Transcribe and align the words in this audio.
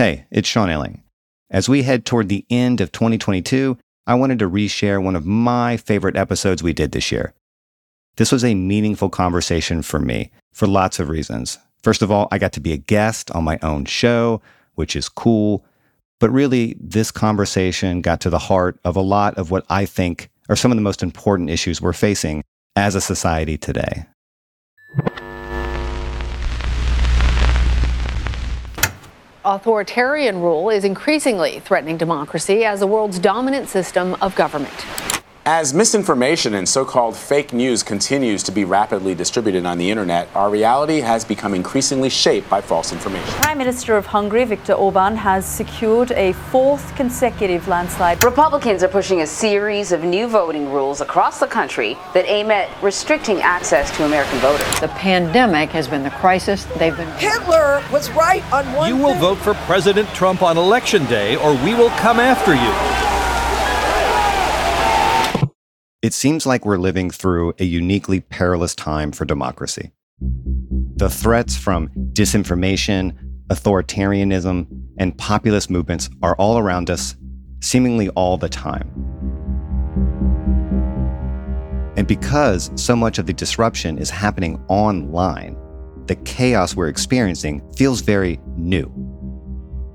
Hey, 0.00 0.24
it's 0.30 0.48
Sean 0.48 0.70
Illing. 0.70 1.02
As 1.50 1.68
we 1.68 1.82
head 1.82 2.06
toward 2.06 2.30
the 2.30 2.46
end 2.48 2.80
of 2.80 2.90
2022, 2.90 3.76
I 4.06 4.14
wanted 4.14 4.38
to 4.38 4.48
reshare 4.48 5.04
one 5.04 5.14
of 5.14 5.26
my 5.26 5.76
favorite 5.76 6.16
episodes 6.16 6.62
we 6.62 6.72
did 6.72 6.92
this 6.92 7.12
year. 7.12 7.34
This 8.16 8.32
was 8.32 8.42
a 8.42 8.54
meaningful 8.54 9.10
conversation 9.10 9.82
for 9.82 9.98
me 9.98 10.30
for 10.54 10.66
lots 10.66 11.00
of 11.00 11.10
reasons. 11.10 11.58
First 11.82 12.00
of 12.00 12.10
all, 12.10 12.28
I 12.30 12.38
got 12.38 12.54
to 12.54 12.60
be 12.60 12.72
a 12.72 12.78
guest 12.78 13.30
on 13.32 13.44
my 13.44 13.58
own 13.60 13.84
show, 13.84 14.40
which 14.74 14.96
is 14.96 15.10
cool. 15.10 15.66
But 16.18 16.30
really, 16.30 16.78
this 16.80 17.10
conversation 17.10 18.00
got 18.00 18.22
to 18.22 18.30
the 18.30 18.38
heart 18.38 18.80
of 18.86 18.96
a 18.96 19.02
lot 19.02 19.36
of 19.36 19.50
what 19.50 19.66
I 19.68 19.84
think 19.84 20.30
are 20.48 20.56
some 20.56 20.72
of 20.72 20.78
the 20.78 20.82
most 20.82 21.02
important 21.02 21.50
issues 21.50 21.82
we're 21.82 21.92
facing 21.92 22.42
as 22.74 22.94
a 22.94 23.02
society 23.02 23.58
today. 23.58 24.06
Authoritarian 29.42 30.42
rule 30.42 30.68
is 30.68 30.84
increasingly 30.84 31.60
threatening 31.60 31.96
democracy 31.96 32.66
as 32.66 32.80
the 32.80 32.86
world's 32.86 33.18
dominant 33.18 33.70
system 33.70 34.14
of 34.20 34.34
government. 34.34 34.86
As 35.46 35.72
misinformation 35.72 36.52
and 36.52 36.68
so 36.68 36.84
called 36.84 37.16
fake 37.16 37.54
news 37.54 37.82
continues 37.82 38.42
to 38.42 38.52
be 38.52 38.64
rapidly 38.64 39.14
distributed 39.14 39.64
on 39.64 39.78
the 39.78 39.90
internet, 39.90 40.28
our 40.34 40.50
reality 40.50 41.00
has 41.00 41.24
become 41.24 41.54
increasingly 41.54 42.10
shaped 42.10 42.50
by 42.50 42.60
false 42.60 42.92
information. 42.92 43.26
Prime 43.40 43.56
Minister 43.56 43.96
of 43.96 44.04
Hungary, 44.04 44.44
Viktor 44.44 44.74
Orban, 44.74 45.16
has 45.16 45.46
secured 45.46 46.12
a 46.12 46.34
fourth 46.34 46.94
consecutive 46.94 47.68
landslide. 47.68 48.22
Republicans 48.22 48.82
are 48.82 48.88
pushing 48.88 49.22
a 49.22 49.26
series 49.26 49.92
of 49.92 50.04
new 50.04 50.28
voting 50.28 50.70
rules 50.70 51.00
across 51.00 51.40
the 51.40 51.46
country 51.46 51.96
that 52.12 52.26
aim 52.28 52.50
at 52.50 52.68
restricting 52.82 53.40
access 53.40 53.90
to 53.96 54.04
American 54.04 54.38
voters. 54.40 54.80
The 54.80 54.88
pandemic 54.88 55.70
has 55.70 55.88
been 55.88 56.02
the 56.02 56.10
crisis 56.10 56.64
they've 56.78 56.94
been. 56.94 57.08
Hitler 57.12 57.82
was 57.90 58.10
right 58.10 58.44
on 58.52 58.70
one 58.74 58.88
You 58.90 58.96
will 58.98 59.12
thing. 59.12 59.20
vote 59.20 59.38
for 59.38 59.54
President 59.64 60.06
Trump 60.10 60.42
on 60.42 60.58
election 60.58 61.06
day, 61.06 61.36
or 61.36 61.54
we 61.64 61.74
will 61.74 61.90
come 61.90 62.20
after 62.20 62.54
you. 62.54 63.19
It 66.02 66.14
seems 66.14 66.46
like 66.46 66.64
we're 66.64 66.78
living 66.78 67.10
through 67.10 67.52
a 67.58 67.64
uniquely 67.64 68.20
perilous 68.20 68.74
time 68.74 69.12
for 69.12 69.26
democracy. 69.26 69.90
The 70.96 71.10
threats 71.10 71.58
from 71.58 71.90
disinformation, 72.14 73.14
authoritarianism, 73.48 74.66
and 74.96 75.18
populist 75.18 75.68
movements 75.68 76.08
are 76.22 76.34
all 76.36 76.56
around 76.56 76.88
us, 76.88 77.16
seemingly 77.60 78.08
all 78.10 78.38
the 78.38 78.48
time. 78.48 78.88
And 81.98 82.08
because 82.08 82.70
so 82.76 82.96
much 82.96 83.18
of 83.18 83.26
the 83.26 83.34
disruption 83.34 83.98
is 83.98 84.08
happening 84.08 84.58
online, 84.68 85.54
the 86.06 86.16
chaos 86.16 86.74
we're 86.74 86.88
experiencing 86.88 87.60
feels 87.76 88.00
very 88.00 88.40
new. 88.56 88.86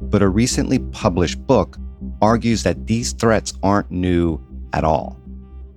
But 0.01 0.21
a 0.21 0.29
recently 0.29 0.77
published 0.77 1.39
book 1.47 1.79
argues 2.21 2.61
that 2.61 2.85
these 2.85 3.13
threats 3.13 3.53
aren't 3.63 3.89
new 3.89 4.39
at 4.71 4.83
all. 4.83 5.19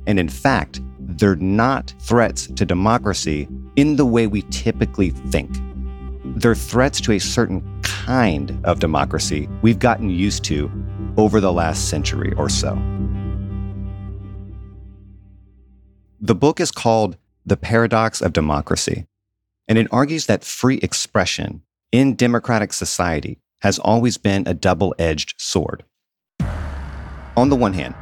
And 0.09 0.19
in 0.19 0.28
fact, 0.28 0.81
they're 0.98 1.37
not 1.37 1.95
threats 2.01 2.46
to 2.46 2.64
democracy 2.64 3.46
in 3.77 3.96
the 3.96 4.07
way 4.07 4.27
we 4.27 4.42
typically 4.51 5.11
think. 5.11 5.51
They're 6.24 6.55
threats 6.55 6.98
to 7.02 7.13
a 7.13 7.19
certain 7.19 7.63
kind 7.83 8.58
of 8.64 8.80
democracy 8.80 9.48
we've 9.61 9.79
gotten 9.79 10.08
used 10.08 10.45
to 10.45 10.70
over 11.18 11.41
the 11.41 11.52
last 11.52 11.91
century 11.91 12.33
or 12.39 12.48
so. 12.48 12.74
The 16.20 16.35
book 16.35 16.58
is 16.58 16.70
called 16.70 17.18
The 17.45 17.58
Paradox 17.58 18.23
of 18.23 18.33
Democracy, 18.33 19.07
and 19.68 19.77
it 19.77 19.89
argues 19.92 20.24
that 20.24 20.42
free 20.42 20.79
expression 20.79 21.63
in 21.92 22.17
democratic 22.17 22.73
society 22.73 23.41
has 23.61 23.79
always 23.79 24.17
been 24.17 24.47
a 24.47 24.55
double 24.55 24.95
edged 24.98 25.35
sword. 25.36 25.85
On 27.36 27.51
the 27.51 27.57
one 27.57 27.74
hand, 27.74 27.95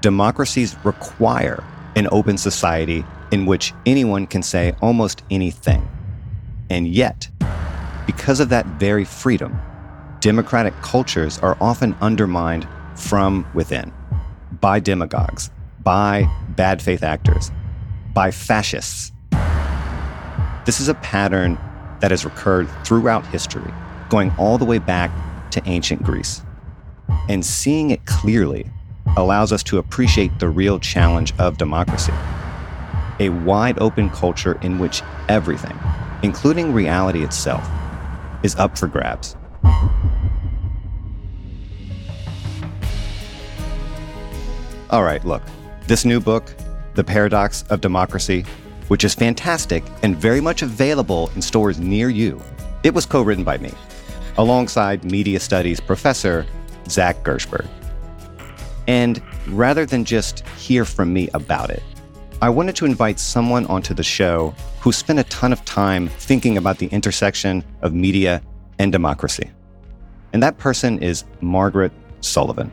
democracies 0.00 0.76
require 0.84 1.62
an 1.96 2.08
open 2.10 2.38
society 2.38 3.04
in 3.30 3.46
which 3.46 3.72
anyone 3.86 4.26
can 4.26 4.42
say 4.42 4.74
almost 4.80 5.22
anything. 5.30 5.86
And 6.70 6.88
yet, 6.88 7.28
because 8.06 8.40
of 8.40 8.48
that 8.48 8.66
very 8.66 9.04
freedom, 9.04 9.60
democratic 10.20 10.74
cultures 10.82 11.38
are 11.38 11.56
often 11.60 11.94
undermined 12.00 12.66
from 12.94 13.46
within 13.54 13.92
by 14.60 14.80
demagogues, 14.80 15.50
by 15.82 16.30
bad 16.50 16.82
faith 16.82 17.02
actors, 17.02 17.50
by 18.12 18.30
fascists. 18.30 19.12
This 20.66 20.80
is 20.80 20.88
a 20.88 20.94
pattern 20.94 21.58
that 22.00 22.10
has 22.10 22.24
recurred 22.24 22.68
throughout 22.84 23.26
history, 23.26 23.72
going 24.08 24.32
all 24.38 24.58
the 24.58 24.64
way 24.64 24.78
back 24.78 25.10
to 25.52 25.62
ancient 25.66 26.02
Greece. 26.02 26.42
And 27.28 27.44
seeing 27.44 27.90
it 27.90 28.04
clearly 28.06 28.70
allows 29.16 29.52
us 29.52 29.62
to 29.64 29.78
appreciate 29.78 30.38
the 30.38 30.48
real 30.48 30.78
challenge 30.78 31.32
of 31.38 31.58
democracy 31.58 32.12
a 33.20 33.28
wide 33.28 33.78
open 33.78 34.10
culture 34.10 34.58
in 34.62 34.78
which 34.78 35.02
everything, 35.28 35.78
including 36.22 36.72
reality 36.72 37.22
itself, 37.22 37.68
is 38.42 38.56
up 38.56 38.76
for 38.76 38.88
grabs. 38.88 39.36
All 44.88 45.04
right, 45.04 45.24
look, 45.24 45.42
this 45.86 46.04
new 46.04 46.18
book, 46.18 46.52
The 46.94 47.04
Paradox 47.04 47.62
of 47.70 47.80
Democracy, 47.80 48.44
which 48.88 49.04
is 49.04 49.14
fantastic 49.14 49.84
and 50.02 50.16
very 50.16 50.40
much 50.40 50.62
available 50.62 51.30
in 51.36 51.42
stores 51.42 51.78
near 51.78 52.08
you, 52.08 52.42
it 52.82 52.92
was 52.92 53.06
co 53.06 53.22
written 53.22 53.44
by 53.44 53.58
me, 53.58 53.72
alongside 54.38 55.04
media 55.04 55.38
studies 55.38 55.78
professor 55.78 56.44
Zac 56.88 57.22
Gershberg. 57.22 57.68
And 58.90 59.22
rather 59.46 59.86
than 59.86 60.04
just 60.04 60.40
hear 60.58 60.84
from 60.84 61.12
me 61.12 61.28
about 61.32 61.70
it, 61.70 61.80
I 62.42 62.48
wanted 62.48 62.74
to 62.74 62.86
invite 62.86 63.20
someone 63.20 63.64
onto 63.66 63.94
the 63.94 64.02
show 64.02 64.52
who 64.80 64.90
spent 64.90 65.20
a 65.20 65.24
ton 65.24 65.52
of 65.52 65.64
time 65.64 66.08
thinking 66.08 66.56
about 66.56 66.78
the 66.78 66.88
intersection 66.88 67.62
of 67.82 67.94
media 67.94 68.42
and 68.80 68.90
democracy. 68.90 69.48
And 70.32 70.42
that 70.42 70.58
person 70.58 71.00
is 71.00 71.22
Margaret 71.40 71.92
Sullivan. 72.20 72.72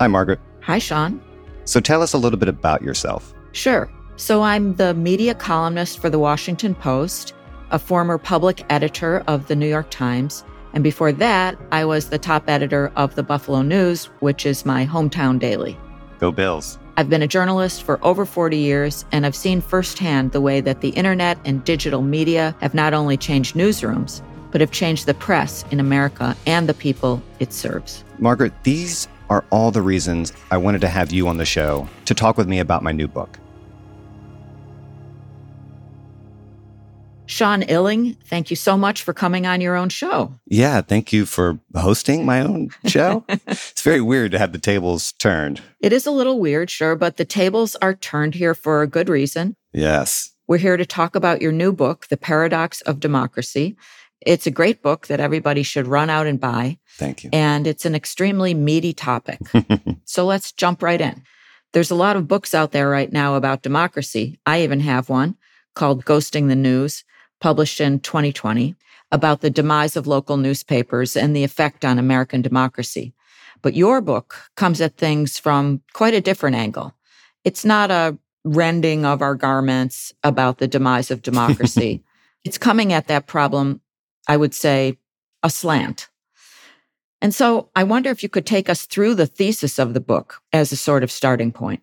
Hi, 0.00 0.06
Margaret. 0.06 0.40
Hi, 0.62 0.78
Sean. 0.78 1.20
So 1.66 1.78
tell 1.78 2.00
us 2.00 2.14
a 2.14 2.18
little 2.18 2.38
bit 2.38 2.48
about 2.48 2.80
yourself. 2.80 3.34
Sure. 3.52 3.90
So 4.16 4.40
I'm 4.40 4.76
the 4.76 4.94
media 4.94 5.34
columnist 5.34 5.98
for 5.98 6.08
the 6.08 6.18
Washington 6.18 6.74
Post, 6.74 7.34
a 7.70 7.78
former 7.78 8.16
public 8.16 8.64
editor 8.70 9.22
of 9.26 9.46
the 9.48 9.56
New 9.56 9.68
York 9.68 9.90
Times, 9.90 10.42
and 10.72 10.84
before 10.84 11.12
that, 11.12 11.58
I 11.72 11.84
was 11.84 12.08
the 12.08 12.18
top 12.18 12.48
editor 12.48 12.92
of 12.96 13.14
the 13.14 13.22
Buffalo 13.22 13.62
News, 13.62 14.06
which 14.20 14.46
is 14.46 14.66
my 14.66 14.86
hometown 14.86 15.38
daily. 15.38 15.76
Go 16.18 16.32
Bills. 16.32 16.78
I've 16.96 17.08
been 17.08 17.22
a 17.22 17.28
journalist 17.28 17.84
for 17.84 18.04
over 18.04 18.24
40 18.24 18.56
years, 18.56 19.04
and 19.12 19.24
I've 19.24 19.36
seen 19.36 19.60
firsthand 19.60 20.32
the 20.32 20.40
way 20.40 20.60
that 20.60 20.80
the 20.80 20.88
internet 20.90 21.38
and 21.44 21.64
digital 21.64 22.02
media 22.02 22.56
have 22.60 22.74
not 22.74 22.92
only 22.92 23.16
changed 23.16 23.54
newsrooms, 23.54 24.20
but 24.50 24.60
have 24.60 24.72
changed 24.72 25.06
the 25.06 25.14
press 25.14 25.64
in 25.70 25.78
America 25.78 26.36
and 26.46 26.68
the 26.68 26.74
people 26.74 27.22
it 27.38 27.52
serves. 27.52 28.02
Margaret, 28.18 28.52
these 28.64 29.06
are 29.30 29.44
all 29.50 29.70
the 29.70 29.82
reasons 29.82 30.32
I 30.50 30.56
wanted 30.56 30.80
to 30.80 30.88
have 30.88 31.12
you 31.12 31.28
on 31.28 31.36
the 31.36 31.44
show 31.44 31.88
to 32.06 32.14
talk 32.14 32.36
with 32.36 32.48
me 32.48 32.58
about 32.58 32.82
my 32.82 32.92
new 32.92 33.06
book. 33.06 33.38
Sean 37.28 37.60
Illing, 37.64 38.16
thank 38.24 38.48
you 38.48 38.56
so 38.56 38.74
much 38.74 39.02
for 39.02 39.12
coming 39.12 39.46
on 39.46 39.60
your 39.60 39.76
own 39.76 39.90
show. 39.90 40.34
Yeah, 40.46 40.80
thank 40.80 41.12
you 41.12 41.26
for 41.26 41.60
hosting 41.76 42.24
my 42.24 42.40
own 42.40 42.70
show. 42.86 43.22
it's 43.28 43.82
very 43.82 44.00
weird 44.00 44.32
to 44.32 44.38
have 44.38 44.52
the 44.52 44.58
tables 44.58 45.12
turned. 45.12 45.60
It 45.80 45.92
is 45.92 46.06
a 46.06 46.10
little 46.10 46.40
weird, 46.40 46.70
sure, 46.70 46.96
but 46.96 47.18
the 47.18 47.26
tables 47.26 47.76
are 47.82 47.94
turned 47.94 48.34
here 48.34 48.54
for 48.54 48.80
a 48.80 48.86
good 48.86 49.10
reason. 49.10 49.56
Yes. 49.74 50.30
We're 50.46 50.56
here 50.56 50.78
to 50.78 50.86
talk 50.86 51.14
about 51.14 51.42
your 51.42 51.52
new 51.52 51.70
book, 51.70 52.06
The 52.06 52.16
Paradox 52.16 52.80
of 52.80 52.98
Democracy. 52.98 53.76
It's 54.22 54.46
a 54.46 54.50
great 54.50 54.82
book 54.82 55.08
that 55.08 55.20
everybody 55.20 55.62
should 55.62 55.86
run 55.86 56.08
out 56.08 56.26
and 56.26 56.40
buy. 56.40 56.78
Thank 56.96 57.24
you. 57.24 57.30
And 57.34 57.66
it's 57.66 57.84
an 57.84 57.94
extremely 57.94 58.54
meaty 58.54 58.94
topic. 58.94 59.38
so 60.06 60.24
let's 60.24 60.50
jump 60.50 60.82
right 60.82 61.00
in. 61.00 61.22
There's 61.74 61.90
a 61.90 61.94
lot 61.94 62.16
of 62.16 62.26
books 62.26 62.54
out 62.54 62.72
there 62.72 62.88
right 62.88 63.12
now 63.12 63.34
about 63.34 63.62
democracy. 63.62 64.40
I 64.46 64.62
even 64.62 64.80
have 64.80 65.10
one 65.10 65.36
called 65.74 66.06
Ghosting 66.06 66.48
the 66.48 66.56
News, 66.56 67.04
published 67.40 67.80
in 67.80 68.00
2020. 68.00 68.74
about 69.10 69.40
the 69.40 69.48
demise 69.48 69.96
of 69.96 70.06
local 70.06 70.36
newspapers 70.36 71.16
and 71.16 71.34
the 71.34 71.42
effect 71.42 71.82
on 71.82 71.98
American 71.98 72.42
democracy. 72.42 73.14
But 73.62 73.74
your 73.74 74.02
book 74.02 74.50
comes 74.54 74.82
at 74.82 74.98
things 74.98 75.38
from 75.38 75.80
quite 75.94 76.12
a 76.12 76.20
different 76.20 76.56
angle. 76.56 76.94
It's 77.42 77.64
not 77.64 77.90
a 77.90 78.18
rending 78.44 79.04
of 79.04 79.22
our 79.22 79.34
garments 79.34 80.12
about 80.22 80.58
the 80.58 80.68
demise 80.68 81.10
of 81.10 81.22
democracy. 81.22 82.04
it's 82.44 82.58
coming 82.58 82.92
at 82.92 83.08
that 83.08 83.26
problem, 83.26 83.80
I 84.26 84.36
would 84.36 84.54
say, 84.54 84.98
aslant. 85.42 86.08
And 87.20 87.34
so 87.34 87.70
I 87.74 87.84
wonder 87.84 88.10
if 88.10 88.22
you 88.22 88.28
could 88.28 88.46
take 88.46 88.68
us 88.68 88.86
through 88.86 89.14
the 89.14 89.26
thesis 89.26 89.78
of 89.78 89.94
the 89.94 90.00
book 90.00 90.40
as 90.52 90.70
a 90.70 90.76
sort 90.76 91.02
of 91.02 91.10
starting 91.10 91.50
point. 91.50 91.82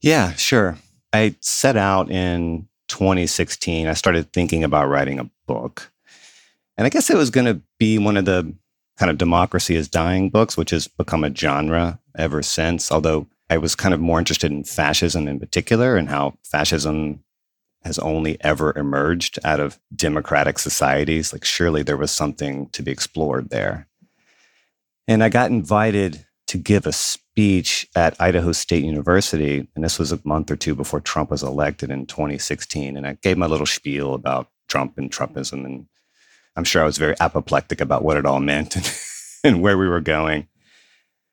Yeah, 0.00 0.34
sure. 0.34 0.78
I 1.12 1.34
set 1.40 1.76
out 1.76 2.10
in 2.10 2.68
2016. 2.92 3.88
I 3.88 3.94
started 3.94 4.32
thinking 4.32 4.62
about 4.62 4.88
writing 4.88 5.18
a 5.18 5.30
book. 5.46 5.90
And 6.76 6.86
I 6.86 6.90
guess 6.90 7.10
it 7.10 7.16
was 7.16 7.30
going 7.30 7.46
to 7.46 7.60
be 7.78 7.98
one 7.98 8.16
of 8.16 8.26
the 8.26 8.54
kind 8.98 9.10
of 9.10 9.18
democracy 9.18 9.74
is 9.74 9.88
dying 9.88 10.28
books, 10.28 10.56
which 10.56 10.70
has 10.70 10.88
become 10.88 11.24
a 11.24 11.34
genre 11.34 11.98
ever 12.16 12.42
since. 12.42 12.92
Although 12.92 13.26
I 13.48 13.56
was 13.56 13.74
kind 13.74 13.94
of 13.94 14.00
more 14.00 14.18
interested 14.18 14.52
in 14.52 14.64
fascism 14.64 15.26
in 15.26 15.40
particular 15.40 15.96
and 15.96 16.08
how 16.08 16.38
fascism 16.44 17.24
has 17.82 17.98
only 17.98 18.36
ever 18.42 18.76
emerged 18.78 19.38
out 19.42 19.58
of 19.58 19.80
democratic 19.96 20.58
societies. 20.58 21.32
Like, 21.32 21.44
surely 21.44 21.82
there 21.82 21.96
was 21.96 22.10
something 22.10 22.68
to 22.68 22.82
be 22.82 22.92
explored 22.92 23.50
there. 23.50 23.88
And 25.08 25.24
I 25.24 25.30
got 25.30 25.50
invited 25.50 26.26
to 26.48 26.58
give 26.58 26.86
a 26.86 26.92
speech 27.32 27.88
at 27.96 28.20
Idaho 28.20 28.52
State 28.52 28.84
University. 28.84 29.66
And 29.74 29.82
this 29.82 29.98
was 29.98 30.12
a 30.12 30.20
month 30.22 30.50
or 30.50 30.56
two 30.56 30.74
before 30.74 31.00
Trump 31.00 31.30
was 31.30 31.42
elected 31.42 31.90
in 31.90 32.04
2016. 32.04 32.94
And 32.94 33.06
I 33.06 33.16
gave 33.22 33.38
my 33.38 33.46
little 33.46 33.64
spiel 33.64 34.12
about 34.12 34.48
Trump 34.68 34.98
and 34.98 35.10
Trumpism. 35.10 35.64
And 35.64 35.86
I'm 36.56 36.64
sure 36.64 36.82
I 36.82 36.84
was 36.84 36.98
very 36.98 37.14
apoplectic 37.20 37.80
about 37.80 38.04
what 38.04 38.18
it 38.18 38.26
all 38.26 38.40
meant 38.40 38.76
and, 38.76 38.94
and 39.44 39.62
where 39.62 39.78
we 39.78 39.88
were 39.88 40.02
going. 40.02 40.46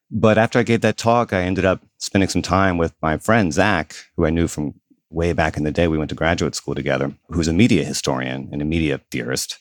But 0.10 0.38
after 0.38 0.58
I 0.58 0.64
gave 0.64 0.80
that 0.82 0.96
talk, 0.96 1.34
I 1.34 1.42
ended 1.42 1.66
up 1.66 1.82
spending 1.98 2.30
some 2.30 2.42
time 2.42 2.78
with 2.78 2.94
my 3.02 3.18
friend 3.18 3.54
Zac, 3.54 3.94
who 4.16 4.26
I 4.26 4.30
knew 4.30 4.48
from 4.48 4.76
way 5.10 5.34
back 5.34 5.58
in 5.58 5.66
the 5.66 5.72
day. 5.72 5.90
We 5.90 5.98
went 5.98 6.10
to 6.12 6.16
graduate 6.16 6.56
school 6.56 6.76
together, 6.76 7.14
who's 7.28 7.50
a 7.50 7.54
media 7.54 7.84
historian 7.84 8.48
and 8.54 8.62
a 8.62 8.66
media 8.66 9.02
theorist. 9.12 9.60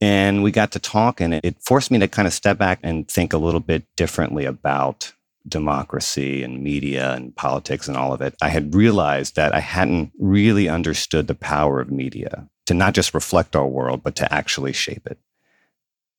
And 0.00 0.42
we 0.44 0.52
got 0.52 0.72
to 0.72 0.78
talk, 0.78 1.20
and 1.20 1.34
it 1.34 1.56
forced 1.60 1.90
me 1.90 1.98
to 1.98 2.06
kind 2.06 2.28
of 2.28 2.34
step 2.34 2.58
back 2.58 2.78
and 2.82 3.08
think 3.08 3.32
a 3.32 3.38
little 3.38 3.60
bit 3.60 3.84
differently 3.96 4.44
about 4.44 5.12
democracy 5.48 6.42
and 6.42 6.62
media 6.62 7.14
and 7.14 7.34
politics 7.36 7.88
and 7.88 7.96
all 7.96 8.12
of 8.12 8.20
it. 8.20 8.34
I 8.42 8.48
had 8.48 8.74
realized 8.74 9.36
that 9.36 9.54
I 9.54 9.60
hadn't 9.60 10.12
really 10.18 10.68
understood 10.68 11.26
the 11.26 11.34
power 11.34 11.80
of 11.80 11.90
media 11.90 12.48
to 12.66 12.74
not 12.74 12.94
just 12.94 13.14
reflect 13.14 13.54
our 13.54 13.66
world, 13.66 14.02
but 14.02 14.16
to 14.16 14.32
actually 14.32 14.72
shape 14.72 15.06
it. 15.06 15.18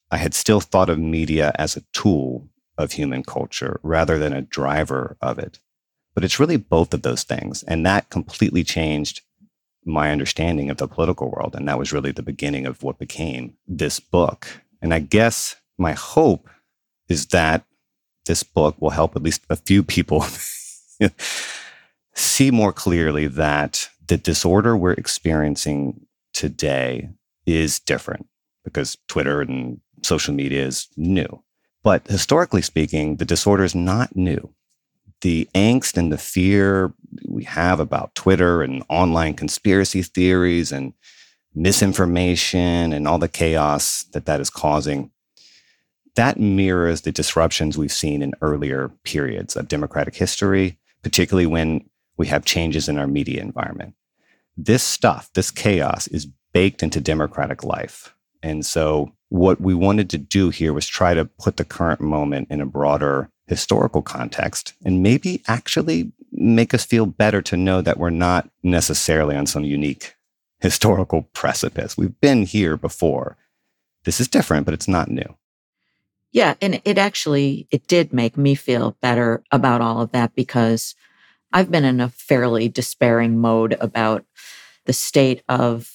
I 0.10 0.18
had 0.18 0.34
still 0.34 0.62
thought 0.62 0.90
of 0.90 1.00
media 1.00 1.52
as 1.56 1.76
a 1.76 1.84
tool 1.92 2.48
of 2.78 2.94
human 2.94 3.24
culture 3.24 3.80
rather 3.84 4.18
than 4.18 4.34
a 4.34 4.42
driver 4.42 5.18
of 5.22 5.40
it. 5.40 5.60
But 6.14 6.24
it's 6.24 6.40
really 6.40 6.58
both 6.58 6.94
of 6.94 7.02
those 7.02 7.24
things. 7.24 7.64
And 7.64 7.86
that 7.86 8.10
completely 8.10 8.64
changed 8.64 9.22
my 9.86 10.12
understanding 10.12 10.70
of 10.70 10.78
the 10.78 10.88
political 10.88 11.30
world. 11.30 11.56
And 11.56 11.68
that 11.68 11.78
was 11.78 11.94
really 11.94 12.12
the 12.12 12.24
beginning 12.24 12.66
of 12.66 12.84
what 12.84 12.98
became 12.98 13.56
this 13.68 14.00
book. 14.00 14.48
And 14.82 14.94
I 14.94 15.00
guess 15.00 15.56
my 15.78 15.94
hope 15.94 16.50
is 17.10 17.28
that 17.28 17.66
this 18.28 18.44
book 18.44 18.76
will 18.80 18.92
help 18.92 19.16
at 19.16 19.24
least 19.24 19.42
a 19.50 19.56
few 19.56 19.84
people 19.84 20.26
see 22.16 22.52
more 22.52 22.74
clearly 22.74 23.28
that 23.28 23.90
the 24.08 24.18
disorder 24.18 24.78
we're 24.78 24.94
experiencing 24.94 26.06
today 26.34 27.10
is 27.46 27.80
different 27.80 28.28
because 28.64 28.98
Twitter 29.08 29.42
and 29.42 29.80
social 30.04 30.34
media 30.34 30.66
is 30.66 30.88
new. 30.96 31.44
But 31.84 32.08
historically 32.08 32.62
speaking, 32.62 33.18
the 33.18 33.26
disorder 33.26 33.64
is 33.64 33.76
not 33.76 34.16
new 34.16 34.54
the 35.22 35.48
angst 35.56 35.98
and 35.98 36.12
the 36.12 36.18
fear 36.18 36.94
we 37.28 37.44
have 37.44 37.80
about 37.80 38.14
Twitter 38.16 38.62
and 38.62 38.84
online 38.90 39.34
conspiracy 39.34 40.02
theories 40.02 40.72
and 40.72 40.94
misinformation 41.56 42.94
and 42.94 43.08
all 43.08 43.18
the 43.18 43.28
chaos 43.28 44.04
that 44.14 44.26
that 44.26 44.40
is 44.40 44.50
causing, 44.50 45.12
that 46.18 46.40
mirrors 46.40 47.02
the 47.02 47.12
disruptions 47.12 47.78
we've 47.78 47.92
seen 47.92 48.24
in 48.24 48.34
earlier 48.42 48.90
periods 49.04 49.56
of 49.56 49.68
democratic 49.68 50.16
history, 50.16 50.78
particularly 51.04 51.46
when 51.46 51.88
we 52.18 52.26
have 52.26 52.44
changes 52.44 52.90
in 52.90 52.98
our 52.98 53.06
media 53.06 53.40
environment. 53.40 53.94
This 54.58 54.82
stuff, 54.82 55.30
this 55.34 55.52
chaos 55.52 56.08
is 56.08 56.28
baked 56.54 56.82
into 56.82 57.00
democratic 57.00 57.64
life. 57.64 58.16
And 58.42 58.66
so, 58.66 59.14
what 59.30 59.62
we 59.62 59.76
wanted 59.76 60.10
to 60.10 60.18
do 60.18 60.50
here 60.50 60.74
was 60.74 60.88
try 60.88 61.14
to 61.14 61.26
put 61.26 61.58
the 61.58 61.66
current 61.66 62.02
moment 62.02 62.48
in 62.50 62.62
a 62.62 62.66
broader 62.66 63.30
historical 63.46 64.02
context 64.02 64.74
and 64.84 65.04
maybe 65.04 65.44
actually 65.48 66.12
make 66.32 66.74
us 66.74 66.84
feel 66.84 67.06
better 67.06 67.42
to 67.44 67.58
know 67.58 67.82
that 67.82 67.98
we're 67.98 68.10
not 68.10 68.50
necessarily 68.64 69.36
on 69.36 69.46
some 69.46 69.64
unique 69.64 70.16
historical 70.62 71.24
precipice. 71.34 71.96
We've 71.96 72.20
been 72.22 72.44
here 72.44 72.76
before. 72.76 73.38
This 74.04 74.20
is 74.20 74.28
different, 74.28 74.66
but 74.66 74.74
it's 74.74 74.88
not 74.88 75.12
new. 75.12 75.36
Yeah, 76.38 76.54
and 76.62 76.80
it 76.86 77.00
actually 77.00 77.68
it 77.72 77.88
did 77.88 78.14
make 78.14 78.38
me 78.38 78.54
feel 78.54 78.96
better 79.02 79.42
about 79.52 79.82
all 79.82 80.02
of 80.02 80.12
that 80.12 80.36
because 80.36 80.94
I've 81.52 81.72
been 81.72 81.84
in 81.84 82.00
a 82.00 82.10
fairly 82.10 82.70
despairing 82.70 83.40
mode 83.40 83.76
about 83.82 84.24
the 84.86 84.94
state 84.94 85.42
of 85.50 85.92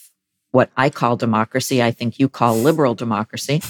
what 0.50 0.72
I 0.76 0.90
call 0.90 1.16
democracy, 1.16 1.80
I 1.80 1.92
think 1.92 2.18
you 2.18 2.28
call 2.28 2.56
liberal 2.56 2.96
democracy, 2.96 3.62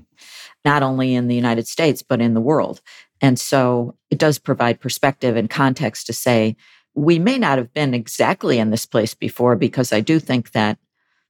not 0.64 0.82
only 0.82 1.14
in 1.14 1.28
the 1.28 1.34
United 1.34 1.68
States, 1.68 2.02
but 2.02 2.22
in 2.22 2.32
the 2.32 2.40
world. 2.40 2.80
And 3.20 3.38
so 3.38 3.94
it 4.08 4.16
does 4.16 4.38
provide 4.38 4.80
perspective 4.80 5.36
and 5.36 5.50
context 5.50 6.06
to 6.06 6.14
say, 6.14 6.56
we 6.94 7.18
may 7.18 7.36
not 7.36 7.58
have 7.58 7.74
been 7.74 7.92
exactly 7.92 8.58
in 8.58 8.70
this 8.70 8.86
place 8.86 9.12
before, 9.12 9.56
because 9.56 9.92
I 9.92 10.00
do 10.00 10.20
think 10.20 10.52
that 10.52 10.78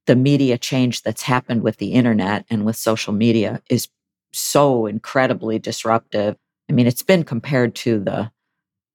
the 0.06 0.14
media 0.14 0.56
change 0.56 1.02
that's 1.02 1.22
happened 1.22 1.64
with 1.64 1.78
the 1.78 1.94
internet 1.94 2.46
and 2.48 2.64
with 2.64 2.76
social 2.76 3.12
media 3.12 3.60
is 3.68 3.88
so 4.32 4.86
incredibly 4.86 5.58
disruptive. 5.58 6.36
I 6.68 6.72
mean, 6.72 6.86
it's 6.86 7.02
been 7.02 7.24
compared 7.24 7.74
to 7.76 8.00
the 8.00 8.30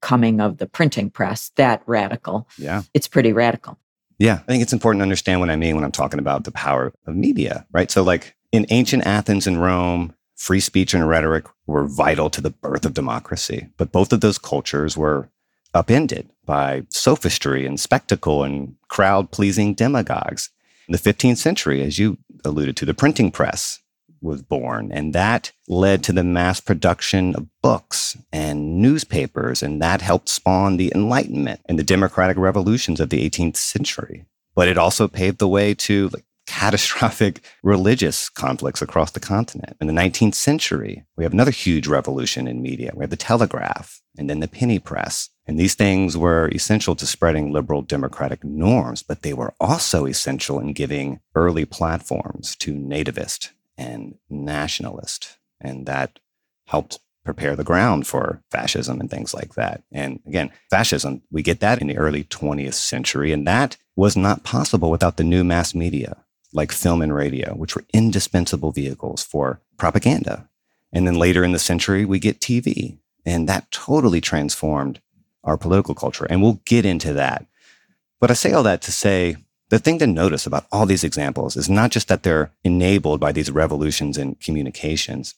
coming 0.02 0.42
of 0.42 0.58
the 0.58 0.68
printing 0.68 1.10
press, 1.10 1.52
that 1.56 1.82
radical. 1.86 2.48
Yeah. 2.58 2.84
It's 2.94 3.08
pretty 3.08 3.34
radical. 3.34 3.80
Yeah. 4.20 4.40
I 4.44 4.52
think 4.52 4.62
it's 4.62 4.74
important 4.74 5.00
to 5.00 5.04
understand 5.04 5.40
what 5.40 5.50
I 5.50 5.56
mean 5.56 5.76
when 5.76 5.84
I'm 5.84 5.92
talking 5.92 6.20
about 6.20 6.44
the 6.44 6.52
power 6.52 6.94
of 7.08 7.16
media, 7.16 7.66
right? 7.72 7.90
So, 7.90 8.04
like 8.04 8.36
in 8.52 8.66
ancient 8.70 9.06
Athens 9.08 9.48
and 9.48 9.62
Rome, 9.62 10.14
free 10.36 10.60
speech 10.60 10.94
and 10.94 11.08
rhetoric 11.08 11.46
were 11.68 11.88
vital 11.88 12.30
to 12.30 12.42
the 12.42 12.50
birth 12.50 12.86
of 12.86 12.94
democracy. 12.94 13.70
But 13.78 13.92
both 13.92 14.12
of 14.12 14.22
those 14.22 14.38
cultures 14.38 14.98
were 14.98 15.30
upended 15.74 16.30
by 16.46 16.86
sophistry 16.90 17.66
and 17.66 17.80
spectacle 17.80 18.44
and 18.44 18.76
crowd 18.90 19.32
pleasing 19.32 19.74
demagogues. 19.74 20.50
In 20.88 20.92
the 20.92 20.98
15th 20.98 21.38
century, 21.38 21.82
as 21.82 21.98
you 21.98 22.18
alluded 22.44 22.76
to, 22.78 22.86
the 22.86 22.94
printing 22.94 23.32
press 23.32 23.80
was 24.24 24.42
born, 24.42 24.92
and 24.92 25.14
that 25.14 25.52
led 25.68 26.04
to 26.04 26.14
the 26.14 26.24
mass 26.24 26.60
production 26.60 27.36
of 27.36 27.48
books 27.62 28.18
and 28.32 28.82
newspapers, 28.82 29.62
and 29.62 29.82
that 29.82 30.02
helped 30.02 30.30
spawn 30.30 30.78
the 30.78 30.92
Enlightenment 30.96 31.62
and 31.66 31.78
the 31.78 31.84
democratic 31.84 32.38
revolutions 32.38 33.00
of 33.00 33.10
the 33.10 33.30
18th 33.30 33.58
century. 33.58 34.26
But 34.56 34.68
it 34.68 34.78
also 34.78 35.08
paved 35.08 35.40
the 35.40 35.48
way 35.48 35.74
to 35.76 36.10
like 36.10 36.26
catastrophic 36.46 37.42
religious 37.64 38.30
conflicts 38.30 38.82
across 38.82 39.12
the 39.12 39.20
continent. 39.20 39.78
In 39.80 39.88
the 39.88 39.94
19th 39.94 40.36
century, 40.36 41.06
we 41.16 41.24
have 41.24 41.34
another 41.34 41.52
huge 41.52 41.88
revolution 41.88 42.48
in 42.48 42.62
media. 42.62 42.92
We 42.94 43.04
have 43.04 43.10
the 43.10 43.16
telegraph 43.16 44.02
and 44.18 44.30
then 44.30 44.42
the 44.42 44.48
penny 44.48 44.78
press. 44.78 45.30
And 45.48 45.58
these 45.58 45.74
things 45.74 46.18
were 46.18 46.50
essential 46.50 46.96
to 46.96 47.08
spreading 47.08 47.52
liberal 47.52 47.82
democratic 47.82 48.44
norms, 48.44 49.04
but 49.04 49.22
they 49.22 49.34
were 49.34 49.54
also 49.60 50.06
essential 50.06 50.60
in 50.60 50.74
giving 50.74 51.22
early 51.34 51.66
platforms 51.66 52.56
to 52.58 52.74
nativist 52.74 53.52
and 53.78 54.16
nationalist. 54.30 55.38
And 55.60 55.86
that 55.86 56.20
helped 56.68 57.00
prepare 57.24 57.56
the 57.56 57.64
ground 57.64 58.06
for 58.06 58.42
fascism 58.52 59.00
and 59.00 59.10
things 59.10 59.34
like 59.34 59.56
that. 59.56 59.84
And 59.92 60.20
again, 60.28 60.52
fascism, 60.70 61.22
we 61.32 61.42
get 61.42 61.62
that 61.62 61.80
in 61.82 61.88
the 61.88 61.98
early 61.98 62.26
20th 62.26 62.74
century, 62.74 63.32
and 63.32 63.48
that 63.48 63.78
was 63.96 64.18
not 64.18 64.44
possible 64.44 64.92
without 64.92 65.18
the 65.18 65.24
new 65.24 65.44
mass 65.44 65.74
media 65.74 66.24
like 66.54 66.72
film 66.72 67.02
and 67.02 67.14
radio, 67.14 67.54
which 67.56 67.76
were 67.76 67.86
indispensable 67.94 68.72
vehicles 68.72 69.24
for 69.24 69.60
propaganda. 69.78 70.48
And 70.92 71.08
then 71.08 71.16
later 71.16 71.44
in 71.44 71.52
the 71.52 71.60
century, 71.60 72.06
we 72.06 72.20
get 72.20 72.40
TV, 72.40 73.00
and 73.26 73.50
that 73.50 73.72
totally 73.72 74.22
transformed 74.22 75.02
our 75.44 75.58
political 75.58 75.96
culture. 75.96 76.26
And 76.30 76.42
we'll 76.42 76.62
get 76.66 76.86
into 76.86 77.14
that. 77.14 77.46
But 78.22 78.32
I 78.32 78.36
say 78.36 78.54
all 78.54 78.64
that 78.64 78.82
to 78.84 78.92
say 78.92 79.38
the 79.74 79.80
thing 79.80 79.98
to 79.98 80.06
notice 80.06 80.46
about 80.46 80.68
all 80.72 80.86
these 80.86 81.04
examples 81.04 81.58
is 81.58 81.68
not 81.68 81.90
just 81.90 82.08
that 82.08 82.22
they're 82.22 82.52
enabled 82.64 83.20
by 83.20 83.32
these 83.32 83.50
revolutions 83.50 84.20
in 84.20 84.36
communications, 84.36 85.34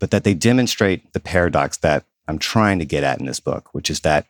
but 0.00 0.10
that 0.10 0.24
they 0.24 0.34
demonstrate 0.34 1.12
the 1.12 1.20
paradox 1.20 1.76
that 1.76 2.04
I'm 2.26 2.40
trying 2.40 2.80
to 2.80 2.84
get 2.84 3.04
at 3.04 3.20
in 3.20 3.26
this 3.26 3.38
book, 3.38 3.72
which 3.72 3.88
is 3.88 4.00
that 4.00 4.26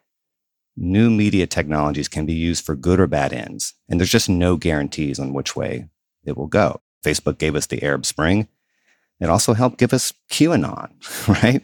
new 0.76 1.08
media 1.08 1.46
technologies 1.46 2.08
can 2.08 2.26
be 2.26 2.34
used 2.34 2.62
for 2.62 2.76
good 2.76 3.00
or 3.00 3.06
bad 3.06 3.32
ends. 3.32 3.72
And 3.88 3.98
there's 3.98 4.10
just 4.10 4.28
no 4.28 4.58
guarantees 4.58 5.18
on 5.18 5.32
which 5.32 5.56
way 5.56 5.88
it 6.26 6.36
will 6.36 6.46
go. 6.46 6.82
Facebook 7.02 7.38
gave 7.38 7.56
us 7.56 7.68
the 7.68 7.82
Arab 7.82 8.04
Spring. 8.04 8.48
It 9.18 9.30
also 9.30 9.54
helped 9.54 9.78
give 9.78 9.94
us 9.94 10.12
QAnon, 10.30 10.90
right? 11.42 11.62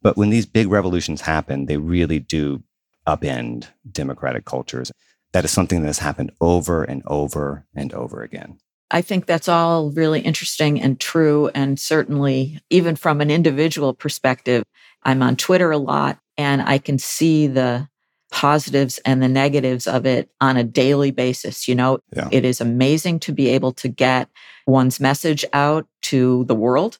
But 0.00 0.16
when 0.16 0.30
these 0.30 0.46
big 0.46 0.68
revolutions 0.68 1.20
happen, 1.20 1.66
they 1.66 1.76
really 1.76 2.18
do 2.18 2.62
upend 3.06 3.66
democratic 3.92 4.46
cultures. 4.46 4.90
That 5.34 5.44
is 5.44 5.50
something 5.50 5.80
that 5.80 5.88
has 5.88 5.98
happened 5.98 6.30
over 6.40 6.84
and 6.84 7.02
over 7.06 7.66
and 7.74 7.92
over 7.92 8.22
again. 8.22 8.58
I 8.92 9.02
think 9.02 9.26
that's 9.26 9.48
all 9.48 9.90
really 9.90 10.20
interesting 10.20 10.80
and 10.80 11.00
true. 11.00 11.50
And 11.56 11.78
certainly, 11.78 12.60
even 12.70 12.94
from 12.94 13.20
an 13.20 13.32
individual 13.32 13.94
perspective, 13.94 14.62
I'm 15.02 15.24
on 15.24 15.34
Twitter 15.34 15.72
a 15.72 15.76
lot 15.76 16.20
and 16.38 16.62
I 16.62 16.78
can 16.78 16.98
see 16.98 17.48
the 17.48 17.88
positives 18.30 18.98
and 19.04 19.20
the 19.20 19.28
negatives 19.28 19.88
of 19.88 20.06
it 20.06 20.30
on 20.40 20.56
a 20.56 20.62
daily 20.62 21.10
basis. 21.10 21.66
You 21.66 21.74
know, 21.74 21.98
yeah. 22.14 22.28
it 22.30 22.44
is 22.44 22.60
amazing 22.60 23.18
to 23.20 23.32
be 23.32 23.48
able 23.48 23.72
to 23.72 23.88
get 23.88 24.28
one's 24.68 25.00
message 25.00 25.44
out 25.52 25.88
to 26.02 26.44
the 26.44 26.54
world. 26.54 26.98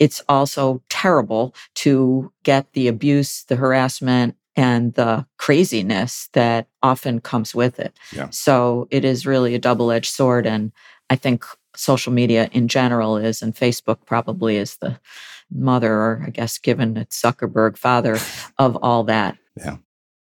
It's 0.00 0.20
also 0.28 0.82
terrible 0.88 1.54
to 1.76 2.32
get 2.42 2.72
the 2.72 2.88
abuse, 2.88 3.44
the 3.44 3.56
harassment, 3.56 4.34
and 4.58 4.94
the 4.94 5.24
craziness 5.36 6.28
that 6.32 6.66
often 6.82 7.20
comes 7.20 7.54
with 7.54 7.78
it. 7.78 7.96
Yeah. 8.12 8.28
So 8.30 8.88
it 8.90 9.04
is 9.04 9.24
really 9.24 9.54
a 9.54 9.58
double 9.60 9.92
edged 9.92 10.10
sword. 10.10 10.48
And 10.48 10.72
I 11.08 11.14
think 11.14 11.44
social 11.76 12.12
media 12.12 12.50
in 12.50 12.66
general 12.66 13.16
is, 13.16 13.40
and 13.40 13.54
Facebook 13.54 13.98
probably 14.04 14.56
is 14.56 14.78
the 14.78 14.98
mother, 15.48 15.92
or 15.92 16.24
I 16.26 16.30
guess 16.30 16.58
given 16.58 16.96
its 16.96 17.22
Zuckerberg 17.22 17.78
father 17.78 18.18
of 18.58 18.76
all 18.82 19.04
that. 19.04 19.38
Yeah. 19.56 19.76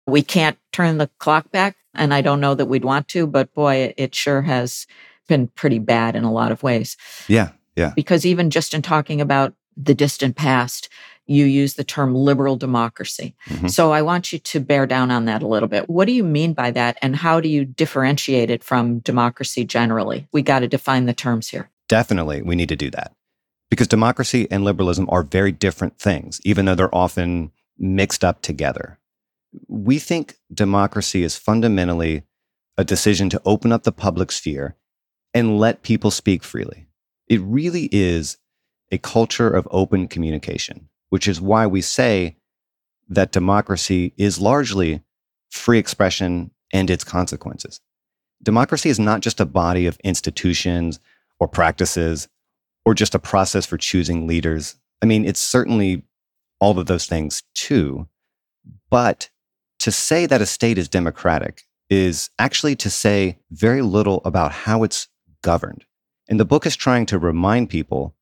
We 0.06 0.22
can't 0.22 0.58
turn 0.74 0.98
the 0.98 1.10
clock 1.18 1.50
back, 1.52 1.78
and 1.96 2.14
I 2.14 2.22
don't 2.22 2.42
know 2.42 2.56
that 2.56 2.68
we'd 2.68 2.86
want 2.86 3.08
to, 3.08 3.26
but 3.26 3.54
boy, 3.54 3.94
it 3.96 4.14
sure 4.14 4.42
has 4.42 4.86
been 5.28 5.48
pretty 5.48 5.80
bad 5.80 6.16
in 6.16 6.26
a 6.26 6.32
lot 6.32 6.52
of 6.52 6.62
ways. 6.62 6.98
Yeah, 7.28 7.52
yeah. 7.76 7.94
Because 7.96 8.26
even 8.26 8.50
just 8.52 8.74
in 8.74 8.84
talking 8.84 9.20
about 9.20 9.56
the 9.76 9.96
distant 9.96 10.36
past, 10.36 10.90
you 11.26 11.46
use 11.46 11.76
the 11.76 11.84
term 11.84 12.14
liberal 12.14 12.56
democracy. 12.56 13.36
Mm-hmm. 13.48 13.68
So 13.68 13.92
I 13.92 14.02
want 14.02 14.32
you 14.32 14.40
to 14.40 14.60
bear 14.60 14.86
down 14.86 15.12
on 15.12 15.26
that 15.26 15.42
a 15.42 15.48
little 15.48 15.70
bit. 15.70 15.90
What 15.90 16.06
do 16.06 16.12
you 16.12 16.24
mean 16.24 16.54
by 16.54 16.72
that? 16.72 16.98
And 17.02 17.16
how 17.16 17.40
do 17.40 17.50
you 17.50 17.66
differentiate 17.66 18.50
it 18.50 18.64
from 18.64 19.00
democracy 19.00 19.66
generally? 19.66 20.28
We 20.32 20.42
got 20.42 20.60
to 20.60 20.68
define 20.68 21.06
the 21.06 21.14
terms 21.14 21.50
here. 21.50 21.70
Definitely, 21.88 22.42
we 22.42 22.56
need 22.56 22.70
to 22.70 22.76
do 22.76 22.90
that. 22.92 23.14
Because 23.70 23.88
democracy 23.88 24.48
and 24.52 24.64
liberalism 24.64 25.08
are 25.10 25.24
very 25.24 25.52
different 25.52 25.98
things, 25.98 26.40
even 26.44 26.66
though 26.66 26.76
they're 26.76 26.94
often 26.94 27.52
mixed 27.78 28.24
up 28.24 28.42
together 28.42 29.00
we 29.68 30.00
think 30.00 30.38
democracy 30.54 31.24
is 31.24 31.38
fundamentally 31.38 32.24
a 32.78 32.84
decision 32.84 33.30
to 33.30 33.42
open 33.46 33.72
up 33.72 33.84
the 33.84 33.92
public 33.92 34.32
sphere 34.32 34.76
and 35.34 35.60
let 35.60 35.84
people 35.84 36.12
speak 36.12 36.44
freely. 36.44 36.88
It 37.28 37.42
really 37.42 37.90
is 37.92 38.38
a 38.92 38.98
culture 38.98 39.50
of 39.50 39.68
open 39.72 40.08
communication, 40.08 40.90
which 41.10 41.28
is 41.28 41.42
why 41.42 41.68
we 41.68 41.82
say 41.82 42.38
that 43.08 43.32
democracy 43.32 44.14
is 44.18 44.40
largely 44.40 45.02
free 45.50 45.78
expression 45.78 46.52
and 46.74 46.90
its 46.90 47.04
consequences. 47.04 47.80
Democracy 48.44 48.90
is 48.90 49.00
not 49.00 49.22
just 49.22 49.40
a 49.40 49.46
body 49.46 49.86
of 49.86 50.00
institutions 50.04 51.00
or 51.40 51.48
practices 51.48 52.28
or 52.84 52.94
just 52.94 53.16
a 53.16 53.20
process 53.20 53.66
for 53.66 53.78
choosing 53.78 54.28
leaders. 54.28 54.76
I 55.02 55.06
mean, 55.06 55.26
it's 55.26 55.40
certainly 55.40 56.04
all 56.60 56.78
of 56.78 56.86
those 56.86 57.06
things 57.06 57.44
too, 57.54 58.08
but 58.90 59.30
to 59.80 59.92
say 59.92 60.26
that 60.26 60.42
a 60.42 60.46
state 60.46 60.78
is 60.78 60.90
democratic 60.90 61.64
is 61.90 62.30
actually 62.40 62.76
to 62.78 62.90
say 62.90 63.38
very 63.52 63.82
little 63.82 64.22
about 64.26 64.52
how 64.52 64.84
it's 64.84 65.08
governed. 65.42 65.86
And 66.28 66.40
the 66.40 66.46
book 66.46 66.66
is 66.66 66.76
trying 66.76 67.06
to 67.08 67.20
remind 67.20 67.70
people 67.70 68.15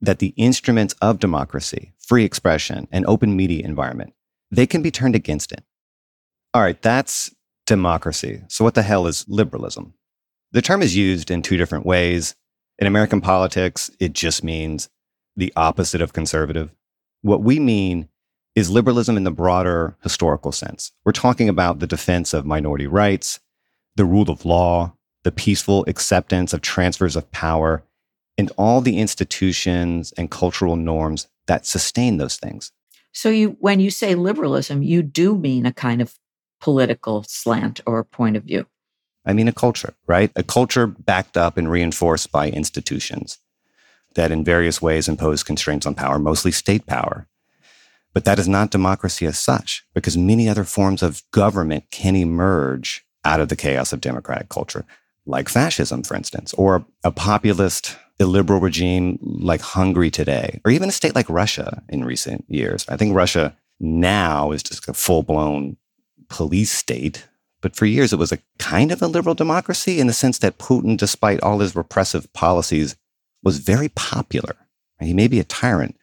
that 0.00 0.18
the 0.18 0.34
instruments 0.36 0.94
of 1.00 1.18
democracy, 1.18 1.92
free 1.98 2.24
expression, 2.24 2.88
and 2.90 3.04
open 3.06 3.36
media 3.36 3.64
environment, 3.64 4.14
they 4.50 4.66
can 4.66 4.82
be 4.82 4.90
turned 4.90 5.14
against 5.14 5.52
it. 5.52 5.64
All 6.54 6.62
right, 6.62 6.80
that's 6.80 7.34
democracy. 7.66 8.42
So 8.48 8.64
what 8.64 8.74
the 8.74 8.82
hell 8.82 9.06
is 9.06 9.24
liberalism? 9.28 9.94
The 10.52 10.62
term 10.62 10.82
is 10.82 10.96
used 10.96 11.30
in 11.30 11.42
two 11.42 11.56
different 11.56 11.86
ways. 11.86 12.34
In 12.78 12.86
American 12.86 13.20
politics, 13.20 13.90
it 14.00 14.12
just 14.12 14.42
means 14.42 14.88
the 15.36 15.52
opposite 15.54 16.00
of 16.00 16.12
conservative. 16.12 16.70
What 17.22 17.42
we 17.42 17.60
mean 17.60 18.08
is 18.56 18.70
liberalism 18.70 19.16
in 19.16 19.24
the 19.24 19.30
broader 19.30 19.96
historical 20.02 20.50
sense. 20.50 20.90
We're 21.04 21.12
talking 21.12 21.48
about 21.48 21.78
the 21.78 21.86
defense 21.86 22.34
of 22.34 22.44
minority 22.44 22.86
rights, 22.86 23.38
the 23.94 24.04
rule 24.04 24.28
of 24.28 24.44
law, 24.44 24.94
the 25.22 25.30
peaceful 25.30 25.84
acceptance 25.86 26.52
of 26.52 26.62
transfers 26.62 27.14
of 27.14 27.30
power, 27.30 27.84
and 28.40 28.50
all 28.56 28.80
the 28.80 28.98
institutions 28.98 30.12
and 30.16 30.30
cultural 30.30 30.74
norms 30.74 31.28
that 31.46 31.66
sustain 31.66 32.16
those 32.16 32.38
things. 32.38 32.72
So 33.12 33.28
you 33.28 33.56
when 33.60 33.80
you 33.80 33.90
say 33.90 34.14
liberalism, 34.14 34.82
you 34.82 35.02
do 35.02 35.36
mean 35.36 35.66
a 35.66 35.72
kind 35.72 36.00
of 36.00 36.18
political 36.58 37.22
slant 37.28 37.80
or 37.86 38.02
point 38.02 38.36
of 38.36 38.44
view. 38.44 38.66
I 39.26 39.34
mean 39.34 39.46
a 39.46 39.52
culture, 39.52 39.92
right? 40.06 40.32
A 40.36 40.42
culture 40.42 40.86
backed 40.86 41.36
up 41.36 41.58
and 41.58 41.70
reinforced 41.70 42.32
by 42.32 42.48
institutions 42.48 43.38
that 44.14 44.32
in 44.32 44.42
various 44.42 44.80
ways 44.80 45.06
impose 45.06 45.42
constraints 45.42 45.84
on 45.84 45.94
power, 45.94 46.18
mostly 46.18 46.50
state 46.50 46.86
power. 46.86 47.28
But 48.14 48.24
that 48.24 48.38
is 48.38 48.48
not 48.48 48.70
democracy 48.70 49.26
as 49.26 49.38
such, 49.38 49.84
because 49.94 50.16
many 50.16 50.48
other 50.48 50.64
forms 50.64 51.02
of 51.02 51.22
government 51.30 51.84
can 51.90 52.16
emerge 52.16 53.04
out 53.24 53.40
of 53.40 53.50
the 53.50 53.56
chaos 53.56 53.92
of 53.92 54.00
democratic 54.00 54.48
culture, 54.48 54.84
like 55.26 55.48
fascism, 55.50 56.02
for 56.02 56.16
instance, 56.16 56.54
or 56.54 56.86
a 57.04 57.12
populist, 57.12 57.96
illiberal 58.20 58.60
regime 58.60 59.18
like 59.22 59.62
Hungary 59.62 60.10
today, 60.10 60.60
or 60.64 60.70
even 60.70 60.88
a 60.88 60.92
state 60.92 61.14
like 61.14 61.28
Russia 61.28 61.82
in 61.88 62.04
recent 62.04 62.44
years. 62.48 62.86
I 62.88 62.96
think 62.96 63.14
Russia 63.14 63.56
now 63.80 64.52
is 64.52 64.62
just 64.62 64.86
a 64.88 64.92
full 64.92 65.22
blown 65.22 65.76
police 66.28 66.70
state. 66.70 67.26
But 67.62 67.76
for 67.76 67.86
years, 67.86 68.12
it 68.12 68.18
was 68.18 68.32
a 68.32 68.38
kind 68.58 68.92
of 68.92 69.02
a 69.02 69.06
liberal 69.06 69.34
democracy 69.34 70.00
in 70.00 70.06
the 70.06 70.12
sense 70.12 70.38
that 70.38 70.58
Putin, 70.58 70.96
despite 70.96 71.40
all 71.40 71.58
his 71.58 71.76
repressive 71.76 72.32
policies, 72.32 72.96
was 73.42 73.58
very 73.58 73.88
popular. 73.88 74.56
He 75.00 75.14
may 75.14 75.28
be 75.28 75.40
a 75.40 75.44
tyrant, 75.44 75.96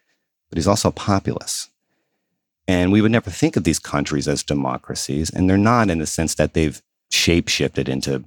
but 0.50 0.58
he's 0.58 0.68
also 0.68 0.90
a 0.90 0.92
populist. 0.92 1.70
And 2.68 2.92
we 2.92 3.02
would 3.02 3.12
never 3.12 3.30
think 3.30 3.56
of 3.56 3.64
these 3.64 3.80
countries 3.80 4.28
as 4.28 4.44
democracies. 4.44 5.30
And 5.30 5.50
they're 5.50 5.58
not 5.58 5.90
in 5.90 6.00
the 6.00 6.08
sense 6.08 6.36
that 6.36 6.54
they've 6.54 6.82
shape 7.10 7.48
shifted 7.48 7.88
into 7.88 8.24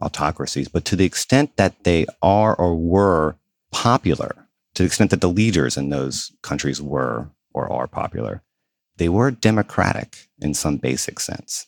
autocracies, 0.00 0.68
but 0.68 0.84
to 0.86 0.96
the 0.96 1.04
extent 1.04 1.56
that 1.56 1.84
they 1.84 2.06
are 2.22 2.54
or 2.54 2.76
were 2.76 3.36
popular, 3.70 4.46
to 4.74 4.82
the 4.82 4.86
extent 4.86 5.10
that 5.10 5.20
the 5.20 5.28
leaders 5.28 5.76
in 5.76 5.90
those 5.90 6.32
countries 6.42 6.80
were 6.80 7.28
or 7.52 7.70
are 7.72 7.86
popular, 7.86 8.42
they 8.96 9.08
were 9.08 9.30
democratic 9.30 10.28
in 10.40 10.54
some 10.54 10.76
basic 10.76 11.20
sense. 11.20 11.66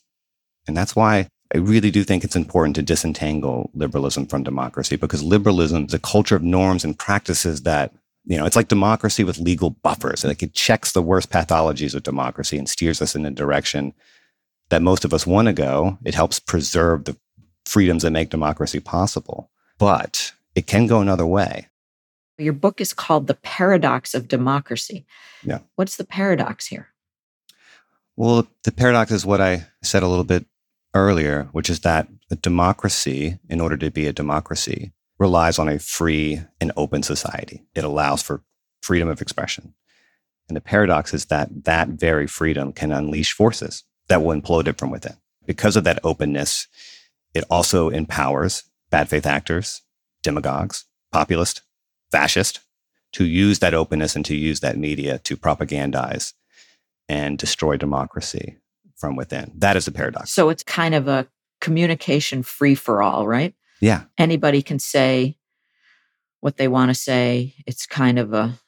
And 0.66 0.76
that's 0.76 0.94
why 0.94 1.28
I 1.54 1.58
really 1.58 1.90
do 1.90 2.04
think 2.04 2.22
it's 2.22 2.36
important 2.36 2.76
to 2.76 2.82
disentangle 2.82 3.70
liberalism 3.74 4.26
from 4.26 4.44
democracy 4.44 4.96
because 4.96 5.22
liberalism 5.22 5.86
is 5.86 5.94
a 5.94 5.98
culture 5.98 6.36
of 6.36 6.42
norms 6.42 6.84
and 6.84 6.98
practices 6.98 7.62
that 7.62 7.92
you 8.26 8.36
know, 8.36 8.44
it's 8.44 8.56
like 8.56 8.68
democracy 8.68 9.24
with 9.24 9.38
legal 9.38 9.70
buffers. 9.70 10.24
Like 10.24 10.42
it 10.42 10.52
checks 10.52 10.92
the 10.92 11.02
worst 11.02 11.30
pathologies 11.30 11.94
of 11.94 12.02
democracy 12.02 12.58
and 12.58 12.68
steers 12.68 13.00
us 13.00 13.14
in 13.14 13.24
a 13.24 13.30
direction 13.30 13.94
that 14.68 14.82
most 14.82 15.04
of 15.04 15.14
us 15.14 15.26
want 15.26 15.46
to 15.46 15.52
go. 15.52 15.98
It 16.04 16.14
helps 16.14 16.38
preserve 16.38 17.04
the 17.04 17.16
freedoms 17.66 18.02
that 18.02 18.10
make 18.10 18.30
democracy 18.30 18.80
possible. 18.80 19.50
But 19.78 20.32
it 20.54 20.66
can 20.66 20.86
go 20.86 21.00
another 21.00 21.26
way. 21.26 21.68
Your 22.38 22.52
book 22.52 22.80
is 22.80 22.94
called 22.94 23.26
The 23.26 23.34
Paradox 23.34 24.14
of 24.14 24.28
Democracy. 24.28 25.06
Yeah. 25.44 25.60
What's 25.76 25.96
the 25.96 26.04
paradox 26.04 26.66
here? 26.66 26.88
Well, 28.16 28.46
the 28.64 28.72
paradox 28.72 29.10
is 29.10 29.26
what 29.26 29.40
I 29.40 29.66
said 29.82 30.02
a 30.02 30.08
little 30.08 30.24
bit 30.24 30.46
earlier, 30.94 31.48
which 31.52 31.70
is 31.70 31.80
that 31.80 32.08
a 32.30 32.36
democracy, 32.36 33.38
in 33.48 33.60
order 33.60 33.76
to 33.76 33.90
be 33.90 34.06
a 34.06 34.12
democracy, 34.12 34.92
relies 35.18 35.58
on 35.58 35.68
a 35.68 35.78
free 35.78 36.42
and 36.60 36.72
open 36.76 37.02
society. 37.02 37.64
It 37.74 37.84
allows 37.84 38.22
for 38.22 38.42
freedom 38.82 39.08
of 39.08 39.20
expression. 39.20 39.74
And 40.48 40.56
the 40.56 40.60
paradox 40.60 41.14
is 41.14 41.26
that 41.26 41.64
that 41.64 41.88
very 41.88 42.26
freedom 42.26 42.72
can 42.72 42.90
unleash 42.90 43.32
forces 43.32 43.84
that 44.08 44.22
will 44.22 44.38
implode 44.38 44.66
it 44.66 44.78
from 44.78 44.90
within. 44.90 45.16
Because 45.46 45.76
of 45.76 45.84
that 45.84 46.00
openness, 46.02 46.66
it 47.34 47.44
also 47.50 47.88
empowers 47.88 48.64
bad 48.90 49.08
faith 49.08 49.26
actors, 49.26 49.82
demagogues, 50.22 50.84
populist, 51.12 51.62
fascist 52.10 52.60
to 53.12 53.24
use 53.24 53.58
that 53.60 53.74
openness 53.74 54.16
and 54.16 54.24
to 54.24 54.36
use 54.36 54.60
that 54.60 54.76
media 54.76 55.18
to 55.20 55.36
propagandize 55.36 56.32
and 57.08 57.38
destroy 57.38 57.76
democracy 57.76 58.58
from 58.96 59.16
within. 59.16 59.52
That 59.56 59.76
is 59.76 59.84
the 59.84 59.92
paradox. 59.92 60.32
So 60.32 60.48
it's 60.48 60.62
kind 60.62 60.94
of 60.94 61.08
a 61.08 61.26
communication 61.60 62.42
free 62.42 62.74
for 62.74 63.02
all, 63.02 63.26
right? 63.26 63.54
Yeah. 63.80 64.02
Anybody 64.18 64.62
can 64.62 64.78
say 64.78 65.36
what 66.40 66.56
they 66.56 66.68
want 66.68 66.90
to 66.90 66.94
say. 66.94 67.54
It's 67.66 67.86
kind 67.86 68.18
of 68.18 68.32
a 68.32 68.58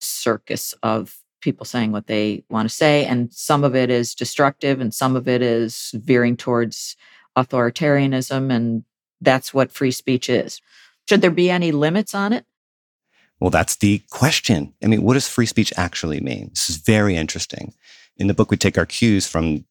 circus 0.00 0.74
of 0.82 1.16
people 1.40 1.66
saying 1.66 1.92
what 1.92 2.06
they 2.06 2.44
want 2.48 2.68
to 2.68 2.74
say. 2.74 3.04
And 3.04 3.32
some 3.32 3.64
of 3.64 3.74
it 3.74 3.90
is 3.90 4.14
destructive 4.14 4.80
and 4.80 4.94
some 4.94 5.16
of 5.16 5.28
it 5.28 5.42
is 5.42 5.92
veering 5.94 6.36
towards 6.36 6.96
authoritarianism. 7.36 8.52
And 8.52 8.84
that's 9.20 9.52
what 9.54 9.72
free 9.72 9.90
speech 9.90 10.28
is. 10.28 10.60
Should 11.08 11.20
there 11.20 11.30
be 11.30 11.50
any 11.50 11.72
limits 11.72 12.14
on 12.14 12.32
it? 12.32 12.44
Well, 13.40 13.50
that's 13.50 13.76
the 13.76 14.02
question. 14.10 14.72
I 14.82 14.86
mean, 14.86 15.02
what 15.02 15.14
does 15.14 15.26
free 15.28 15.46
speech 15.46 15.72
actually 15.76 16.20
mean? 16.20 16.50
This 16.50 16.70
is 16.70 16.76
very 16.76 17.16
interesting. 17.16 17.74
In 18.16 18.28
the 18.28 18.34
book, 18.34 18.50
we 18.50 18.56
take 18.56 18.78
our 18.78 18.86
cues 18.86 19.26
from 19.26 19.64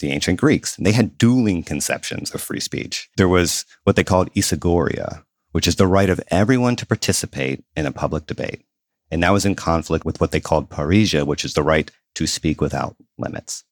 the 0.00 0.10
ancient 0.10 0.38
Greeks. 0.38 0.76
And 0.76 0.86
they 0.86 0.92
had 0.92 1.16
dueling 1.18 1.62
conceptions 1.62 2.30
of 2.34 2.42
free 2.42 2.60
speech. 2.60 3.08
There 3.16 3.28
was 3.28 3.64
what 3.84 3.96
they 3.96 4.04
called 4.04 4.32
isegoria, 4.34 5.24
which 5.52 5.66
is 5.66 5.76
the 5.76 5.86
right 5.86 6.10
of 6.10 6.20
everyone 6.28 6.76
to 6.76 6.86
participate 6.86 7.64
in 7.74 7.86
a 7.86 7.92
public 7.92 8.26
debate. 8.26 8.62
And 9.10 9.22
that 9.22 9.32
was 9.32 9.46
in 9.46 9.54
conflict 9.54 10.04
with 10.04 10.20
what 10.20 10.32
they 10.32 10.40
called 10.40 10.68
parrhesia, 10.68 11.26
which 11.26 11.44
is 11.44 11.54
the 11.54 11.62
right 11.62 11.90
to 12.16 12.26
speak 12.26 12.60
without 12.60 12.96
limits. 13.18 13.64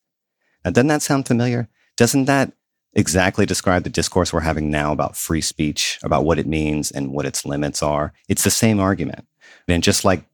Now, 0.65 0.71
doesn't 0.71 0.89
that 0.89 1.03
sound 1.03 1.27
familiar? 1.27 1.69
Doesn't 1.97 2.25
that 2.27 2.53
exactly 2.95 3.47
describe 3.47 3.85
the 3.85 3.91
discourse 3.91 4.33
we're 4.33 4.41
having 4.41 4.71
now 4.71 4.93
about 4.93 5.17
free 5.17 5.41
speech, 5.41 5.99
about 6.03 6.25
what 6.25 6.39
it 6.39 6.47
means 6.47 6.91
and 6.91 7.13
what 7.13 7.27
its 7.27 7.45
limits 7.45 7.83
are? 7.83 8.13
It's 8.29 8.45
the 8.45 8.51
same 8.51 8.81
argument. 8.81 9.27
And 9.69 9.83
just 9.83 10.05
like 10.05 10.25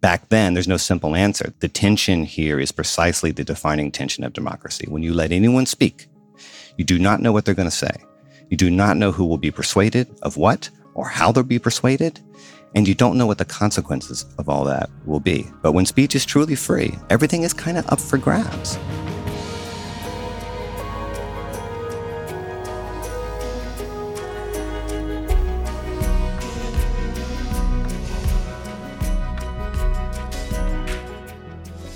back 0.00 0.28
then, 0.28 0.54
there's 0.54 0.68
no 0.68 0.76
simple 0.76 1.14
answer. 1.14 1.52
The 1.60 1.68
tension 1.68 2.24
here 2.24 2.58
is 2.58 2.72
precisely 2.72 3.30
the 3.30 3.44
defining 3.44 3.90
tension 3.90 4.24
of 4.24 4.32
democracy. 4.32 4.86
When 4.88 5.02
you 5.02 5.12
let 5.12 5.32
anyone 5.32 5.66
speak, 5.66 6.08
you 6.76 6.84
do 6.84 6.98
not 6.98 7.20
know 7.20 7.32
what 7.32 7.44
they're 7.44 7.54
going 7.54 7.68
to 7.68 7.74
say. 7.76 7.92
You 8.48 8.56
do 8.56 8.70
not 8.70 8.96
know 8.96 9.12
who 9.12 9.24
will 9.24 9.38
be 9.38 9.50
persuaded 9.50 10.08
of 10.22 10.36
what 10.36 10.70
or 10.94 11.08
how 11.08 11.30
they'll 11.32 11.44
be 11.44 11.58
persuaded. 11.58 12.20
And 12.74 12.86
you 12.86 12.94
don't 12.94 13.18
know 13.18 13.26
what 13.26 13.38
the 13.38 13.44
consequences 13.44 14.24
of 14.38 14.48
all 14.48 14.64
that 14.64 14.90
will 15.04 15.20
be. 15.20 15.46
But 15.62 15.72
when 15.72 15.86
speech 15.86 16.14
is 16.14 16.24
truly 16.24 16.54
free, 16.54 16.96
everything 17.10 17.42
is 17.42 17.52
kind 17.52 17.76
of 17.76 17.86
up 17.88 18.00
for 18.00 18.16
grabs. 18.16 18.78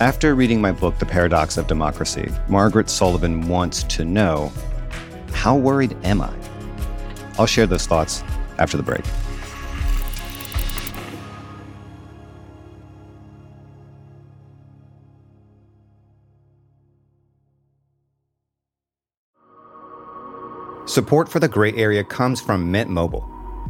After 0.00 0.34
reading 0.34 0.60
my 0.60 0.72
book, 0.72 0.98
The 0.98 1.06
Paradox 1.06 1.56
of 1.56 1.68
Democracy, 1.68 2.28
Margaret 2.48 2.90
Sullivan 2.90 3.48
wants 3.48 3.84
to 3.84 4.04
know 4.04 4.52
how 5.32 5.56
worried 5.56 5.96
am 6.02 6.20
I? 6.20 6.34
I'll 7.38 7.46
share 7.46 7.66
those 7.66 7.86
thoughts 7.86 8.24
after 8.58 8.76
the 8.76 8.82
break. 8.82 9.04
Support 20.86 21.28
for 21.28 21.38
the 21.38 21.48
gray 21.48 21.72
area 21.74 22.02
comes 22.02 22.40
from 22.40 22.70
Mint 22.70 22.90
Mobile. 22.90 23.22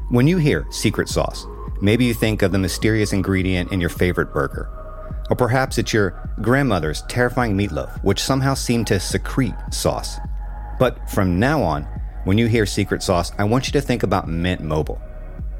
When 0.09 0.27
you 0.27 0.39
hear 0.39 0.67
secret 0.71 1.11
sauce, 1.11 1.47
maybe 1.83 2.07
you 2.07 2.15
think 2.15 2.41
of 2.41 2.51
the 2.51 2.59
mysterious 2.59 3.13
ingredient 3.13 3.73
in 3.73 3.81
your 3.81 3.91
favorite 3.91 4.33
burger. 4.33 4.84
Or 5.31 5.37
perhaps 5.37 5.79
it's 5.79 5.93
your 5.93 6.31
grandmother's 6.41 7.03
terrifying 7.03 7.57
meatloaf, 7.57 8.03
which 8.05 8.23
somehow 8.23 8.55
seemed 8.55 8.87
to 8.89 9.01
secrete 9.01 9.55
sauce. 9.71 10.19
But 10.79 11.09
from 11.11 11.39
now 11.39 11.63
on, 11.63 11.85
when 12.25 12.39
you 12.39 12.47
hear 12.47 12.67
secret 12.67 13.03
sauce, 13.03 13.33
I 13.39 13.45
want 13.45 13.67
you 13.67 13.73
to 13.73 13.81
think 13.81 14.03
about 14.03 14.29
Mint 14.29 14.61
Mobile. 14.61 15.01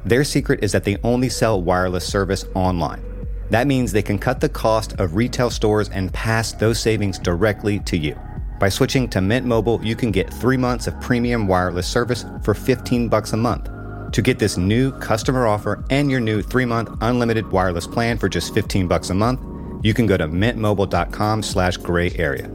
Their 0.03 0.23
secret 0.23 0.63
is 0.63 0.71
that 0.71 0.83
they 0.83 0.97
only 1.03 1.29
sell 1.29 1.61
wireless 1.61 2.07
service 2.07 2.45
online. 2.53 3.03
That 3.49 3.67
means 3.67 3.91
they 3.91 4.01
can 4.01 4.19
cut 4.19 4.39
the 4.39 4.49
cost 4.49 4.93
of 4.99 5.15
retail 5.15 5.49
stores 5.49 5.89
and 5.89 6.13
pass 6.13 6.51
those 6.51 6.79
savings 6.79 7.19
directly 7.19 7.79
to 7.81 7.97
you. 7.97 8.19
By 8.59 8.69
switching 8.69 9.07
to 9.09 9.21
Mint 9.21 9.45
Mobile, 9.45 9.79
you 9.83 9.95
can 9.95 10.11
get 10.11 10.33
three 10.33 10.57
months 10.57 10.87
of 10.87 10.99
premium 11.01 11.47
wireless 11.47 11.87
service 11.87 12.25
for 12.43 12.53
15 12.53 13.09
bucks 13.09 13.33
a 13.33 13.37
month. 13.37 13.69
To 14.11 14.21
get 14.21 14.39
this 14.39 14.57
new 14.57 14.91
customer 14.99 15.45
offer 15.45 15.83
and 15.89 16.09
your 16.09 16.21
new 16.21 16.41
three-month 16.41 16.89
unlimited 17.01 17.51
wireless 17.51 17.85
plan 17.85 18.17
for 18.17 18.29
just 18.29 18.53
15 18.53 18.87
bucks 18.87 19.09
a 19.09 19.13
month, 19.13 19.41
you 19.85 19.93
can 19.93 20.07
go 20.07 20.17
to 20.17 20.27
mintmobile.com 20.27 21.43
slash 21.43 21.77
gray 21.77 22.09
area. 22.15 22.49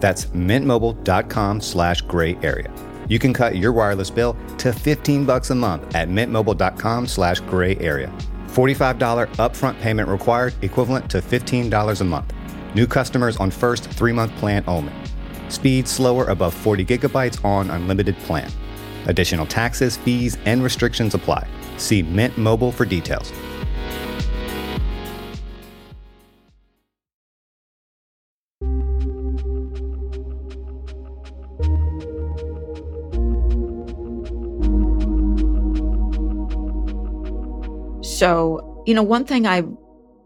That's 0.00 0.24
mintmobile.com 0.26 1.60
slash 1.60 2.00
gray 2.00 2.36
area. 2.42 2.74
You 3.06 3.20
can 3.20 3.32
cut 3.32 3.56
your 3.56 3.72
wireless 3.72 4.10
bill 4.10 4.36
to 4.58 4.72
15 4.72 5.24
bucks 5.24 5.50
a 5.50 5.54
month 5.54 5.94
at 5.94 6.08
mintmobile.com 6.08 7.06
slash 7.06 7.38
gray 7.42 7.76
area. 7.76 8.12
$45 8.48 9.28
upfront 9.36 9.80
payment 9.80 10.08
required, 10.08 10.54
equivalent 10.62 11.08
to 11.08 11.18
$15 11.18 12.00
a 12.00 12.04
month. 12.04 12.32
New 12.74 12.88
customers 12.88 13.36
on 13.36 13.52
first 13.52 13.84
three-month 13.88 14.34
plan 14.34 14.64
only. 14.66 14.92
Speed 15.50 15.86
slower 15.86 16.24
above 16.24 16.52
40 16.52 16.84
gigabytes 16.84 17.44
on 17.44 17.70
unlimited 17.70 18.16
plan. 18.26 18.50
Additional 19.06 19.46
taxes, 19.46 19.96
fees, 19.98 20.36
and 20.46 20.64
restrictions 20.64 21.14
apply. 21.14 21.46
See 21.76 22.02
Mint 22.02 22.36
Mobile 22.36 22.72
for 22.72 22.84
details. 22.84 23.32
So, 38.22 38.84
you 38.86 38.94
know, 38.94 39.02
one 39.02 39.24
thing 39.24 39.48
I 39.48 39.64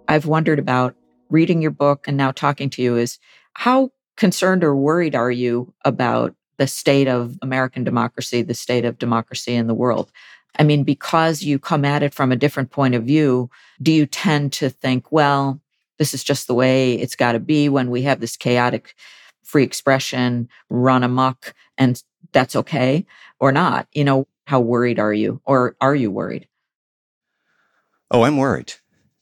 I've 0.06 0.26
wondered 0.26 0.58
about 0.58 0.94
reading 1.30 1.62
your 1.62 1.70
book 1.70 2.06
and 2.06 2.14
now 2.14 2.30
talking 2.30 2.68
to 2.68 2.82
you 2.82 2.94
is 2.94 3.18
how 3.54 3.88
concerned 4.18 4.62
or 4.62 4.76
worried 4.76 5.14
are 5.14 5.30
you 5.30 5.72
about 5.82 6.34
the 6.58 6.66
state 6.66 7.08
of 7.08 7.38
American 7.40 7.84
democracy, 7.84 8.42
the 8.42 8.52
state 8.52 8.84
of 8.84 8.98
democracy 8.98 9.54
in 9.54 9.66
the 9.66 9.72
world? 9.72 10.12
I 10.58 10.62
mean, 10.62 10.84
because 10.84 11.42
you 11.42 11.58
come 11.58 11.86
at 11.86 12.02
it 12.02 12.12
from 12.12 12.32
a 12.32 12.36
different 12.36 12.70
point 12.70 12.94
of 12.94 13.04
view, 13.04 13.48
do 13.80 13.92
you 13.92 14.04
tend 14.04 14.52
to 14.52 14.68
think, 14.68 15.10
well, 15.10 15.58
this 15.98 16.12
is 16.12 16.22
just 16.22 16.48
the 16.48 16.54
way 16.54 16.96
it's 16.96 17.16
got 17.16 17.32
to 17.32 17.40
be 17.40 17.70
when 17.70 17.90
we 17.90 18.02
have 18.02 18.20
this 18.20 18.36
chaotic 18.36 18.94
free 19.42 19.64
expression 19.64 20.50
run 20.68 21.02
amok 21.02 21.54
and 21.78 22.02
that's 22.32 22.56
okay 22.56 23.06
or 23.40 23.52
not? 23.52 23.88
You 23.94 24.04
know, 24.04 24.28
how 24.44 24.60
worried 24.60 24.98
are 24.98 25.14
you 25.14 25.40
or 25.46 25.76
are 25.80 25.94
you 25.94 26.10
worried? 26.10 26.46
Oh, 28.10 28.22
I'm 28.22 28.36
worried, 28.36 28.74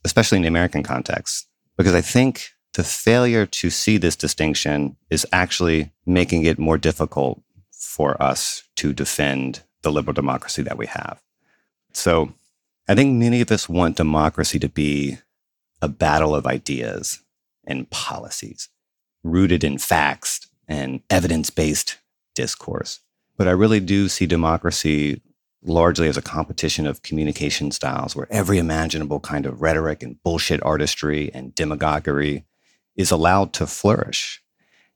especially 0.04 0.36
in 0.36 0.42
the 0.42 0.48
American 0.48 0.82
context, 0.82 1.46
because 1.76 1.94
I 1.94 2.00
think 2.00 2.50
the 2.74 2.84
failure 2.84 3.46
to 3.46 3.70
see 3.70 3.96
this 3.96 4.16
distinction 4.16 4.96
is 5.10 5.26
actually 5.32 5.92
making 6.04 6.44
it 6.44 6.58
more 6.58 6.76
difficult 6.76 7.42
for 7.70 8.20
us 8.22 8.64
to 8.76 8.92
defend 8.92 9.62
the 9.82 9.92
liberal 9.92 10.14
democracy 10.14 10.62
that 10.62 10.76
we 10.76 10.86
have. 10.86 11.22
So 11.92 12.34
I 12.88 12.94
think 12.94 13.14
many 13.14 13.40
of 13.40 13.50
us 13.50 13.68
want 13.68 13.96
democracy 13.96 14.58
to 14.58 14.68
be 14.68 15.18
a 15.80 15.88
battle 15.88 16.34
of 16.34 16.46
ideas 16.46 17.20
and 17.66 17.88
policies 17.90 18.68
rooted 19.22 19.64
in 19.64 19.78
facts 19.78 20.46
and 20.68 21.00
evidence 21.08 21.50
based 21.50 21.98
discourse. 22.34 23.00
But 23.36 23.48
I 23.48 23.52
really 23.52 23.80
do 23.80 24.08
see 24.08 24.26
democracy 24.26 25.22
largely 25.64 26.08
as 26.08 26.16
a 26.16 26.22
competition 26.22 26.86
of 26.86 27.02
communication 27.02 27.70
styles 27.70 28.14
where 28.14 28.28
every 28.30 28.58
imaginable 28.58 29.20
kind 29.20 29.46
of 29.46 29.62
rhetoric 29.62 30.02
and 30.02 30.22
bullshit 30.22 30.62
artistry 30.62 31.30
and 31.32 31.54
demagoguery 31.54 32.44
is 32.96 33.10
allowed 33.10 33.52
to 33.54 33.66
flourish. 33.66 34.42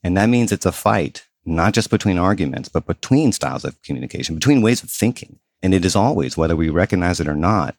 And 0.03 0.17
that 0.17 0.29
means 0.29 0.53
it's 0.53 0.67
a 0.67 0.73
fight, 0.73 1.27
not 1.45 1.73
just 1.73 1.91
between 1.91 2.19
arguments, 2.19 2.69
but 2.69 2.87
between 2.87 3.33
styles 3.33 3.65
of 3.65 3.81
communication, 3.83 4.35
between 4.35 4.63
ways 4.63 4.83
of 4.83 4.91
thinking. 4.91 5.39
And 5.63 5.75
it 5.75 5.85
is 5.85 5.97
always, 5.97 6.37
whether 6.37 6.55
we 6.55 6.69
recognize 6.69 7.19
it 7.19 7.27
or 7.27 7.35
not, 7.35 7.75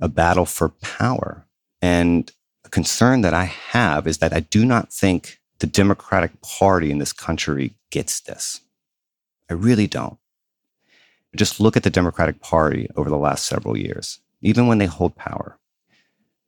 a 0.00 0.08
battle 0.08 0.46
for 0.46 0.68
power. 0.68 1.46
And 1.82 2.30
a 2.64 2.68
concern 2.68 3.22
that 3.22 3.34
I 3.34 3.44
have 3.44 4.06
is 4.06 4.18
that 4.18 4.32
I 4.32 4.40
do 4.40 4.64
not 4.64 4.92
think 4.92 5.40
the 5.58 5.66
Democratic 5.66 6.40
Party 6.42 6.90
in 6.90 6.98
this 6.98 7.12
country 7.12 7.74
gets 7.90 8.20
this. 8.20 8.60
I 9.50 9.54
really 9.54 9.88
don't. 9.88 10.19
Just 11.36 11.60
look 11.60 11.76
at 11.76 11.82
the 11.82 11.90
Democratic 11.90 12.40
Party 12.40 12.88
over 12.96 13.08
the 13.08 13.16
last 13.16 13.46
several 13.46 13.76
years. 13.76 14.20
Even 14.42 14.66
when 14.66 14.78
they 14.78 14.86
hold 14.86 15.16
power, 15.16 15.58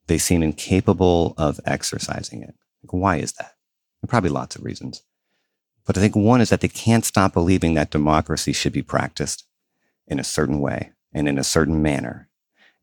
they 0.06 0.18
seem 0.18 0.42
incapable 0.42 1.34
of 1.36 1.60
exercising 1.64 2.42
it. 2.42 2.54
Like, 2.82 2.92
why 2.92 3.16
is 3.16 3.32
that? 3.34 3.54
Probably 4.08 4.30
lots 4.30 4.56
of 4.56 4.64
reasons. 4.64 5.02
But 5.86 5.96
I 5.96 6.00
think 6.00 6.16
one 6.16 6.40
is 6.40 6.50
that 6.50 6.60
they 6.60 6.68
can't 6.68 7.04
stop 7.04 7.32
believing 7.32 7.74
that 7.74 7.90
democracy 7.90 8.52
should 8.52 8.72
be 8.72 8.82
practiced 8.82 9.44
in 10.06 10.18
a 10.18 10.24
certain 10.24 10.60
way 10.60 10.92
and 11.12 11.28
in 11.28 11.38
a 11.38 11.44
certain 11.44 11.82
manner 11.82 12.28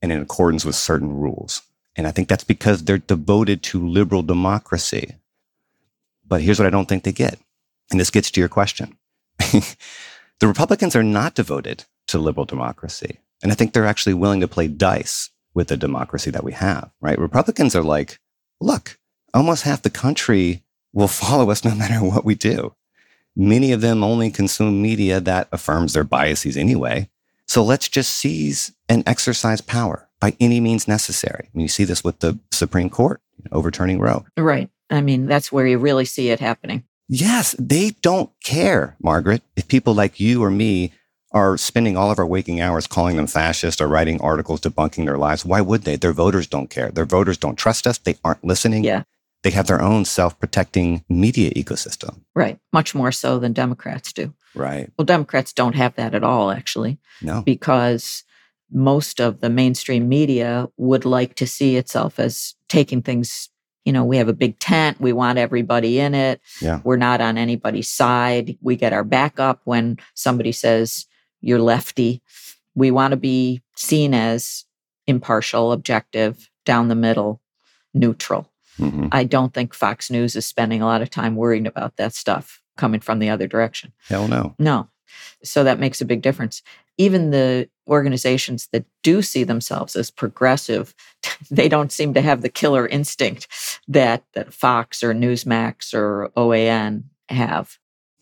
and 0.01 0.11
in 0.11 0.21
accordance 0.21 0.65
with 0.65 0.75
certain 0.75 1.13
rules. 1.13 1.61
And 1.95 2.07
I 2.07 2.11
think 2.11 2.29
that's 2.29 2.43
because 2.43 2.83
they're 2.83 2.97
devoted 2.97 3.61
to 3.63 3.85
liberal 3.85 4.21
democracy. 4.21 5.15
But 6.25 6.41
here's 6.41 6.59
what 6.59 6.67
I 6.67 6.71
don't 6.71 6.87
think 6.87 7.03
they 7.03 7.11
get. 7.11 7.39
And 7.91 7.99
this 7.99 8.11
gets 8.11 8.31
to 8.31 8.39
your 8.39 8.49
question. 8.49 8.97
the 9.39 10.47
Republicans 10.47 10.95
are 10.95 11.03
not 11.03 11.35
devoted 11.35 11.85
to 12.09 12.19
liberal 12.19 12.45
democracy. 12.45 13.19
And 13.41 13.51
I 13.51 13.55
think 13.55 13.73
they're 13.73 13.85
actually 13.85 14.13
willing 14.13 14.41
to 14.41 14.47
play 14.47 14.67
dice 14.67 15.29
with 15.53 15.67
the 15.67 15.77
democracy 15.77 16.31
that 16.31 16.43
we 16.43 16.51
have, 16.53 16.91
right? 17.01 17.17
Republicans 17.17 17.75
are 17.75 17.83
like, 17.83 18.19
look, 18.61 18.97
almost 19.33 19.63
half 19.63 19.81
the 19.81 19.89
country 19.89 20.63
will 20.93 21.07
follow 21.07 21.49
us 21.49 21.63
no 21.63 21.75
matter 21.75 22.03
what 22.03 22.25
we 22.25 22.35
do. 22.35 22.75
Many 23.35 23.71
of 23.71 23.81
them 23.81 24.03
only 24.03 24.31
consume 24.31 24.81
media 24.81 25.19
that 25.21 25.47
affirms 25.51 25.93
their 25.93 26.03
biases 26.03 26.57
anyway. 26.57 27.09
So 27.47 27.63
let's 27.63 27.87
just 27.87 28.11
seize 28.11 28.73
and 28.87 29.07
exercise 29.07 29.61
power 29.61 30.07
by 30.19 30.35
any 30.39 30.59
means 30.59 30.87
necessary. 30.87 31.45
I 31.45 31.57
mean, 31.57 31.63
you 31.63 31.69
see 31.69 31.83
this 31.83 32.03
with 32.03 32.19
the 32.19 32.37
Supreme 32.51 32.89
Court 32.89 33.21
overturning 33.51 33.99
Roe. 33.99 34.25
Right. 34.37 34.69
I 34.89 35.01
mean, 35.01 35.25
that's 35.25 35.51
where 35.51 35.65
you 35.65 35.77
really 35.77 36.05
see 36.05 36.29
it 36.29 36.39
happening. 36.39 36.83
Yes, 37.07 37.55
they 37.57 37.91
don't 38.01 38.29
care, 38.43 38.95
Margaret, 39.01 39.41
if 39.55 39.67
people 39.67 39.95
like 39.95 40.19
you 40.19 40.43
or 40.43 40.51
me 40.51 40.91
are 41.31 41.57
spending 41.57 41.95
all 41.95 42.11
of 42.11 42.19
our 42.19 42.25
waking 42.25 42.59
hours 42.59 42.87
calling 42.87 43.17
them 43.17 43.27
fascist 43.27 43.81
or 43.81 43.87
writing 43.87 44.19
articles 44.21 44.61
debunking 44.61 45.05
their 45.05 45.17
lives. 45.17 45.45
Why 45.45 45.61
would 45.61 45.83
they? 45.83 45.95
Their 45.95 46.13
voters 46.13 46.47
don't 46.47 46.69
care. 46.69 46.89
Their 46.89 47.05
voters 47.05 47.37
don't 47.37 47.57
trust 47.57 47.85
us. 47.85 47.97
They 47.97 48.17
aren't 48.23 48.43
listening. 48.43 48.83
Yeah. 48.83 49.03
They 49.43 49.51
have 49.51 49.67
their 49.67 49.81
own 49.81 50.05
self 50.05 50.39
protecting 50.39 51.03
media 51.07 51.51
ecosystem. 51.51 52.21
Right. 52.35 52.59
Much 52.73 52.93
more 52.93 53.11
so 53.11 53.39
than 53.39 53.53
Democrats 53.53 54.11
do. 54.11 54.33
Right. 54.55 54.91
Well, 54.97 55.05
Democrats 55.05 55.53
don't 55.53 55.75
have 55.75 55.95
that 55.95 56.15
at 56.15 56.23
all, 56.23 56.51
actually. 56.51 56.97
No. 57.21 57.41
Because 57.41 58.23
most 58.71 59.21
of 59.21 59.39
the 59.39 59.49
mainstream 59.49 60.09
media 60.09 60.67
would 60.77 61.05
like 61.05 61.35
to 61.35 61.47
see 61.47 61.75
itself 61.75 62.19
as 62.19 62.55
taking 62.67 63.01
things, 63.01 63.49
you 63.85 63.93
know, 63.93 64.03
we 64.03 64.17
have 64.17 64.27
a 64.27 64.33
big 64.33 64.59
tent, 64.59 64.99
we 64.99 65.13
want 65.13 65.37
everybody 65.37 65.99
in 65.99 66.13
it. 66.13 66.41
Yeah. 66.61 66.81
We're 66.83 66.97
not 66.97 67.21
on 67.21 67.37
anybody's 67.37 67.89
side. 67.89 68.57
We 68.61 68.75
get 68.75 68.93
our 68.93 69.03
backup 69.03 69.61
when 69.63 69.97
somebody 70.15 70.51
says 70.51 71.05
you're 71.41 71.59
lefty. 71.59 72.21
We 72.75 72.91
want 72.91 73.11
to 73.11 73.17
be 73.17 73.61
seen 73.75 74.13
as 74.13 74.65
impartial, 75.07 75.71
objective, 75.71 76.49
down 76.65 76.87
the 76.87 76.95
middle, 76.95 77.41
neutral. 77.93 78.49
Mm-hmm. 78.77 79.07
I 79.11 79.23
don't 79.23 79.53
think 79.53 79.73
Fox 79.73 80.09
News 80.09 80.35
is 80.35 80.45
spending 80.45 80.81
a 80.81 80.85
lot 80.85 81.01
of 81.01 81.09
time 81.09 81.35
worrying 81.35 81.67
about 81.67 81.97
that 81.97 82.13
stuff 82.13 82.61
coming 82.77 83.01
from 83.01 83.19
the 83.19 83.29
other 83.29 83.47
direction. 83.47 83.91
Hell 84.07 84.27
no. 84.27 84.55
No. 84.57 84.87
So 85.43 85.63
that 85.63 85.79
makes 85.79 85.99
a 86.01 86.05
big 86.05 86.21
difference. 86.21 86.61
Even 86.97 87.31
the 87.31 87.69
organizations 87.87 88.67
that 88.71 88.85
do 89.03 89.21
see 89.21 89.43
themselves 89.43 89.95
as 89.95 90.11
progressive, 90.11 90.93
they 91.51 91.67
don't 91.67 91.91
seem 91.91 92.13
to 92.13 92.21
have 92.21 92.41
the 92.41 92.49
killer 92.49 92.87
instinct 92.87 93.47
that, 93.87 94.23
that 94.33 94.53
Fox 94.53 95.03
or 95.03 95.13
Newsmax 95.13 95.93
or 95.93 96.31
OAN 96.37 97.03
have. 97.29 97.77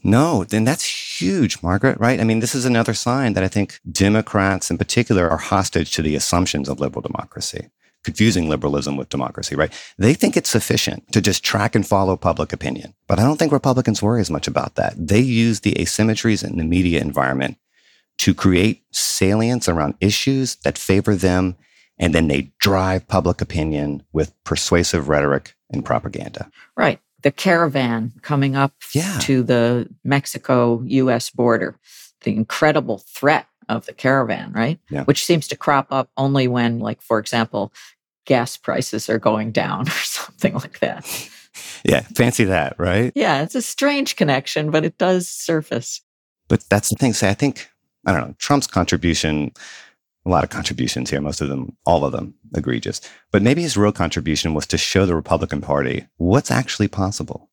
No, 0.08 0.46
then 0.46 0.64
that's 0.64 1.20
huge, 1.20 1.62
Margaret, 1.62 2.00
right? 2.00 2.22
I 2.22 2.24
mean, 2.24 2.40
this 2.40 2.56
is 2.56 2.64
another 2.64 2.94
sign 2.94 3.34
that 3.34 3.44
I 3.44 3.50
think 3.50 3.82
Democrats 3.92 4.72
in 4.72 4.78
particular 4.78 5.30
are 5.30 5.36
hostage 5.36 5.92
to 5.92 6.02
the 6.02 6.16
assumptions 6.16 6.70
of 6.70 6.80
liberal 6.80 7.02
democracy, 7.02 7.68
confusing 8.06 8.48
liberalism 8.48 8.96
with 8.96 9.10
democracy, 9.10 9.54
right? 9.58 9.74
They 9.98 10.14
think 10.14 10.38
it's 10.38 10.50
sufficient 10.50 11.12
to 11.12 11.20
just 11.20 11.44
track 11.44 11.76
and 11.76 11.86
follow 11.86 12.16
public 12.16 12.54
opinion. 12.54 12.94
But 13.10 13.20
I 13.20 13.24
don't 13.24 13.36
think 13.36 13.52
Republicans 13.52 14.02
worry 14.02 14.22
as 14.22 14.32
much 14.32 14.48
about 14.48 14.76
that. 14.76 14.94
They 14.96 15.20
use 15.20 15.60
the 15.60 15.74
asymmetries 15.74 16.42
in 16.42 16.56
the 16.56 16.64
media 16.64 17.02
environment 17.02 17.58
to 18.20 18.34
create 18.34 18.84
salience 18.94 19.68
around 19.68 19.96
issues 20.00 20.56
that 20.64 20.78
favor 20.78 21.16
them, 21.16 21.58
and 22.00 22.16
then 22.16 22.30
they 22.30 22.54
drive 22.60 23.10
public 23.10 23.42
opinion 23.42 24.04
with 24.14 24.42
persuasive 24.46 25.10
rhetoric 25.10 25.54
and 25.70 25.84
propaganda. 25.84 26.50
Right 26.78 27.02
the 27.28 27.32
caravan 27.32 28.14
coming 28.22 28.56
up 28.56 28.72
yeah. 28.94 29.20
to 29.20 29.44
the 29.44 29.90
Mexico 30.06 30.82
US 30.86 31.30
border, 31.30 31.76
the 32.22 32.34
incredible 32.34 33.00
threat 33.00 33.48
of 33.68 33.86
the 33.86 33.92
caravan, 33.92 34.54
right? 34.54 34.80
Yeah. 34.90 35.04
Which 35.04 35.26
seems 35.26 35.46
to 35.50 35.58
crop 35.58 35.88
up 35.92 36.10
only 36.16 36.48
when, 36.48 36.80
like, 36.80 37.02
for 37.02 37.20
example, 37.20 37.74
gas 38.24 38.56
prices 38.56 39.10
are 39.10 39.20
going 39.20 39.52
down 39.52 39.82
or 39.90 39.92
something 39.92 40.54
like 40.54 40.80
that. 40.80 41.30
Yeah, 41.84 42.00
fancy 42.16 42.46
that, 42.46 42.80
right? 42.80 43.12
Yeah, 43.14 43.42
it's 43.42 43.56
a 43.56 43.62
strange 43.62 44.16
connection, 44.16 44.72
but 44.72 44.86
it 44.86 44.98
does 44.98 45.28
surface. 45.28 46.00
But 46.48 46.64
that's 46.70 46.88
the 46.88 46.96
thing. 46.96 47.12
Say, 47.12 47.30
I 47.30 47.34
think, 47.34 47.70
I 48.06 48.14
don't 48.14 48.26
know, 48.26 48.36
Trump's 48.38 48.68
contribution 48.68 49.52
a 50.28 50.30
lot 50.30 50.44
of 50.44 50.50
contributions 50.50 51.10
here, 51.10 51.22
most 51.22 51.40
of 51.42 51.48
them, 51.48 51.76
all 51.86 52.04
of 52.04 52.12
them 52.12 52.34
egregious. 52.54 53.00
But 53.32 53.42
maybe 53.42 53.62
his 53.62 53.78
real 53.78 53.94
contribution 53.94 54.54
was 54.54 54.68
to 54.68 54.78
show 54.78 55.06
the 55.06 55.16
Republican 55.16 55.62
Party 55.62 56.08
what's 56.18 56.52
actually 56.52 56.90
possible 56.90 57.50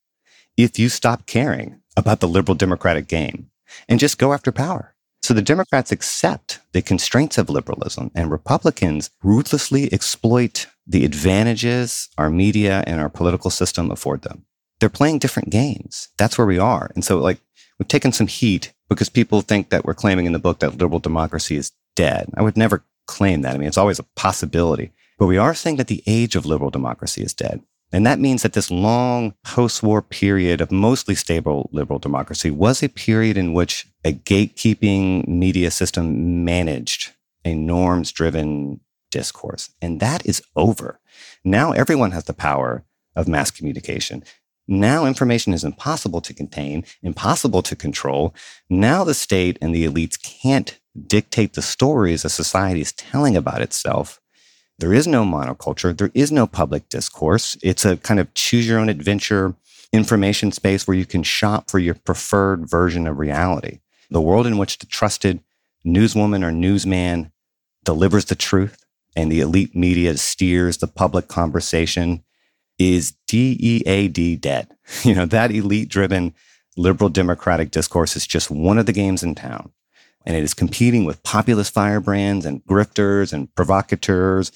if 0.57 0.79
you 0.79 0.89
stop 0.89 1.27
caring 1.27 1.81
about 1.97 2.21
the 2.21 2.29
liberal 2.29 2.57
democratic 2.57 3.07
game 3.07 3.51
and 3.89 4.01
just 4.01 4.19
go 4.19 4.33
after 4.33 4.51
power. 4.51 4.95
So 5.23 5.33
the 5.33 5.41
Democrats 5.41 5.93
accept 5.93 6.61
the 6.73 6.83
constraints 6.83 7.39
of 7.39 7.49
liberalism 7.49 8.11
and 8.15 8.31
Republicans 8.31 9.11
ruthlessly 9.23 9.91
exploit 9.93 10.67
the 10.87 11.05
advantages 11.05 12.09
our 12.19 12.29
media 12.29 12.85
and 12.87 13.01
our 13.01 13.09
political 13.09 13.51
system 13.51 13.91
afford 13.91 14.23
them. 14.23 14.45
They're 14.81 14.91
playing 14.91 15.21
different 15.21 15.51
games. 15.51 16.09
That's 16.19 16.37
where 16.37 16.47
we 16.47 16.59
are. 16.59 16.91
And 16.95 17.05
so 17.05 17.19
like 17.21 17.41
we've 17.79 17.89
taken 17.89 18.13
some 18.13 18.27
heat 18.27 18.75
because 18.89 19.09
people 19.09 19.41
think 19.41 19.71
that 19.71 19.85
we're 19.85 19.95
claiming 19.95 20.27
in 20.27 20.33
the 20.33 20.39
book 20.39 20.59
that 20.59 20.77
liberal 20.77 20.99
democracy 20.99 21.57
is 21.57 21.73
dead. 21.95 22.31
I 22.35 22.43
would 22.43 22.57
never 22.57 22.85
claim 23.07 23.43
that. 23.43 23.55
I 23.55 23.59
mean, 23.59 23.69
it's 23.69 23.79
always 23.79 23.99
a 23.99 24.07
possibility. 24.17 24.93
But 25.19 25.27
we 25.27 25.39
are 25.39 25.55
saying 25.55 25.77
that 25.77 25.87
the 25.87 26.03
age 26.07 26.37
of 26.37 26.47
liberal 26.47 26.71
democracy 26.71 27.23
is 27.23 27.35
dead. 27.35 27.63
And 27.93 28.05
that 28.07 28.19
means 28.19 28.43
that 28.43 28.55
this 28.55 28.73
long 28.73 29.35
post 29.45 29.83
war 29.83 30.03
period 30.03 30.61
of 30.61 30.73
mostly 30.73 31.15
stable 31.15 31.71
liberal 31.73 32.01
democracy 32.01 32.51
was 32.51 32.83
a 32.83 32.89
period 32.89 33.37
in 33.37 33.53
which 33.53 33.87
a 34.05 34.13
gatekeeping 34.13 35.29
media 35.29 35.71
system 35.71 36.45
managed 36.45 37.13
a 37.45 37.55
norms 37.55 38.11
driven 38.11 38.81
discourse. 39.13 39.71
And 39.81 40.01
that 40.01 40.27
is 40.27 40.43
over. 40.57 40.99
Now 41.45 41.71
everyone 41.71 42.11
has 42.11 42.25
the 42.25 42.35
power 42.35 42.85
of 43.15 43.29
mass 43.29 43.53
communication. 43.53 44.25
Now 44.67 45.07
information 45.07 45.53
is 45.53 45.63
impossible 45.63 46.21
to 46.23 46.35
contain, 46.35 46.85
impossible 47.03 47.63
to 47.63 47.77
control. 47.77 48.35
Now 48.69 49.05
the 49.05 49.15
state 49.15 49.57
and 49.61 49.73
the 49.73 49.87
elites 49.87 50.21
can't 50.21 50.81
dictate 51.07 51.55
the 51.55 51.63
stories 51.63 52.25
a 52.25 52.29
society 52.29 52.81
is 52.81 52.93
telling 52.93 53.37
about 53.37 53.63
itself. 53.63 54.21
There 54.79 54.93
is 54.93 55.07
no 55.07 55.25
monoculture. 55.25 55.97
There 55.97 56.11
is 56.15 56.33
no 56.33 56.47
public 56.47 56.89
discourse. 56.89 57.57
It's 57.63 57.85
a 57.85 57.97
kind 57.97 58.21
of 58.21 58.33
choose 58.35 58.69
your 58.69 58.79
own 58.79 58.89
adventure 58.89 59.55
information 59.93 60.51
space 60.51 60.87
where 60.87 60.97
you 60.97 61.07
can 61.07 61.23
shop 61.23 61.71
for 61.71 61.79
your 61.79 61.95
preferred 61.95 62.69
version 62.69 63.07
of 63.07 63.19
reality. 63.19 63.81
The 64.11 64.21
world 64.21 64.47
in 64.47 64.59
which 64.59 64.79
the 64.79 64.87
trusted 64.87 65.41
newswoman 65.87 66.45
or 66.45 66.51
newsman 66.51 67.31
delivers 67.85 68.25
the 68.25 68.35
truth 68.35 68.85
and 69.15 69.31
the 69.31 69.41
elite 69.41 69.77
media 69.77 70.17
steers 70.17 70.79
the 70.79 70.89
public 70.89 71.29
conversation 71.29 72.25
is 72.79 73.15
DEAD 73.27 74.41
dead. 74.41 74.69
You 75.03 75.15
know, 75.15 75.27
that 75.27 75.51
elite 75.51 75.89
driven 75.89 76.35
liberal 76.77 77.09
democratic 77.09 77.71
discourse 77.71 78.17
is 78.17 78.27
just 78.27 78.51
one 78.51 78.79
of 78.79 78.85
the 78.85 78.93
games 78.93 79.23
in 79.23 79.35
town. 79.35 79.73
And 80.25 80.37
it 80.37 80.43
is 80.43 80.55
competing 80.55 81.05
with 81.05 81.23
populist 81.23 81.75
firebrands 81.75 82.47
and 82.47 82.65
grifters 82.65 83.33
and 83.33 83.55
provocateurs 83.55 84.53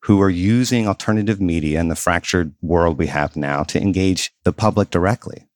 who 0.00 0.20
are 0.20 0.30
using 0.30 0.86
alternative 0.86 1.40
media 1.40 1.80
and 1.80 1.90
the 1.90 1.96
fractured 1.96 2.54
world 2.60 2.98
we 2.98 3.06
have 3.06 3.36
now 3.36 3.62
to 3.62 3.80
engage 3.80 4.34
the 4.44 4.52
public 4.52 4.90
directly. 4.90 5.48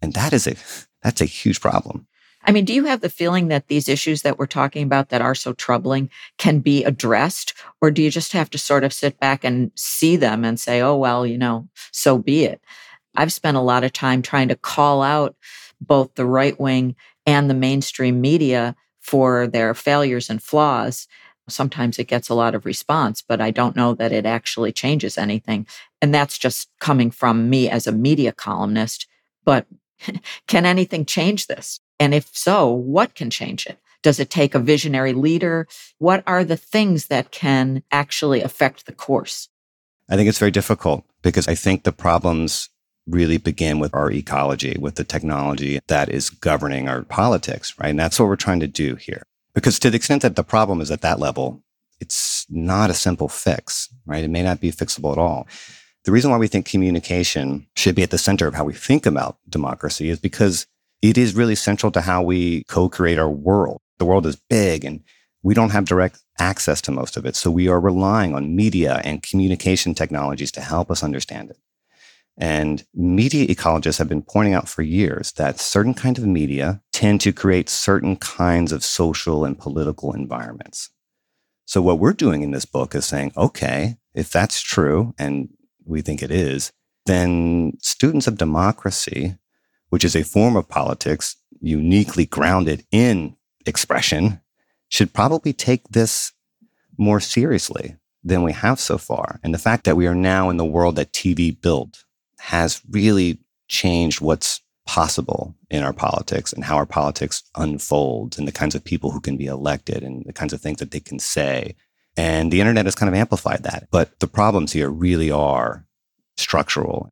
And 0.00 0.12
that 0.14 0.32
is 0.32 0.46
a, 0.46 0.54
that's 1.02 1.20
a 1.20 1.26
huge 1.26 1.60
problem. 1.60 2.06
I 2.44 2.52
mean, 2.52 2.64
do 2.64 2.72
you 2.72 2.84
have 2.84 3.00
the 3.00 3.10
feeling 3.10 3.48
that 3.48 3.66
these 3.66 3.88
issues 3.88 4.22
that 4.22 4.38
we're 4.38 4.46
talking 4.46 4.84
about 4.84 5.08
that 5.08 5.20
are 5.20 5.34
so 5.34 5.52
troubling 5.52 6.08
can 6.38 6.60
be 6.60 6.84
addressed? 6.84 7.54
Or 7.80 7.90
do 7.90 8.02
you 8.02 8.10
just 8.10 8.32
have 8.32 8.48
to 8.50 8.58
sort 8.58 8.84
of 8.84 8.92
sit 8.92 9.18
back 9.18 9.44
and 9.44 9.72
see 9.74 10.16
them 10.16 10.44
and 10.44 10.58
say, 10.58 10.80
oh, 10.80 10.96
well, 10.96 11.26
you 11.26 11.36
know, 11.36 11.68
so 11.92 12.18
be 12.18 12.44
it? 12.44 12.60
I've 13.16 13.32
spent 13.32 13.56
a 13.56 13.60
lot 13.60 13.84
of 13.84 13.92
time 13.92 14.22
trying 14.22 14.48
to 14.48 14.56
call 14.56 15.02
out 15.02 15.34
both 15.80 16.14
the 16.14 16.24
right 16.24 16.58
wing 16.58 16.94
and 17.26 17.50
the 17.50 17.54
mainstream 17.54 18.20
media 18.20 18.76
for 19.08 19.46
their 19.46 19.72
failures 19.72 20.28
and 20.28 20.42
flaws. 20.42 21.08
Sometimes 21.48 21.98
it 21.98 22.08
gets 22.08 22.28
a 22.28 22.34
lot 22.34 22.54
of 22.54 22.66
response, 22.66 23.22
but 23.22 23.40
I 23.40 23.50
don't 23.50 23.74
know 23.74 23.94
that 23.94 24.12
it 24.12 24.26
actually 24.26 24.70
changes 24.70 25.16
anything. 25.16 25.66
And 26.02 26.14
that's 26.14 26.36
just 26.36 26.68
coming 26.78 27.10
from 27.10 27.48
me 27.48 27.70
as 27.70 27.86
a 27.86 27.92
media 27.92 28.32
columnist. 28.32 29.06
But 29.46 29.64
can 30.46 30.66
anything 30.66 31.06
change 31.06 31.46
this? 31.46 31.80
And 31.98 32.12
if 32.12 32.28
so, 32.36 32.68
what 32.68 33.14
can 33.14 33.30
change 33.30 33.66
it? 33.66 33.78
Does 34.02 34.20
it 34.20 34.28
take 34.28 34.54
a 34.54 34.58
visionary 34.58 35.14
leader? 35.14 35.66
What 35.96 36.22
are 36.26 36.44
the 36.44 36.58
things 36.58 37.06
that 37.06 37.30
can 37.30 37.82
actually 37.90 38.42
affect 38.42 38.84
the 38.84 38.92
course? 38.92 39.48
I 40.10 40.16
think 40.16 40.28
it's 40.28 40.38
very 40.38 40.50
difficult 40.50 41.04
because 41.22 41.48
I 41.48 41.54
think 41.54 41.84
the 41.84 41.92
problems 41.92 42.68
really 43.08 43.38
begin 43.38 43.78
with 43.78 43.94
our 43.94 44.10
ecology, 44.10 44.76
with 44.78 44.96
the 44.96 45.04
technology 45.04 45.80
that 45.88 46.08
is 46.08 46.30
governing 46.30 46.88
our 46.88 47.02
politics, 47.02 47.74
right? 47.78 47.90
And 47.90 47.98
that's 47.98 48.18
what 48.18 48.28
we're 48.28 48.36
trying 48.36 48.60
to 48.60 48.66
do 48.66 48.96
here. 48.96 49.22
Because 49.54 49.78
to 49.80 49.90
the 49.90 49.96
extent 49.96 50.22
that 50.22 50.36
the 50.36 50.44
problem 50.44 50.80
is 50.80 50.90
at 50.90 51.00
that 51.00 51.18
level, 51.18 51.62
it's 52.00 52.46
not 52.48 52.90
a 52.90 52.94
simple 52.94 53.28
fix, 53.28 53.88
right? 54.06 54.24
It 54.24 54.30
may 54.30 54.42
not 54.42 54.60
be 54.60 54.70
fixable 54.70 55.12
at 55.12 55.18
all. 55.18 55.48
The 56.04 56.12
reason 56.12 56.30
why 56.30 56.38
we 56.38 56.46
think 56.46 56.66
communication 56.66 57.66
should 57.76 57.94
be 57.94 58.02
at 58.02 58.10
the 58.10 58.18
center 58.18 58.46
of 58.46 58.54
how 58.54 58.64
we 58.64 58.72
think 58.72 59.04
about 59.04 59.38
democracy 59.48 60.08
is 60.08 60.20
because 60.20 60.66
it 61.02 61.18
is 61.18 61.34
really 61.34 61.54
central 61.54 61.92
to 61.92 62.00
how 62.00 62.22
we 62.22 62.64
co 62.64 62.88
create 62.88 63.18
our 63.18 63.30
world. 63.30 63.80
The 63.98 64.04
world 64.04 64.26
is 64.26 64.36
big 64.36 64.84
and 64.84 65.02
we 65.42 65.54
don't 65.54 65.70
have 65.70 65.84
direct 65.84 66.20
access 66.38 66.80
to 66.82 66.92
most 66.92 67.16
of 67.16 67.26
it. 67.26 67.36
So 67.36 67.50
we 67.50 67.68
are 67.68 67.80
relying 67.80 68.34
on 68.34 68.54
media 68.54 69.00
and 69.04 69.22
communication 69.22 69.94
technologies 69.94 70.52
to 70.52 70.60
help 70.60 70.90
us 70.90 71.02
understand 71.02 71.50
it. 71.50 71.58
And 72.38 72.84
media 72.94 73.48
ecologists 73.48 73.98
have 73.98 74.08
been 74.08 74.22
pointing 74.22 74.54
out 74.54 74.68
for 74.68 74.82
years 74.82 75.32
that 75.32 75.58
certain 75.58 75.92
kinds 75.92 76.20
of 76.20 76.26
media 76.26 76.80
tend 76.92 77.20
to 77.22 77.32
create 77.32 77.68
certain 77.68 78.14
kinds 78.16 78.70
of 78.70 78.84
social 78.84 79.44
and 79.44 79.58
political 79.58 80.12
environments. 80.12 80.90
So, 81.66 81.82
what 81.82 81.98
we're 81.98 82.12
doing 82.12 82.42
in 82.42 82.52
this 82.52 82.64
book 82.64 82.94
is 82.94 83.04
saying, 83.04 83.32
okay, 83.36 83.96
if 84.14 84.30
that's 84.30 84.60
true, 84.60 85.14
and 85.18 85.48
we 85.84 86.00
think 86.00 86.22
it 86.22 86.30
is, 86.30 86.72
then 87.06 87.72
students 87.82 88.28
of 88.28 88.38
democracy, 88.38 89.36
which 89.88 90.04
is 90.04 90.14
a 90.14 90.22
form 90.22 90.56
of 90.56 90.68
politics 90.68 91.36
uniquely 91.60 92.24
grounded 92.24 92.84
in 92.92 93.36
expression, 93.66 94.40
should 94.88 95.12
probably 95.12 95.52
take 95.52 95.88
this 95.88 96.32
more 96.96 97.20
seriously 97.20 97.96
than 98.22 98.42
we 98.42 98.52
have 98.52 98.78
so 98.78 98.96
far. 98.96 99.40
And 99.42 99.52
the 99.52 99.58
fact 99.58 99.84
that 99.84 99.96
we 99.96 100.06
are 100.06 100.14
now 100.14 100.50
in 100.50 100.56
the 100.56 100.64
world 100.64 100.96
that 100.96 101.12
TV 101.12 101.58
built 101.60 102.04
has 102.38 102.82
really 102.90 103.38
changed 103.68 104.20
what's 104.20 104.60
possible 104.86 105.54
in 105.70 105.82
our 105.82 105.92
politics 105.92 106.52
and 106.52 106.64
how 106.64 106.76
our 106.76 106.86
politics 106.86 107.42
unfolds 107.56 108.38
and 108.38 108.48
the 108.48 108.52
kinds 108.52 108.74
of 108.74 108.82
people 108.82 109.10
who 109.10 109.20
can 109.20 109.36
be 109.36 109.44
elected 109.44 110.02
and 110.02 110.24
the 110.24 110.32
kinds 110.32 110.54
of 110.54 110.60
things 110.62 110.78
that 110.78 110.90
they 110.92 111.00
can 111.00 111.18
say. 111.18 111.76
And 112.16 112.50
the 112.50 112.60
internet 112.60 112.86
has 112.86 112.94
kind 112.94 113.08
of 113.08 113.14
amplified 113.14 113.64
that. 113.64 113.88
But 113.90 114.18
the 114.20 114.26
problems 114.26 114.72
here 114.72 114.88
really 114.88 115.30
are 115.30 115.86
structural. 116.38 117.10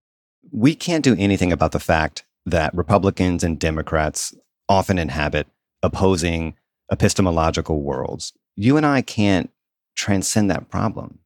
We 0.51 0.75
can't 0.75 1.05
do 1.05 1.15
anything 1.19 1.53
about 1.53 1.73
the 1.73 1.79
fact 1.79 2.25
that 2.47 2.75
Republicans 2.75 3.45
and 3.45 3.59
Democrats 3.59 4.35
often 4.69 4.99
inhabit 4.99 5.47
opposing 5.83 6.55
epistemological 6.91 7.83
worlds. 7.83 8.33
You 8.55 8.79
and 8.79 8.87
I 8.87 9.03
can't 9.03 9.51
transcend 9.97 10.51
that 10.51 10.71
problem. 10.71 11.19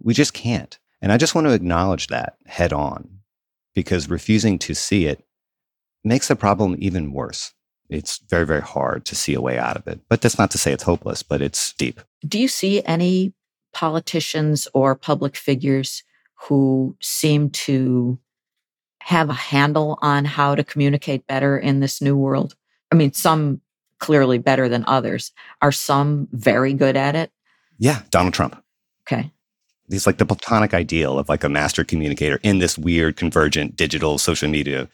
We 0.00 0.12
just 0.12 0.34
can't. 0.34 0.76
And 1.00 1.12
I 1.12 1.18
just 1.18 1.34
want 1.34 1.46
to 1.46 1.52
acknowledge 1.52 2.08
that 2.08 2.36
head 2.46 2.72
on 2.72 3.17
because 3.78 4.10
refusing 4.10 4.58
to 4.58 4.74
see 4.74 5.06
it 5.06 5.24
makes 6.02 6.26
the 6.26 6.34
problem 6.34 6.74
even 6.80 7.12
worse. 7.12 7.52
It's 7.88 8.18
very, 8.28 8.44
very 8.44 8.60
hard 8.60 9.04
to 9.04 9.14
see 9.14 9.34
a 9.34 9.40
way 9.40 9.56
out 9.56 9.76
of 9.76 9.86
it. 9.86 10.00
But 10.08 10.20
that's 10.20 10.36
not 10.36 10.50
to 10.50 10.58
say 10.58 10.72
it's 10.72 10.82
hopeless, 10.82 11.22
but 11.22 11.40
it's 11.40 11.74
deep. 11.74 12.00
Do 12.26 12.40
you 12.40 12.48
see 12.48 12.82
any 12.82 13.34
politicians 13.72 14.66
or 14.74 14.96
public 14.96 15.36
figures 15.36 16.02
who 16.34 16.96
seem 17.00 17.50
to 17.50 18.18
have 19.00 19.30
a 19.30 19.34
handle 19.54 19.96
on 20.02 20.24
how 20.24 20.56
to 20.56 20.64
communicate 20.64 21.28
better 21.28 21.56
in 21.56 21.78
this 21.78 22.02
new 22.02 22.16
world? 22.16 22.56
I 22.90 22.96
mean, 22.96 23.12
some 23.12 23.60
clearly 24.00 24.38
better 24.38 24.68
than 24.68 24.84
others. 24.88 25.30
Are 25.62 25.70
some 25.70 26.26
very 26.32 26.74
good 26.74 26.96
at 26.96 27.14
it? 27.14 27.30
Yeah, 27.78 28.02
Donald 28.10 28.34
Trump. 28.34 28.60
Okay. 29.02 29.30
He's 29.88 30.06
like 30.06 30.18
the 30.18 30.26
platonic 30.26 30.74
ideal 30.74 31.18
of 31.18 31.28
like 31.28 31.44
a 31.44 31.48
master 31.48 31.84
communicator 31.84 32.40
in 32.42 32.58
this 32.58 32.76
weird 32.76 33.16
convergent 33.16 33.76
digital 33.76 34.18
social 34.18 34.48
media 34.48 34.88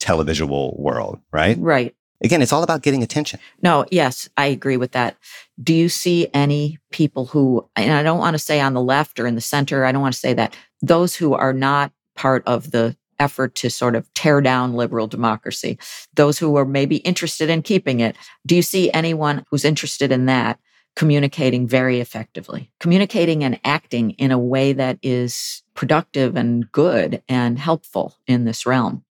televisual 0.00 0.78
world, 0.78 1.20
right? 1.32 1.56
Right. 1.58 1.94
Again, 2.22 2.40
it's 2.40 2.52
all 2.52 2.62
about 2.62 2.82
getting 2.82 3.02
attention. 3.02 3.40
No, 3.62 3.84
yes, 3.90 4.28
I 4.36 4.46
agree 4.46 4.78
with 4.78 4.92
that. 4.92 5.16
Do 5.62 5.74
you 5.74 5.88
see 5.88 6.28
any 6.32 6.78
people 6.90 7.26
who, 7.26 7.68
and 7.76 7.92
I 7.92 8.02
don't 8.02 8.18
want 8.18 8.34
to 8.34 8.38
say 8.38 8.60
on 8.60 8.72
the 8.72 8.80
left 8.80 9.20
or 9.20 9.26
in 9.26 9.34
the 9.34 9.40
center, 9.40 9.84
I 9.84 9.92
don't 9.92 10.00
want 10.00 10.14
to 10.14 10.20
say 10.20 10.32
that, 10.34 10.56
those 10.80 11.14
who 11.14 11.34
are 11.34 11.52
not 11.52 11.92
part 12.14 12.42
of 12.46 12.70
the 12.70 12.96
effort 13.18 13.54
to 13.56 13.70
sort 13.70 13.96
of 13.96 14.12
tear 14.14 14.40
down 14.40 14.74
liberal 14.74 15.06
democracy, 15.06 15.78
those 16.14 16.38
who 16.38 16.56
are 16.56 16.64
maybe 16.64 16.96
interested 16.98 17.50
in 17.50 17.62
keeping 17.62 18.00
it, 18.00 18.16
do 18.44 18.54
you 18.56 18.62
see 18.62 18.90
anyone 18.92 19.44
who's 19.50 19.64
interested 19.64 20.12
in 20.12 20.26
that 20.26 20.58
communicating 20.96 21.68
very 21.68 22.00
effectively, 22.00 22.72
communicating 22.80 23.44
and 23.44 23.60
acting 23.64 24.10
in 24.12 24.32
a 24.32 24.38
way 24.38 24.72
that 24.72 24.98
is 25.02 25.62
productive 25.74 26.34
and 26.34 26.72
good 26.72 27.22
and 27.28 27.58
helpful 27.58 28.16
in 28.26 28.44
this 28.44 28.66
realm? 28.66 29.04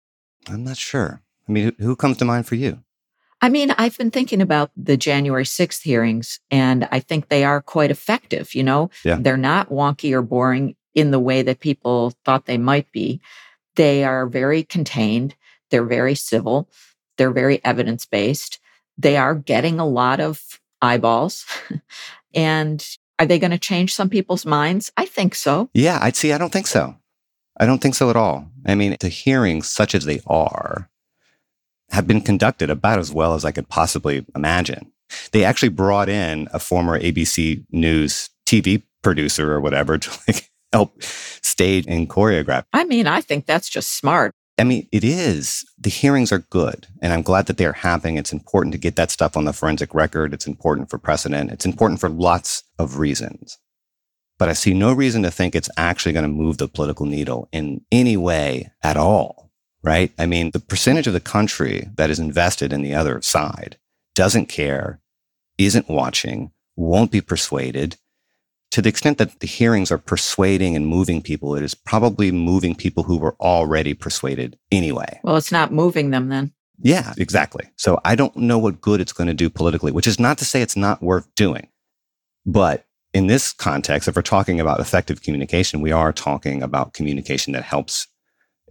I'm 0.49 0.63
not 0.63 0.77
sure. 0.77 1.21
I 1.47 1.51
mean, 1.51 1.73
who 1.79 1.95
comes 1.95 2.17
to 2.17 2.25
mind 2.25 2.47
for 2.47 2.55
you? 2.55 2.79
I 3.41 3.49
mean, 3.49 3.71
I've 3.77 3.97
been 3.97 4.11
thinking 4.11 4.41
about 4.41 4.71
the 4.75 4.97
January 4.97 5.43
6th 5.43 5.83
hearings, 5.83 6.39
and 6.49 6.87
I 6.91 6.99
think 6.99 7.29
they 7.29 7.43
are 7.43 7.61
quite 7.61 7.91
effective. 7.91 8.55
You 8.55 8.63
know, 8.63 8.89
yeah. 9.03 9.17
they're 9.19 9.37
not 9.37 9.69
wonky 9.69 10.11
or 10.13 10.23
boring 10.23 10.75
in 10.95 11.11
the 11.11 11.19
way 11.19 11.43
that 11.43 11.59
people 11.59 12.13
thought 12.23 12.45
they 12.45 12.57
might 12.57 12.91
be. 12.91 13.21
They 13.75 14.03
are 14.03 14.25
very 14.25 14.63
contained, 14.63 15.35
they're 15.69 15.85
very 15.85 16.15
civil, 16.15 16.69
they're 17.17 17.31
very 17.31 17.63
evidence 17.63 18.05
based. 18.05 18.59
They 18.97 19.17
are 19.17 19.35
getting 19.35 19.79
a 19.79 19.85
lot 19.85 20.21
of 20.21 20.59
eyeballs. 20.85 21.45
and 22.33 22.85
are 23.19 23.25
they 23.25 23.39
going 23.39 23.51
to 23.51 23.57
change 23.57 23.93
some 23.93 24.09
people's 24.09 24.45
minds? 24.45 24.91
I 24.97 25.05
think 25.05 25.35
so. 25.35 25.69
Yeah, 25.73 25.99
I'd 26.01 26.15
see. 26.15 26.31
I 26.31 26.37
don't 26.37 26.51
think 26.53 26.67
so. 26.67 26.95
I 27.57 27.65
don't 27.65 27.81
think 27.81 27.95
so 27.95 28.09
at 28.09 28.15
all. 28.15 28.49
I 28.65 28.75
mean, 28.75 28.95
the 28.99 29.09
hearings, 29.09 29.67
such 29.67 29.95
as 29.95 30.05
they 30.05 30.21
are, 30.27 30.89
have 31.91 32.07
been 32.07 32.21
conducted 32.21 32.69
about 32.69 32.99
as 32.99 33.11
well 33.11 33.33
as 33.33 33.45
I 33.45 33.51
could 33.51 33.69
possibly 33.69 34.25
imagine. 34.35 34.91
They 35.31 35.43
actually 35.43 35.69
brought 35.69 36.09
in 36.09 36.47
a 36.51 36.59
former 36.59 36.99
ABC 36.99 37.63
News 37.71 38.29
TV 38.45 38.83
producer 39.01 39.53
or 39.53 39.61
whatever 39.61 39.97
to 39.97 40.19
like 40.27 40.49
help 40.73 41.01
stage 41.01 41.85
and 41.87 42.09
choreograph. 42.09 42.65
I 42.73 42.83
mean, 42.83 43.07
I 43.07 43.21
think 43.21 43.45
that's 43.45 43.69
just 43.69 43.93
smart. 43.93 44.33
I 44.57 44.63
mean, 44.63 44.87
it 44.91 45.03
is. 45.03 45.65
The 45.77 45.89
hearings 45.89 46.31
are 46.31 46.39
good, 46.39 46.87
and 47.01 47.11
I'm 47.11 47.23
glad 47.23 47.47
that 47.47 47.57
they 47.57 47.65
are 47.65 47.73
happening. 47.73 48.17
It's 48.17 48.31
important 48.31 48.71
to 48.71 48.79
get 48.79 48.95
that 48.95 49.11
stuff 49.11 49.35
on 49.35 49.43
the 49.43 49.51
forensic 49.51 49.93
record. 49.93 50.33
It's 50.33 50.47
important 50.47 50.89
for 50.89 50.97
precedent. 50.97 51.51
It's 51.51 51.65
important 51.65 51.99
for 51.99 52.07
lots 52.07 52.63
of 52.79 52.97
reasons. 52.97 53.57
But 54.37 54.49
I 54.49 54.53
see 54.53 54.73
no 54.73 54.93
reason 54.93 55.23
to 55.23 55.31
think 55.31 55.55
it's 55.55 55.69
actually 55.77 56.13
going 56.13 56.23
to 56.23 56.29
move 56.29 56.57
the 56.57 56.67
political 56.67 57.05
needle 57.05 57.49
in 57.51 57.81
any 57.91 58.15
way 58.15 58.71
at 58.81 58.97
all, 58.97 59.51
right? 59.83 60.11
I 60.17 60.25
mean, 60.25 60.51
the 60.51 60.59
percentage 60.59 61.07
of 61.07 61.13
the 61.13 61.19
country 61.19 61.89
that 61.95 62.09
is 62.09 62.19
invested 62.19 62.71
in 62.71 62.81
the 62.81 62.95
other 62.95 63.21
side 63.21 63.77
doesn't 64.13 64.47
care, 64.47 65.01
isn't 65.57 65.89
watching, 65.89 66.51
won't 66.77 67.11
be 67.11 67.21
persuaded, 67.21 67.97
to 68.75 68.81
the 68.81 68.89
extent 68.89 69.19
that 69.19 69.39
the 69.39 69.47
hearings 69.47 69.89
are 69.89 69.97
persuading 69.97 70.75
and 70.75 70.85
moving 70.85 71.21
people, 71.21 71.55
it 71.55 71.63
is 71.63 71.73
probably 71.73 72.29
moving 72.29 72.75
people 72.75 73.03
who 73.03 73.15
were 73.15 73.37
already 73.39 73.93
persuaded 73.93 74.59
anyway. 74.69 75.17
Well, 75.23 75.37
it's 75.37 75.49
not 75.49 75.71
moving 75.71 76.09
them 76.09 76.27
then. 76.27 76.51
Yeah, 76.79 77.13
exactly. 77.17 77.71
So 77.77 78.01
I 78.03 78.15
don't 78.15 78.35
know 78.35 78.59
what 78.59 78.81
good 78.81 78.99
it's 78.99 79.13
going 79.13 79.29
to 79.29 79.33
do 79.33 79.49
politically, 79.49 79.93
which 79.93 80.07
is 80.07 80.19
not 80.19 80.37
to 80.39 80.45
say 80.45 80.61
it's 80.61 80.75
not 80.75 81.01
worth 81.01 81.33
doing. 81.35 81.69
But 82.45 82.85
in 83.13 83.27
this 83.27 83.53
context, 83.53 84.09
if 84.09 84.17
we're 84.17 84.21
talking 84.23 84.59
about 84.59 84.81
effective 84.81 85.21
communication, 85.21 85.79
we 85.79 85.93
are 85.93 86.11
talking 86.11 86.61
about 86.61 86.93
communication 86.93 87.53
that 87.53 87.63
helps 87.63 88.07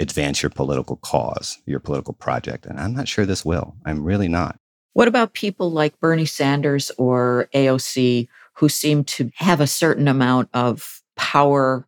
advance 0.00 0.42
your 0.42 0.50
political 0.50 0.96
cause, 0.96 1.56
your 1.64 1.80
political 1.80 2.12
project. 2.12 2.66
And 2.66 2.78
I'm 2.78 2.92
not 2.92 3.08
sure 3.08 3.24
this 3.24 3.42
will. 3.42 3.74
I'm 3.86 4.04
really 4.04 4.28
not. 4.28 4.58
What 4.92 5.08
about 5.08 5.32
people 5.32 5.72
like 5.72 5.98
Bernie 5.98 6.26
Sanders 6.26 6.92
or 6.98 7.48
AOC 7.54 8.28
who 8.54 8.68
seem 8.68 9.04
to 9.04 9.30
have 9.36 9.60
a 9.60 9.66
certain 9.66 10.08
amount 10.08 10.48
of 10.54 11.02
power 11.16 11.86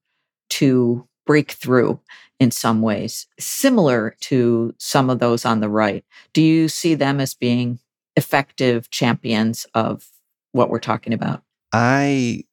to 0.49 1.07
break 1.27 1.53
through 1.53 2.01
in 2.39 2.51
some 2.51 2.83
ways, 2.83 3.27
similar 3.39 4.15
to 4.21 4.75
some 4.79 5.11
of 5.11 5.19
those 5.19 5.45
on 5.45 5.61
the 5.61 5.69
right. 5.69 6.05
Do 6.33 6.43
you 6.43 6.69
see 6.69 6.95
them 6.95 7.21
as 7.21 7.35
being 7.35 7.79
effective 8.17 8.91
champions 8.91 9.67
of 9.75 10.09
what 10.53 10.71
we're 10.71 10.79
talking 10.79 11.13
about? 11.13 11.43
I 11.73 12.45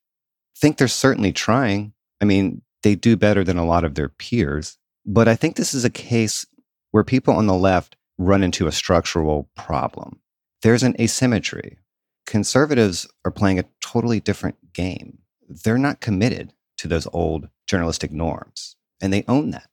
think 0.58 0.78
they're 0.78 0.88
certainly 0.88 1.32
trying. 1.32 1.94
I 2.22 2.26
mean, 2.26 2.62
they 2.84 2.96
do 2.96 3.18
better 3.18 3.44
than 3.44 3.58
a 3.58 3.66
lot 3.66 3.84
of 3.84 3.96
their 3.96 4.10
peers. 4.10 4.78
But 5.06 5.28
I 5.28 5.36
think 5.36 5.56
this 5.56 5.74
is 5.74 5.84
a 5.84 5.90
case 5.90 6.46
where 6.92 7.04
people 7.04 7.36
on 7.36 7.48
the 7.48 7.54
left 7.54 7.96
run 8.18 8.44
into 8.44 8.68
a 8.68 8.72
structural 8.72 9.50
problem. 9.56 10.20
There's 10.62 10.84
an 10.84 10.96
asymmetry 11.00 11.78
conservatives 12.26 13.08
are 13.26 13.32
playing 13.32 13.60
a 13.60 13.66
totally 13.82 14.20
different 14.20 14.74
game. 14.74 15.20
They're 15.48 15.78
not 15.78 16.02
committed 16.02 16.54
to 16.78 16.88
those 16.88 17.08
old 17.14 17.50
journalistic 17.68 18.12
norms, 18.12 18.76
and 19.02 19.12
they 19.12 19.24
own 19.28 19.52
that. 19.52 19.70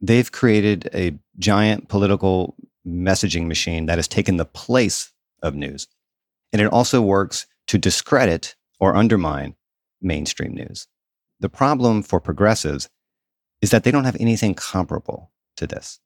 They've 0.00 0.30
created 0.30 0.90
a 0.94 1.18
giant 1.38 1.88
political 1.88 2.56
messaging 2.86 3.46
machine 3.46 3.86
that 3.86 3.98
has 3.98 4.08
taken 4.08 4.36
the 4.36 4.44
place 4.44 5.12
of 5.42 5.54
news. 5.54 5.88
And 6.52 6.60
it 6.60 6.72
also 6.72 7.00
works 7.00 7.46
to 7.68 7.78
discredit 7.78 8.54
or 8.78 8.94
undermine 8.94 9.54
mainstream 10.00 10.52
news. 10.52 10.86
The 11.40 11.48
problem 11.48 12.02
for 12.02 12.20
progressives 12.20 12.88
is 13.60 13.70
that 13.70 13.84
they 13.84 13.90
don't 13.90 14.04
have 14.04 14.16
anything 14.20 14.54
comparable 14.54 15.32
to 15.56 15.66
this. 15.66 16.00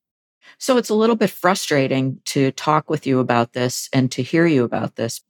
So 0.59 0.77
it's 0.77 0.89
a 0.89 0.95
little 0.95 1.17
bit 1.17 1.31
frustrating 1.31 2.21
to 2.27 2.53
talk 2.53 2.89
with 2.89 3.07
you 3.07 3.19
about 3.19 3.53
this 3.53 3.89
and 3.93 4.11
to 4.13 4.23
hear 4.23 4.47
you 4.47 4.65
about 4.65 4.97
this. 4.97 5.21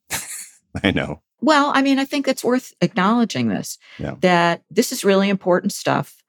I 0.82 0.90
know. 0.90 1.22
Well, 1.40 1.70
I 1.74 1.82
mean, 1.82 1.98
I 1.98 2.04
think 2.04 2.26
it's 2.26 2.44
worth 2.44 2.74
acknowledging 2.80 3.48
this 3.48 3.78
yeah. 3.98 4.16
that 4.20 4.62
this 4.70 4.90
is 4.90 5.04
really 5.04 5.28
important 5.28 5.72
stuff. 5.72 6.22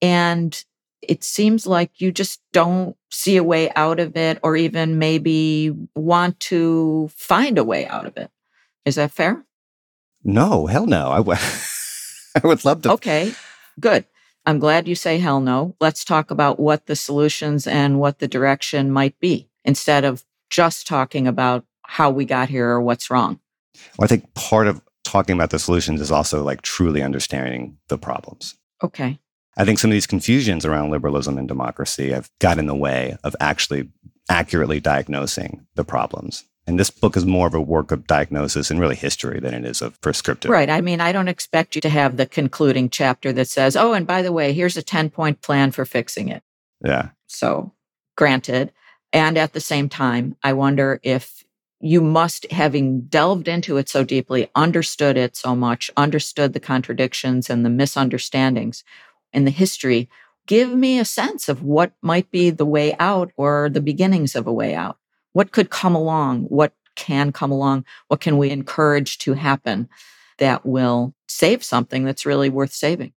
And 0.00 0.64
it 1.00 1.24
seems 1.24 1.66
like 1.66 2.00
you 2.00 2.12
just 2.12 2.40
don't 2.52 2.96
see 3.10 3.36
a 3.36 3.42
way 3.42 3.70
out 3.74 3.98
of 3.98 4.16
it 4.16 4.38
or 4.42 4.56
even 4.56 4.98
maybe 4.98 5.74
want 5.96 6.38
to 6.40 7.10
find 7.14 7.58
a 7.58 7.64
way 7.64 7.86
out 7.86 8.06
of 8.06 8.16
it. 8.16 8.30
Is 8.84 8.94
that 8.94 9.10
fair? 9.10 9.44
No, 10.24 10.66
hell 10.66 10.86
no. 10.86 11.10
I, 11.10 11.16
w- 11.18 11.38
I 12.42 12.46
would 12.46 12.64
love 12.64 12.82
to. 12.82 12.92
Okay, 12.92 13.34
good. 13.80 14.04
I'm 14.46 14.58
glad 14.58 14.88
you 14.88 14.94
say 14.94 15.18
hell 15.18 15.40
no. 15.40 15.76
Let's 15.80 16.04
talk 16.04 16.30
about 16.30 16.58
what 16.58 16.86
the 16.86 16.96
solutions 16.96 17.66
and 17.66 18.00
what 18.00 18.18
the 18.18 18.28
direction 18.28 18.90
might 18.90 19.18
be 19.20 19.48
instead 19.64 20.04
of 20.04 20.24
just 20.50 20.86
talking 20.86 21.26
about 21.26 21.64
how 21.82 22.10
we 22.10 22.24
got 22.24 22.48
here 22.48 22.68
or 22.68 22.80
what's 22.80 23.10
wrong. 23.10 23.40
Well, 23.98 24.04
I 24.04 24.08
think 24.08 24.32
part 24.34 24.66
of 24.66 24.80
talking 25.04 25.34
about 25.34 25.50
the 25.50 25.58
solutions 25.58 26.00
is 26.00 26.10
also 26.10 26.42
like 26.42 26.62
truly 26.62 27.02
understanding 27.02 27.76
the 27.88 27.98
problems. 27.98 28.54
Okay. 28.82 29.18
I 29.56 29.64
think 29.64 29.78
some 29.78 29.90
of 29.90 29.92
these 29.92 30.06
confusions 30.06 30.64
around 30.64 30.90
liberalism 30.90 31.36
and 31.36 31.46
democracy 31.46 32.10
have 32.10 32.30
got 32.40 32.58
in 32.58 32.66
the 32.66 32.74
way 32.74 33.16
of 33.22 33.36
actually 33.40 33.90
accurately 34.28 34.80
diagnosing 34.80 35.66
the 35.74 35.84
problems. 35.84 36.44
And 36.66 36.78
this 36.78 36.90
book 36.90 37.16
is 37.16 37.26
more 37.26 37.48
of 37.48 37.54
a 37.54 37.60
work 37.60 37.90
of 37.90 38.06
diagnosis 38.06 38.70
and 38.70 38.78
really 38.78 38.94
history 38.94 39.40
than 39.40 39.52
it 39.52 39.64
is 39.64 39.82
of 39.82 40.00
prescriptive. 40.00 40.50
Right. 40.50 40.70
I 40.70 40.80
mean, 40.80 41.00
I 41.00 41.10
don't 41.10 41.28
expect 41.28 41.74
you 41.74 41.80
to 41.80 41.88
have 41.88 42.16
the 42.16 42.26
concluding 42.26 42.88
chapter 42.88 43.32
that 43.32 43.48
says, 43.48 43.76
oh, 43.76 43.92
and 43.92 44.06
by 44.06 44.22
the 44.22 44.32
way, 44.32 44.52
here's 44.52 44.76
a 44.76 44.82
10 44.82 45.10
point 45.10 45.42
plan 45.42 45.72
for 45.72 45.84
fixing 45.84 46.28
it. 46.28 46.42
Yeah. 46.84 47.10
So, 47.26 47.72
granted. 48.16 48.72
And 49.12 49.36
at 49.36 49.52
the 49.52 49.60
same 49.60 49.88
time, 49.88 50.36
I 50.42 50.52
wonder 50.52 51.00
if 51.02 51.41
you 51.82 52.00
must, 52.00 52.50
having 52.52 53.00
delved 53.02 53.48
into 53.48 53.76
it 53.76 53.88
so 53.88 54.04
deeply, 54.04 54.48
understood 54.54 55.16
it 55.16 55.36
so 55.36 55.56
much, 55.56 55.90
understood 55.96 56.52
the 56.52 56.60
contradictions 56.60 57.50
and 57.50 57.64
the 57.64 57.70
misunderstandings 57.70 58.84
in 59.32 59.44
the 59.44 59.50
history, 59.50 60.08
give 60.46 60.72
me 60.72 61.00
a 61.00 61.04
sense 61.04 61.48
of 61.48 61.62
what 61.64 61.92
might 62.00 62.30
be 62.30 62.50
the 62.50 62.64
way 62.64 62.94
out 63.00 63.32
or 63.36 63.68
the 63.68 63.80
beginnings 63.80 64.36
of 64.36 64.46
a 64.46 64.52
way 64.52 64.76
out. 64.76 64.96
What 65.32 65.50
could 65.50 65.70
come 65.70 65.96
along? 65.96 66.44
What 66.44 66.72
can 66.94 67.32
come 67.32 67.50
along? 67.50 67.84
What 68.06 68.20
can 68.20 68.38
we 68.38 68.50
encourage 68.50 69.18
to 69.18 69.34
happen 69.34 69.88
that 70.38 70.64
will 70.64 71.14
save 71.26 71.64
something 71.64 72.04
that's 72.04 72.24
really 72.24 72.48
worth 72.48 72.72
saving? 72.72 73.12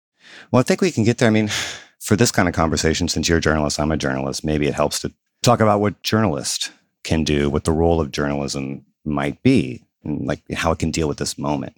Well, 0.52 0.62
I 0.62 0.64
think 0.64 0.80
we 0.80 0.92
can 0.92 1.04
get 1.04 1.18
there. 1.18 1.28
I 1.28 1.32
mean, 1.32 1.50
for 2.00 2.16
this 2.16 2.32
kind 2.32 2.48
of 2.48 2.56
conversation, 2.56 3.10
since 3.10 3.28
you're 3.28 3.40
a 3.40 3.42
journalist, 3.42 3.78
I'm 3.78 3.92
a 3.92 3.98
journalist, 3.98 4.46
maybe 4.46 4.68
it 4.68 4.74
helps 4.74 5.02
to 5.02 5.12
talk 5.42 5.60
about 5.60 5.82
what 5.82 6.02
journalists 6.02 6.70
can 7.04 7.24
do, 7.24 7.50
what 7.50 7.64
the 7.64 7.72
role 7.72 8.02
of 8.02 8.12
journalism 8.12 8.86
might 9.06 9.42
be, 9.44 9.86
and 10.04 10.26
like 10.26 10.42
how 10.54 10.72
it 10.72 10.80
can 10.80 10.92
deal 10.92 11.08
with 11.08 11.18
this 11.18 11.38
moment. 11.38 11.76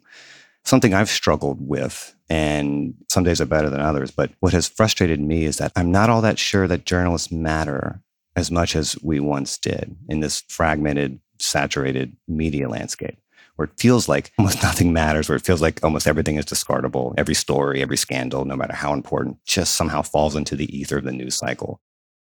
Something 0.64 0.94
I've 0.94 1.10
struggled 1.10 1.58
with, 1.60 2.16
and 2.30 2.96
some 3.10 3.24
days 3.24 3.40
are 3.40 3.46
better 3.46 3.70
than 3.70 3.82
others, 3.82 4.12
but 4.12 4.32
what 4.40 4.54
has 4.54 4.68
frustrated 4.68 5.20
me 5.20 5.46
is 5.46 5.58
that 5.58 5.72
I'm 5.76 5.92
not 5.92 6.10
all 6.10 6.22
that 6.22 6.40
sure 6.40 6.68
that 6.68 6.86
journalists 6.86 7.32
matter 7.32 8.02
as 8.36 8.52
much 8.52 8.76
as 8.76 8.98
we 9.02 9.20
once 9.20 9.58
did 9.58 9.96
in 10.10 10.20
this 10.20 10.44
fragmented, 10.50 11.20
saturated 11.40 12.16
media 12.28 12.68
landscape 12.68 13.18
where 13.56 13.68
it 13.68 13.80
feels 13.80 14.08
like 14.10 14.32
almost 14.38 14.62
nothing 14.64 14.94
matters, 14.94 15.30
where 15.30 15.36
it 15.36 15.46
feels 15.46 15.62
like 15.62 15.84
almost 15.84 16.08
everything 16.08 16.36
is 16.36 16.46
discardable. 16.46 17.14
Every 17.18 17.34
story, 17.34 17.82
every 17.82 17.98
scandal, 17.98 18.46
no 18.46 18.56
matter 18.56 18.74
how 18.74 18.94
important, 18.94 19.38
just 19.46 19.76
somehow 19.76 20.02
falls 20.02 20.36
into 20.36 20.56
the 20.56 20.78
ether 20.78 20.98
of 20.98 21.04
the 21.04 21.12
news 21.12 21.36
cycle. 21.36 21.80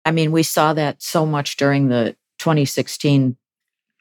I 0.06 0.12
mean, 0.12 0.32
we 0.32 0.44
saw 0.44 0.74
that 0.74 1.02
so 1.02 1.26
much 1.26 1.58
during 1.58 1.88
the 1.88 2.16
2016 2.46 3.36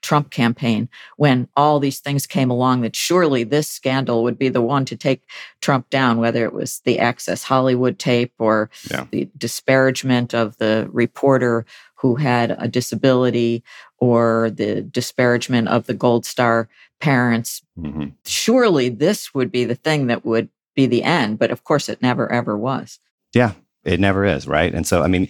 Trump 0.02 0.30
campaign 0.30 0.86
when 1.16 1.48
all 1.56 1.80
these 1.80 1.98
things 1.98 2.26
came 2.26 2.50
along 2.50 2.82
that 2.82 2.94
surely 2.94 3.42
this 3.42 3.66
scandal 3.66 4.22
would 4.22 4.38
be 4.38 4.50
the 4.50 4.60
one 4.60 4.84
to 4.84 4.96
take 4.96 5.22
Trump 5.62 5.88
down, 5.88 6.18
whether 6.18 6.44
it 6.44 6.52
was 6.52 6.80
the 6.80 6.98
Access 6.98 7.42
Hollywood 7.42 7.98
tape 7.98 8.34
or 8.38 8.68
yeah. 8.90 9.06
the 9.10 9.30
disparagement 9.38 10.34
of 10.34 10.58
the 10.58 10.90
reporter 10.92 11.64
who 11.94 12.16
had 12.16 12.54
a 12.58 12.68
disability 12.68 13.64
or 13.96 14.50
the 14.50 14.82
disparagement 14.82 15.68
of 15.68 15.86
the 15.86 15.94
Gold 15.94 16.26
Star 16.26 16.68
parents. 17.00 17.62
Mm-hmm. 17.80 18.08
Surely 18.26 18.90
this 18.90 19.32
would 19.32 19.50
be 19.50 19.64
the 19.64 19.74
thing 19.74 20.08
that 20.08 20.26
would 20.26 20.50
be 20.74 20.84
the 20.84 21.02
end. 21.02 21.38
But 21.38 21.50
of 21.50 21.64
course, 21.64 21.88
it 21.88 22.02
never, 22.02 22.30
ever 22.30 22.58
was. 22.58 22.98
Yeah, 23.32 23.52
it 23.84 24.00
never 24.00 24.22
is. 24.22 24.46
Right. 24.46 24.74
And 24.74 24.86
so, 24.86 25.02
I 25.02 25.06
mean, 25.06 25.28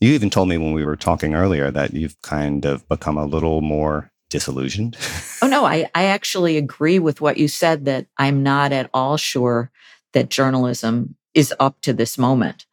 you 0.00 0.12
even 0.12 0.30
told 0.30 0.48
me 0.48 0.58
when 0.58 0.72
we 0.72 0.84
were 0.84 0.96
talking 0.96 1.34
earlier 1.34 1.70
that 1.70 1.94
you've 1.94 2.20
kind 2.22 2.64
of 2.64 2.88
become 2.88 3.16
a 3.16 3.26
little 3.26 3.60
more 3.60 4.10
disillusioned. 4.30 4.96
oh, 5.42 5.46
no, 5.46 5.64
I, 5.64 5.88
I 5.94 6.04
actually 6.04 6.56
agree 6.56 6.98
with 6.98 7.20
what 7.20 7.36
you 7.36 7.48
said 7.48 7.84
that 7.84 8.06
I'm 8.18 8.42
not 8.42 8.72
at 8.72 8.90
all 8.92 9.16
sure 9.16 9.70
that 10.12 10.30
journalism 10.30 11.16
is 11.34 11.54
up 11.60 11.80
to 11.82 11.92
this 11.92 12.18
moment 12.18 12.66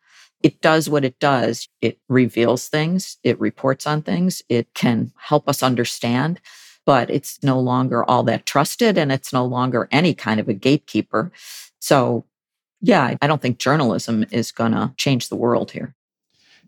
it 0.43 0.59
does 0.59 0.89
what 0.89 1.05
it 1.05 1.17
does. 1.19 1.69
It 1.81 1.99
reveals 2.09 2.67
things, 2.67 3.17
it 3.23 3.39
reports 3.39 3.87
on 3.87 4.01
things, 4.01 4.43
it 4.49 4.73
can 4.73 5.13
help 5.17 5.47
us 5.47 5.63
understand, 5.63 6.41
but 6.85 7.09
it's 7.09 7.41
no 7.41 7.59
longer 7.59 8.03
all 8.03 8.23
that 8.23 8.45
trusted 8.45 8.97
and 8.97 9.11
it's 9.11 9.31
no 9.31 9.45
longer 9.45 9.87
any 9.89 10.13
kind 10.13 10.41
of 10.41 10.49
a 10.49 10.53
gatekeeper. 10.53 11.31
So, 11.79 12.25
yeah, 12.81 13.15
I 13.21 13.27
don't 13.27 13.41
think 13.41 13.57
journalism 13.57 14.25
is 14.31 14.51
going 14.51 14.73
to 14.73 14.93
change 14.97 15.29
the 15.29 15.37
world 15.37 15.71
here. 15.71 15.95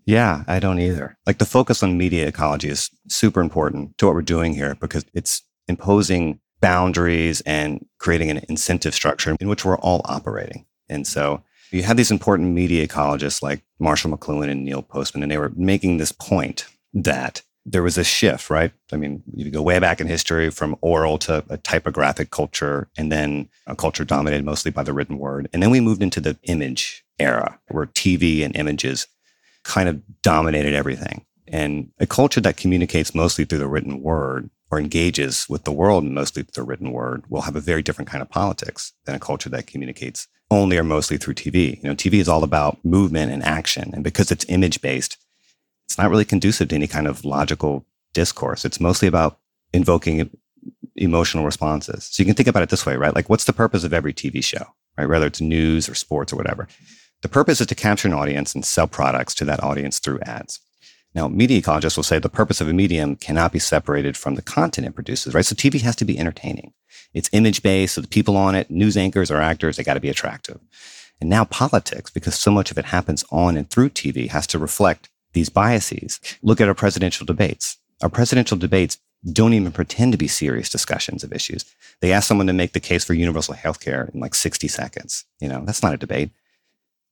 Yeah, 0.06 0.44
I 0.48 0.60
don't 0.60 0.80
either. 0.80 1.18
Like 1.26 1.40
the 1.40 1.46
focus 1.46 1.82
on 1.82 1.98
media 1.98 2.28
ecology 2.28 2.70
is 2.70 2.90
super 3.08 3.42
important 3.42 3.98
to 3.98 4.06
what 4.06 4.16
we're 4.16 4.22
doing 4.22 4.54
here 4.54 4.76
because 4.76 5.06
it's 5.14 5.42
imposing 5.68 6.40
boundaries 6.62 7.42
and 7.42 7.86
creating 8.00 8.30
an 8.30 8.42
incentive 8.48 8.94
structure 8.94 9.36
in 9.40 9.50
which 9.50 9.66
we're 9.66 9.78
all 9.80 10.02
operating. 10.06 10.66
And 10.90 11.08
so 11.08 11.44
you 11.72 11.84
have 11.84 11.98
these 11.98 12.12
important 12.12 12.54
media 12.54 12.88
ecologists 12.88 13.42
like 13.42 13.64
Marshall 13.80 14.16
McLuhan 14.16 14.50
and 14.50 14.64
Neil 14.64 14.82
Postman, 14.82 15.24
and 15.24 15.32
they 15.32 15.38
were 15.38 15.52
making 15.56 15.98
this 15.98 16.12
point 16.12 16.66
that 16.94 17.42
there 17.66 17.84
was 17.84 17.98
a 17.98 18.04
shift, 18.04 18.50
right? 18.50 18.72
I 18.94 18.98
mean, 18.98 19.24
you 19.34 19.50
go 19.50 19.62
way 19.62 19.80
back 19.80 20.00
in 20.00 20.08
history 20.08 20.52
from 20.52 20.78
oral 20.82 21.18
to 21.20 21.44
a 21.50 21.58
typographic 21.58 22.30
culture, 22.30 22.88
and 22.96 23.12
then 23.12 23.50
a 23.66 23.76
culture 23.76 24.06
dominated 24.06 24.46
mostly 24.46 24.72
by 24.72 24.84
the 24.84 24.94
written 24.94 25.18
word. 25.18 25.50
And 25.52 25.64
then 25.64 25.72
we 25.72 25.80
moved 25.80 26.04
into 26.04 26.22
the 26.22 26.38
image 26.44 27.04
era 27.18 27.60
where 27.70 27.88
TV 27.88 28.46
and 28.46 28.56
images 28.56 29.08
kind 29.66 29.90
of 29.90 30.02
dominated 30.22 30.74
everything. 30.74 31.26
And 31.48 31.92
a 32.00 32.08
culture 32.08 32.42
that 32.42 32.58
communicates 32.58 33.14
mostly 33.14 33.46
through 33.46 33.60
the 33.60 33.68
written 33.68 34.02
word 34.02 34.50
or 34.72 34.80
engages 34.80 35.48
with 35.50 35.64
the 35.64 35.72
world 35.72 36.04
mostly 36.04 36.44
through 36.44 36.64
the 36.64 36.68
written 36.68 36.92
word 36.92 37.24
will 37.30 37.42
have 37.42 37.56
a 37.56 37.62
very 37.62 37.84
different 37.84 38.10
kind 38.10 38.22
of 38.22 38.30
politics 38.30 38.94
than 39.06 39.16
a 39.16 39.20
culture 39.20 39.50
that 39.50 39.68
communicates 39.68 40.28
only 40.50 40.78
or 40.78 40.84
mostly 40.84 41.18
through 41.18 41.34
TV. 41.34 41.78
You 41.78 41.90
know, 41.90 41.96
TV 41.96 42.16
is 42.16 42.30
all 42.30 42.44
about 42.44 42.84
movement 42.84 43.32
and 43.32 43.44
action. 43.44 43.92
And 43.94 44.04
because 44.04 44.32
it's 44.32 44.46
image 44.48 44.82
based, 44.82 45.18
it's 45.86 45.98
not 45.98 46.10
really 46.10 46.26
conducive 46.26 46.70
to 46.70 46.76
any 46.76 46.88
kind 46.88 47.08
of 47.08 47.26
logical 47.26 47.86
discourse. 48.14 48.66
It's 48.66 48.80
mostly 48.80 49.08
about 49.08 49.40
invoking 49.74 50.30
emotional 50.96 51.46
responses. 51.46 52.06
So 52.12 52.22
you 52.22 52.26
can 52.26 52.36
think 52.36 52.48
about 52.48 52.64
it 52.64 52.70
this 52.70 52.86
way, 52.86 52.96
right? 52.96 53.14
Like, 53.14 53.30
what's 53.30 53.46
the 53.46 53.54
purpose 53.54 53.84
of 53.84 53.94
every 53.94 54.14
TV 54.14 54.44
show, 54.44 54.66
right? 54.98 55.08
Whether 55.08 55.28
it's 55.28 55.42
news 55.42 55.90
or 55.90 55.96
sports 55.96 56.34
or 56.34 56.38
whatever. 56.38 56.68
The 57.22 57.30
purpose 57.30 57.62
is 57.62 57.68
to 57.68 57.76
capture 57.76 58.08
an 58.08 58.14
audience 58.14 58.54
and 58.54 58.66
sell 58.66 58.88
products 58.88 59.34
to 59.36 59.46
that 59.46 59.64
audience 59.64 60.00
through 60.00 60.20
ads. 60.22 60.60
Now, 61.16 61.30
media 61.30 61.62
ecologists 61.62 61.96
will 61.96 62.04
say 62.04 62.20
the 62.20 62.30
purpose 62.30 62.60
of 62.60 62.68
a 62.68 62.74
medium 62.74 63.16
cannot 63.16 63.54
be 63.54 63.60
separated 63.60 64.18
from 64.18 64.36
the 64.36 64.42
content 64.42 64.86
it 64.86 64.96
produces, 64.96 65.34
right? 65.34 65.46
So 65.46 65.56
TV 65.56 65.82
has 65.82 65.96
to 65.98 66.06
be 66.06 66.20
entertaining. 66.20 66.74
It's 67.14 67.30
image 67.32 67.64
based. 67.64 67.96
So 67.96 68.02
the 68.02 68.08
people 68.08 68.36
on 68.36 68.54
it, 68.54 68.70
news 68.70 68.98
anchors 68.98 69.32
or 69.32 69.40
actors, 69.40 69.78
they 69.78 69.84
got 69.84 69.94
to 69.94 70.02
be 70.02 70.10
attractive. 70.10 70.60
And 71.22 71.30
now 71.30 71.46
politics, 71.46 72.12
because 72.12 72.36
so 72.36 72.52
much 72.52 72.70
of 72.70 72.78
it 72.78 72.86
happens 72.86 73.24
on 73.32 73.56
and 73.56 73.70
through 73.70 73.92
TV, 73.92 74.28
has 74.30 74.46
to 74.48 74.60
reflect 74.60 75.10
these 75.32 75.48
biases. 75.50 76.20
Look 76.42 76.60
at 76.60 76.68
our 76.68 76.74
presidential 76.74 77.26
debates. 77.26 77.78
Our 78.02 78.10
presidential 78.10 78.58
debates 78.58 78.98
don't 79.32 79.54
even 79.54 79.72
pretend 79.72 80.12
to 80.12 80.18
be 80.18 80.28
serious 80.28 80.70
discussions 80.70 81.24
of 81.24 81.32
issues. 81.32 81.66
They 82.02 82.12
ask 82.12 82.28
someone 82.28 82.48
to 82.48 82.54
make 82.54 82.74
the 82.74 82.80
case 82.82 83.06
for 83.06 83.14
universal 83.14 83.54
health 83.54 83.80
care 83.80 84.10
in 84.14 84.20
like 84.20 84.36
60 84.36 84.68
seconds. 84.68 85.24
You 85.40 85.48
know, 85.48 85.64
that's 85.66 85.82
not 85.82 85.94
a 85.94 85.98
debate. 85.98 86.32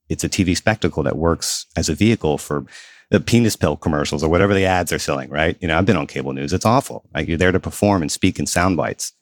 It's 0.09 0.23
a 0.23 0.29
TV 0.29 0.55
spectacle 0.55 1.03
that 1.03 1.17
works 1.17 1.65
as 1.75 1.89
a 1.89 1.95
vehicle 1.95 2.37
for 2.37 2.65
the 3.09 3.19
penis 3.19 3.55
pill 3.55 3.77
commercials 3.77 4.23
or 4.23 4.29
whatever 4.29 4.53
the 4.53 4.65
ads 4.65 4.91
are 4.91 4.99
selling, 4.99 5.29
right? 5.29 5.57
You 5.61 5.67
know, 5.67 5.77
I've 5.77 5.85
been 5.85 5.97
on 5.97 6.07
cable 6.07 6.33
news. 6.33 6.53
It's 6.53 6.65
awful. 6.65 7.05
Like 7.13 7.27
you're 7.27 7.37
there 7.37 7.51
to 7.51 7.59
perform 7.59 8.01
and 8.01 8.11
speak 8.11 8.39
in 8.39 8.45
sound 8.45 8.77
bites. 8.77 9.13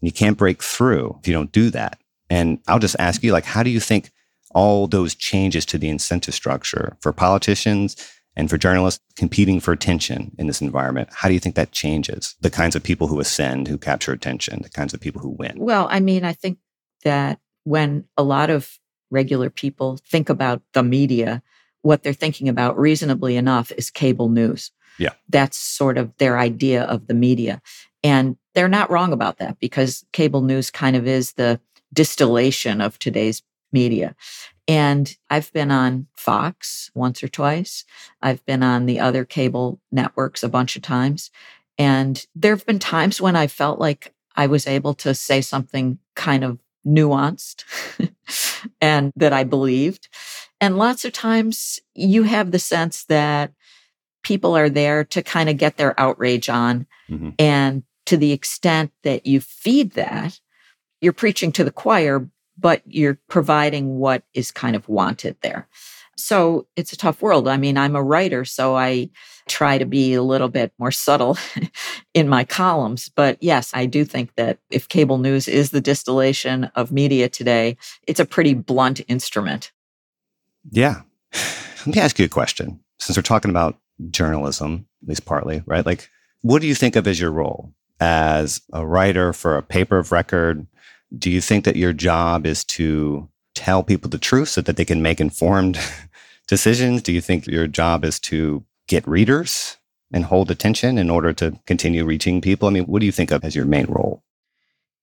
And 0.00 0.08
you 0.08 0.12
can't 0.12 0.36
break 0.36 0.62
through 0.62 1.18
if 1.20 1.28
you 1.28 1.34
don't 1.34 1.52
do 1.52 1.70
that. 1.70 1.98
And 2.30 2.58
I'll 2.68 2.78
just 2.78 2.96
ask 2.98 3.22
you, 3.22 3.32
like, 3.32 3.44
how 3.44 3.62
do 3.62 3.70
you 3.70 3.80
think 3.80 4.10
all 4.54 4.86
those 4.86 5.14
changes 5.14 5.64
to 5.66 5.78
the 5.78 5.88
incentive 5.88 6.34
structure 6.34 6.96
for 7.00 7.12
politicians 7.12 7.96
and 8.36 8.48
for 8.48 8.56
journalists 8.56 9.04
competing 9.16 9.60
for 9.60 9.72
attention 9.72 10.32
in 10.38 10.46
this 10.46 10.60
environment, 10.60 11.08
how 11.12 11.28
do 11.28 11.34
you 11.34 11.40
think 11.40 11.56
that 11.56 11.72
changes 11.72 12.36
the 12.40 12.50
kinds 12.50 12.76
of 12.76 12.82
people 12.82 13.08
who 13.08 13.20
ascend, 13.20 13.66
who 13.66 13.76
capture 13.76 14.12
attention, 14.12 14.62
the 14.62 14.70
kinds 14.70 14.94
of 14.94 15.00
people 15.00 15.20
who 15.20 15.30
win? 15.30 15.54
Well, 15.56 15.88
I 15.90 16.00
mean, 16.00 16.24
I 16.24 16.32
think 16.32 16.58
that 17.02 17.40
when 17.64 18.04
a 18.16 18.22
lot 18.22 18.48
of 18.50 18.78
regular 19.10 19.50
people 19.50 19.98
think 20.06 20.28
about 20.28 20.62
the 20.72 20.82
media, 20.82 21.42
what 21.82 22.02
they're 22.02 22.12
thinking 22.12 22.48
about 22.48 22.78
reasonably 22.78 23.36
enough 23.36 23.72
is 23.72 23.90
cable 23.90 24.28
news. 24.28 24.70
Yeah. 24.98 25.12
That's 25.28 25.56
sort 25.56 25.96
of 25.96 26.16
their 26.18 26.38
idea 26.38 26.82
of 26.84 27.06
the 27.06 27.14
media. 27.14 27.62
And 28.02 28.36
they're 28.54 28.68
not 28.68 28.90
wrong 28.90 29.12
about 29.12 29.38
that 29.38 29.58
because 29.60 30.04
cable 30.12 30.42
news 30.42 30.70
kind 30.70 30.96
of 30.96 31.06
is 31.06 31.32
the 31.32 31.60
distillation 31.92 32.80
of 32.80 32.98
today's 32.98 33.42
media. 33.72 34.14
And 34.66 35.16
I've 35.30 35.52
been 35.52 35.70
on 35.70 36.06
Fox 36.16 36.90
once 36.94 37.22
or 37.22 37.28
twice. 37.28 37.84
I've 38.20 38.44
been 38.44 38.62
on 38.62 38.86
the 38.86 39.00
other 39.00 39.24
cable 39.24 39.80
networks 39.90 40.42
a 40.42 40.48
bunch 40.48 40.76
of 40.76 40.82
times. 40.82 41.30
And 41.78 42.26
there 42.34 42.54
have 42.54 42.66
been 42.66 42.78
times 42.78 43.20
when 43.20 43.36
I 43.36 43.46
felt 43.46 43.78
like 43.78 44.12
I 44.36 44.46
was 44.46 44.66
able 44.66 44.94
to 44.94 45.14
say 45.14 45.40
something 45.40 45.98
kind 46.14 46.44
of 46.44 46.58
nuanced 46.86 47.64
and 48.80 49.12
that 49.16 49.32
I 49.32 49.44
believed. 49.44 50.08
And 50.60 50.78
lots 50.78 51.04
of 51.04 51.12
times 51.12 51.78
you 51.94 52.24
have 52.24 52.50
the 52.50 52.58
sense 52.58 53.04
that 53.04 53.52
people 54.22 54.56
are 54.56 54.68
there 54.68 55.04
to 55.04 55.22
kind 55.22 55.48
of 55.48 55.56
get 55.56 55.76
their 55.76 55.98
outrage 55.98 56.48
on. 56.48 56.86
Mm-hmm. 57.08 57.30
And 57.38 57.82
to 58.06 58.16
the 58.16 58.32
extent 58.32 58.92
that 59.02 59.26
you 59.26 59.40
feed 59.40 59.92
that, 59.92 60.40
you're 61.00 61.12
preaching 61.12 61.52
to 61.52 61.64
the 61.64 61.70
choir, 61.70 62.28
but 62.58 62.82
you're 62.84 63.18
providing 63.28 63.98
what 63.98 64.24
is 64.34 64.50
kind 64.50 64.74
of 64.74 64.88
wanted 64.88 65.36
there. 65.42 65.68
So 66.18 66.66
it's 66.76 66.92
a 66.92 66.96
tough 66.96 67.22
world. 67.22 67.46
I 67.46 67.56
mean, 67.56 67.78
I'm 67.78 67.94
a 67.94 68.02
writer, 68.02 68.44
so 68.44 68.76
I 68.76 69.10
try 69.46 69.78
to 69.78 69.86
be 69.86 70.14
a 70.14 70.22
little 70.22 70.48
bit 70.48 70.72
more 70.78 70.90
subtle 70.90 71.38
in 72.14 72.28
my 72.28 72.44
columns. 72.44 73.08
But 73.08 73.38
yes, 73.40 73.70
I 73.72 73.86
do 73.86 74.04
think 74.04 74.34
that 74.34 74.58
if 74.70 74.88
cable 74.88 75.18
news 75.18 75.48
is 75.48 75.70
the 75.70 75.80
distillation 75.80 76.64
of 76.74 76.92
media 76.92 77.28
today, 77.28 77.76
it's 78.06 78.20
a 78.20 78.26
pretty 78.26 78.54
blunt 78.54 79.00
instrument. 79.08 79.72
Yeah. 80.70 81.02
Let 81.86 81.96
me 81.96 82.00
ask 82.00 82.18
you 82.18 82.24
a 82.24 82.28
question. 82.28 82.80
Since 82.98 83.16
we're 83.16 83.22
talking 83.22 83.50
about 83.50 83.78
journalism, 84.10 84.86
at 85.02 85.08
least 85.08 85.24
partly, 85.24 85.62
right? 85.66 85.86
Like, 85.86 86.08
what 86.42 86.60
do 86.60 86.68
you 86.68 86.74
think 86.74 86.96
of 86.96 87.06
as 87.06 87.20
your 87.20 87.30
role 87.30 87.72
as 88.00 88.60
a 88.72 88.86
writer 88.86 89.32
for 89.32 89.56
a 89.56 89.62
paper 89.62 89.98
of 89.98 90.12
record? 90.12 90.66
Do 91.16 91.30
you 91.30 91.40
think 91.40 91.64
that 91.64 91.76
your 91.76 91.92
job 91.92 92.44
is 92.44 92.64
to 92.64 93.28
tell 93.54 93.82
people 93.82 94.08
the 94.08 94.18
truth 94.18 94.48
so 94.48 94.60
that 94.60 94.76
they 94.76 94.84
can 94.84 95.02
make 95.02 95.20
informed 95.20 95.78
decisions? 96.48 97.02
Do 97.02 97.12
you 97.12 97.20
think 97.20 97.46
your 97.46 97.68
job 97.68 98.04
is 98.04 98.18
to 98.20 98.64
get 98.88 99.06
readers 99.06 99.76
and 100.12 100.24
hold 100.24 100.50
attention 100.50 100.98
in 100.98 101.10
order 101.10 101.32
to 101.34 101.58
continue 101.66 102.04
reaching 102.04 102.40
people? 102.40 102.66
I 102.66 102.72
mean, 102.72 102.84
what 102.84 103.00
do 103.00 103.06
you 103.06 103.12
think 103.12 103.30
of 103.30 103.44
as 103.44 103.54
your 103.54 103.66
main 103.66 103.86
role? 103.86 104.24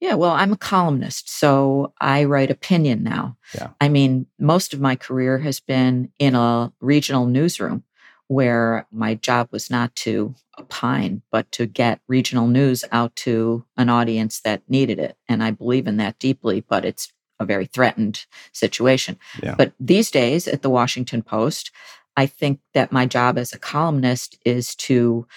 Yeah, 0.02 0.16
well, 0.16 0.32
I'm 0.32 0.52
a 0.52 0.58
columnist, 0.58 1.30
so 1.30 1.94
I 2.02 2.26
write 2.26 2.52
opinion 2.52 3.02
now. 3.04 3.38
Yeah. 3.54 3.70
I 3.80 3.88
mean, 3.88 4.28
most 4.38 4.74
of 4.74 4.82
my 4.82 4.96
career 4.96 5.38
has 5.40 5.62
been 5.62 6.12
in 6.20 6.36
a 6.36 6.74
regional 6.82 7.26
newsroom 7.26 7.84
where 8.28 8.88
my 8.92 9.16
job 9.16 9.50
was 9.52 9.70
not 9.70 9.96
to 9.96 10.36
opine, 10.60 11.22
but 11.32 11.52
to 11.54 11.66
get 11.66 12.02
regional 12.08 12.48
news 12.48 12.84
out 12.92 13.16
to 13.16 13.64
an 13.78 13.90
audience 13.90 14.42
that 14.42 14.64
needed 14.68 15.00
it. 15.00 15.16
And 15.30 15.44
I 15.44 15.52
believe 15.52 15.88
in 15.88 15.98
that 15.98 16.20
deeply, 16.20 16.62
but 16.62 16.86
it's 16.86 17.14
a 17.40 17.46
very 17.46 17.66
threatened 17.66 18.26
situation. 18.52 19.18
Yeah. 19.44 19.56
But 19.58 19.74
these 19.80 20.12
days 20.12 20.48
at 20.48 20.62
the 20.62 20.70
Washington 20.70 21.22
Post, 21.22 21.72
I 22.18 22.26
think 22.26 22.60
that 22.74 22.92
my 22.92 23.06
job 23.06 23.38
as 23.38 23.54
a 23.54 23.60
columnist 23.60 24.38
is 24.46 24.76
to 24.76 25.28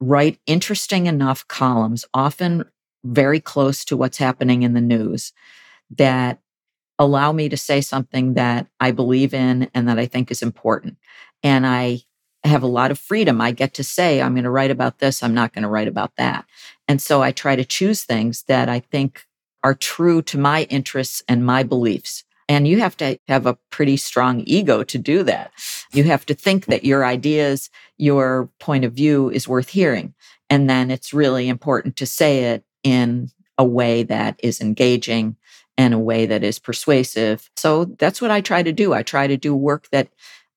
write 0.00 0.38
interesting 0.46 1.06
enough 1.06 1.46
columns, 1.48 2.04
often 2.12 2.64
very 3.04 3.40
close 3.40 3.84
to 3.86 3.96
what's 3.96 4.18
happening 4.18 4.62
in 4.62 4.74
the 4.74 4.80
news, 4.80 5.32
that 5.96 6.40
allow 6.98 7.32
me 7.32 7.48
to 7.48 7.56
say 7.56 7.80
something 7.80 8.34
that 8.34 8.66
I 8.80 8.90
believe 8.90 9.32
in 9.32 9.70
and 9.74 9.88
that 9.88 9.98
I 9.98 10.06
think 10.06 10.30
is 10.30 10.42
important. 10.42 10.98
And 11.42 11.66
I 11.66 12.00
have 12.44 12.62
a 12.62 12.68
lot 12.68 12.90
of 12.90 12.98
freedom. 12.98 13.40
I 13.40 13.50
get 13.50 13.74
to 13.74 13.84
say, 13.84 14.20
I'm 14.20 14.34
going 14.34 14.44
to 14.44 14.50
write 14.50 14.70
about 14.70 14.98
this, 14.98 15.22
I'm 15.22 15.34
not 15.34 15.52
going 15.52 15.62
to 15.62 15.68
write 15.68 15.88
about 15.88 16.12
that. 16.16 16.44
And 16.88 17.00
so 17.00 17.22
I 17.22 17.32
try 17.32 17.56
to 17.56 17.64
choose 17.64 18.04
things 18.04 18.44
that 18.44 18.68
I 18.68 18.80
think 18.80 19.26
are 19.66 19.74
true 19.74 20.22
to 20.22 20.38
my 20.38 20.62
interests 20.70 21.24
and 21.26 21.44
my 21.44 21.64
beliefs. 21.64 22.22
And 22.48 22.68
you 22.68 22.78
have 22.78 22.96
to 22.98 23.18
have 23.26 23.46
a 23.46 23.58
pretty 23.70 23.96
strong 23.96 24.44
ego 24.46 24.84
to 24.84 24.96
do 24.96 25.24
that. 25.24 25.50
You 25.92 26.04
have 26.04 26.24
to 26.26 26.34
think 26.34 26.66
that 26.66 26.84
your 26.84 27.04
ideas, 27.04 27.68
your 27.98 28.48
point 28.60 28.84
of 28.84 28.92
view 28.92 29.28
is 29.28 29.48
worth 29.48 29.70
hearing. 29.70 30.14
And 30.48 30.70
then 30.70 30.92
it's 30.92 31.12
really 31.12 31.48
important 31.48 31.96
to 31.96 32.06
say 32.06 32.44
it 32.44 32.64
in 32.84 33.30
a 33.58 33.64
way 33.64 34.04
that 34.04 34.38
is 34.40 34.60
engaging 34.60 35.34
and 35.76 35.92
a 35.92 35.98
way 35.98 36.26
that 36.26 36.44
is 36.44 36.60
persuasive. 36.60 37.50
So 37.56 37.86
that's 37.86 38.22
what 38.22 38.30
I 38.30 38.42
try 38.42 38.62
to 38.62 38.72
do. 38.72 38.94
I 38.94 39.02
try 39.02 39.26
to 39.26 39.36
do 39.36 39.52
work 39.52 39.88
that 39.90 40.06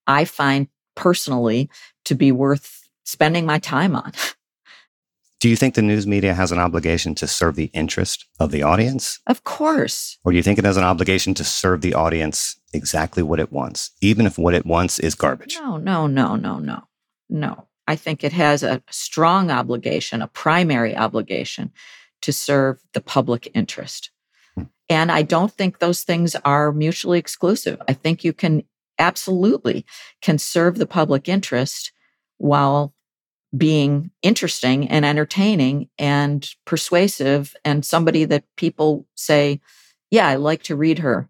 I 0.06 0.24
find 0.26 0.68
personally 0.94 1.68
to 2.06 2.14
be 2.14 2.32
worth 2.32 2.88
spending 3.06 3.48
my 3.48 3.58
time 3.58 3.96
on. 3.96 4.12
Do 5.40 5.48
you 5.48 5.56
think 5.56 5.76
the 5.76 5.82
news 5.82 6.06
media 6.06 6.34
has 6.34 6.52
an 6.52 6.60
obligation 6.60 7.16
to 7.16 7.28
serve 7.28 7.56
the 7.56 7.72
interest 7.74 8.26
of 8.42 8.52
the 8.52 8.62
audience? 8.62 9.20
Of 9.26 9.46
course. 9.46 10.18
Or 10.26 10.34
do 10.34 10.38
you 10.38 10.44
think 10.44 10.60
it 10.60 10.66
has 10.66 10.76
an 10.76 10.84
obligation 10.84 11.34
to 11.36 11.46
serve 11.46 11.80
the 11.80 11.94
audience 11.94 12.60
exactly 12.74 13.24
what 13.24 13.40
it 13.40 13.52
wants, 13.52 13.92
even 14.02 14.26
if 14.26 14.38
what 14.38 14.54
it 14.54 14.66
wants 14.66 15.00
is 15.00 15.16
garbage? 15.16 15.58
No, 15.58 15.78
no, 15.78 16.08
no, 16.08 16.36
no, 16.36 16.60
no, 16.60 16.84
no. 17.30 17.68
I 17.88 17.96
think 17.96 18.24
it 18.24 18.34
has 18.34 18.64
a 18.64 18.84
strong 18.90 19.50
obligation, 19.50 20.22
a 20.22 20.28
primary 20.28 20.96
obligation 20.96 21.72
to 22.22 22.34
serve 22.34 22.82
the 22.94 23.02
public 23.02 23.50
interest. 23.54 24.12
Hmm. 24.56 24.64
And 24.90 25.10
I 25.10 25.22
don't 25.22 25.54
think 25.54 25.80
those 25.80 26.04
things 26.04 26.36
are 26.44 26.74
mutually 26.74 27.18
exclusive. 27.18 27.82
I 27.88 27.94
think 27.94 28.26
you 28.26 28.34
can 28.34 28.64
absolutely 29.00 29.86
can 30.22 30.38
serve 30.38 30.78
the 30.78 30.86
public 30.86 31.30
interest 31.30 31.94
while 32.38 32.94
being 33.56 34.12
interesting 34.22 34.88
and 34.90 35.06
entertaining 35.06 35.90
and 35.98 36.54
persuasive 36.66 37.56
and 37.66 37.84
somebody 37.84 38.26
that 38.26 38.44
people 38.56 39.08
say, 39.16 39.60
yeah, 40.12 40.28
I 40.28 40.36
like 40.36 40.64
to 40.64 40.76
read 40.76 41.00
her 41.00 41.30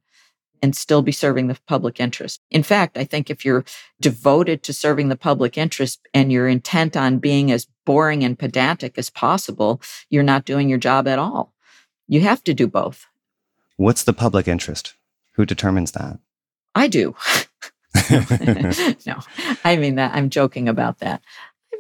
and 0.61 0.75
still 0.75 1.01
be 1.01 1.11
serving 1.11 1.47
the 1.47 1.57
public 1.67 1.99
interest. 1.99 2.41
In 2.51 2.63
fact, 2.63 2.97
I 2.97 3.05
think 3.05 3.29
if 3.29 3.45
you're 3.45 3.63
devoted 4.01 4.63
to 4.63 4.73
serving 4.73 5.07
the 5.07 5.15
public 5.15 5.57
interest 5.57 6.05
and 6.13 6.31
you're 6.31 6.47
intent 6.47 6.97
on 6.97 7.19
being 7.19 7.51
as 7.51 7.67
boring 7.85 8.23
and 8.23 8.37
pedantic 8.37 8.97
as 8.97 9.09
possible, 9.09 9.81
you're 10.09 10.23
not 10.23 10.45
doing 10.45 10.67
your 10.67 10.77
job 10.77 11.07
at 11.07 11.19
all. 11.19 11.53
You 12.07 12.21
have 12.21 12.43
to 12.43 12.53
do 12.53 12.67
both. 12.67 13.05
What's 13.77 14.03
the 14.03 14.13
public 14.13 14.47
interest? 14.47 14.95
Who 15.33 15.45
determines 15.45 15.93
that? 15.93 16.19
I 16.75 16.87
do. 16.87 17.15
no, 18.11 19.19
I 19.63 19.75
mean 19.77 19.95
that 19.95 20.11
I'm 20.13 20.29
joking 20.29 20.69
about 20.69 20.99
that. 20.99 21.21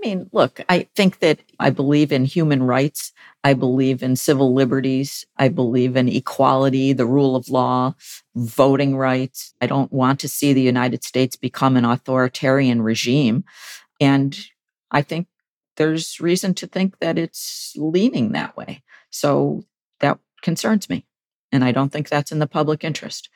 I 0.01 0.07
mean, 0.07 0.29
look, 0.31 0.61
I 0.69 0.87
think 0.95 1.19
that 1.19 1.39
I 1.59 1.71
believe 1.71 2.13
in 2.13 2.23
human 2.23 2.63
rights. 2.63 3.11
I 3.43 3.53
believe 3.53 4.01
in 4.01 4.15
civil 4.15 4.53
liberties. 4.53 5.25
I 5.37 5.49
believe 5.49 5.97
in 5.97 6.07
equality, 6.07 6.93
the 6.93 7.05
rule 7.05 7.35
of 7.35 7.49
law, 7.49 7.95
voting 8.33 8.95
rights. 8.95 9.53
I 9.59 9.67
don't 9.67 9.91
want 9.91 10.21
to 10.21 10.29
see 10.29 10.53
the 10.53 10.61
United 10.61 11.03
States 11.03 11.35
become 11.35 11.75
an 11.75 11.83
authoritarian 11.83 12.81
regime. 12.81 13.43
And 13.99 14.39
I 14.89 15.01
think 15.01 15.27
there's 15.75 16.21
reason 16.21 16.53
to 16.55 16.67
think 16.67 16.99
that 16.99 17.17
it's 17.17 17.73
leaning 17.75 18.31
that 18.31 18.55
way. 18.55 18.83
So 19.09 19.63
that 19.99 20.17
concerns 20.41 20.89
me. 20.89 21.05
And 21.51 21.63
I 21.63 21.73
don't 21.73 21.91
think 21.91 22.07
that's 22.07 22.31
in 22.31 22.39
the 22.39 22.47
public 22.47 22.85
interest. 22.85 23.29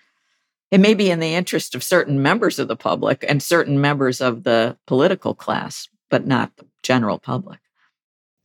It 0.71 0.79
may 0.79 0.93
be 0.93 1.11
in 1.11 1.19
the 1.19 1.35
interest 1.35 1.75
of 1.75 1.83
certain 1.83 2.21
members 2.21 2.57
of 2.57 2.67
the 2.67 2.75
public 2.75 3.25
and 3.27 3.43
certain 3.43 3.81
members 3.81 4.21
of 4.21 4.43
the 4.43 4.77
political 4.87 5.35
class, 5.35 5.87
but 6.13 6.27
not 6.27 6.55
the 6.57 6.67
general 6.83 7.17
public. 7.17 7.59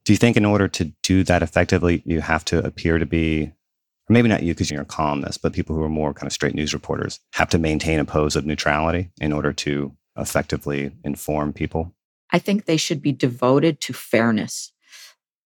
Do 0.06 0.14
you 0.14 0.16
think 0.16 0.38
in 0.38 0.46
order 0.46 0.68
to 0.68 0.84
do 1.02 1.22
that 1.24 1.42
effectively, 1.42 2.02
you 2.06 2.22
have 2.22 2.42
to 2.46 2.64
appear 2.64 2.96
to 2.96 3.04
be, 3.04 3.42
or 3.42 4.08
maybe 4.08 4.26
not 4.26 4.42
you 4.42 4.54
because 4.54 4.70
you're 4.70 4.80
a 4.80 4.86
columnist, 4.86 5.42
but 5.42 5.52
people 5.52 5.76
who 5.76 5.82
are 5.82 5.88
more 5.90 6.14
kind 6.14 6.26
of 6.26 6.32
straight 6.32 6.54
news 6.54 6.72
reporters 6.72 7.20
have 7.34 7.50
to 7.50 7.58
maintain 7.58 8.00
a 8.00 8.06
pose 8.06 8.36
of 8.36 8.46
neutrality 8.46 9.10
in 9.20 9.34
order 9.34 9.52
to 9.52 9.94
effectively 10.16 10.92
inform 11.04 11.52
people? 11.52 11.94
I 12.30 12.38
think 12.38 12.64
they 12.64 12.78
should 12.78 13.02
be 13.02 13.12
devoted 13.12 13.82
to 13.82 13.92
fairness. 13.92 14.72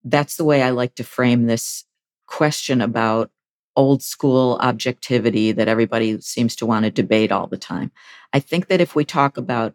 That's 0.05 0.37
the 0.37 0.45
way 0.45 0.63
I 0.63 0.71
like 0.71 0.95
to 0.95 1.05
frame 1.05 1.47
this 1.47 1.85
question 2.29 2.81
about 2.81 3.33
old 3.75 4.01
school 4.01 4.59
objectivity 4.61 5.51
that 5.51 5.67
everybody 5.67 6.21
seems 6.21 6.55
to 6.55 6.67
want 6.67 6.85
to 6.85 6.91
debate 6.93 7.33
all 7.33 7.49
the 7.49 7.59
time. 7.59 7.91
I 8.33 8.39
think 8.39 8.69
that 8.69 8.81
if 8.81 8.95
we 8.95 9.05
talk 9.05 9.37
about 9.37 9.75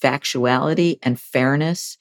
factuality 0.00 0.98
and 1.02 1.20
fairness 1.20 1.96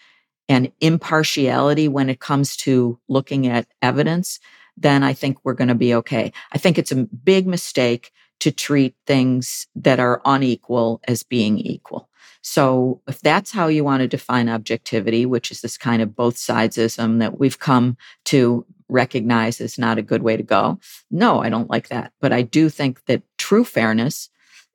and 0.49 0.71
impartiality 0.79 1.87
when 1.87 2.09
it 2.09 2.19
comes 2.19 2.55
to 2.57 2.99
looking 3.07 3.47
at 3.47 3.67
evidence, 3.81 4.39
then 4.77 5.03
I 5.03 5.13
think 5.13 5.37
we're 5.43 5.53
going 5.53 5.67
to 5.67 5.75
be 5.75 5.93
okay. 5.95 6.31
I 6.51 6.57
think 6.57 6.77
it's 6.77 6.91
a 6.91 7.03
big 7.05 7.47
mistake 7.47 8.11
to 8.39 8.51
treat 8.51 8.95
things 9.05 9.67
that 9.75 9.99
are 9.99 10.21
unequal 10.23 11.01
as 11.07 11.23
being 11.23 11.57
equal. 11.57 12.09
So 12.41 13.01
if 13.07 13.19
that's 13.19 13.51
how 13.51 13.67
you 13.67 13.83
want 13.83 14.01
to 14.01 14.07
define 14.07 14.47
objectivity, 14.47 15.25
which 15.25 15.51
is 15.51 15.61
this 15.61 15.77
kind 15.77 16.01
of 16.01 16.15
both 16.15 16.35
sidesism 16.35 17.19
that 17.19 17.39
we've 17.39 17.59
come 17.59 17.97
to 18.25 18.65
recognize 18.89 19.59
is 19.59 19.77
not 19.77 19.97
a 19.97 20.03
good 20.03 20.21
way 20.21 20.37
to 20.37 20.43
go, 20.43 20.79
no, 21.11 21.41
I 21.41 21.49
don't 21.49 21.69
like 21.69 21.89
that. 21.89 22.13
But 22.21 22.31
I 22.31 22.43
do 22.43 22.69
think 22.69 23.03
that 23.05 23.23
true 23.37 23.65
fairness 23.65 24.29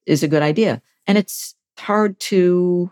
is 0.05 0.23
a 0.23 0.29
good 0.29 0.43
idea. 0.43 0.83
And 1.07 1.17
it's 1.17 1.55
hard 1.79 2.19
to 2.21 2.91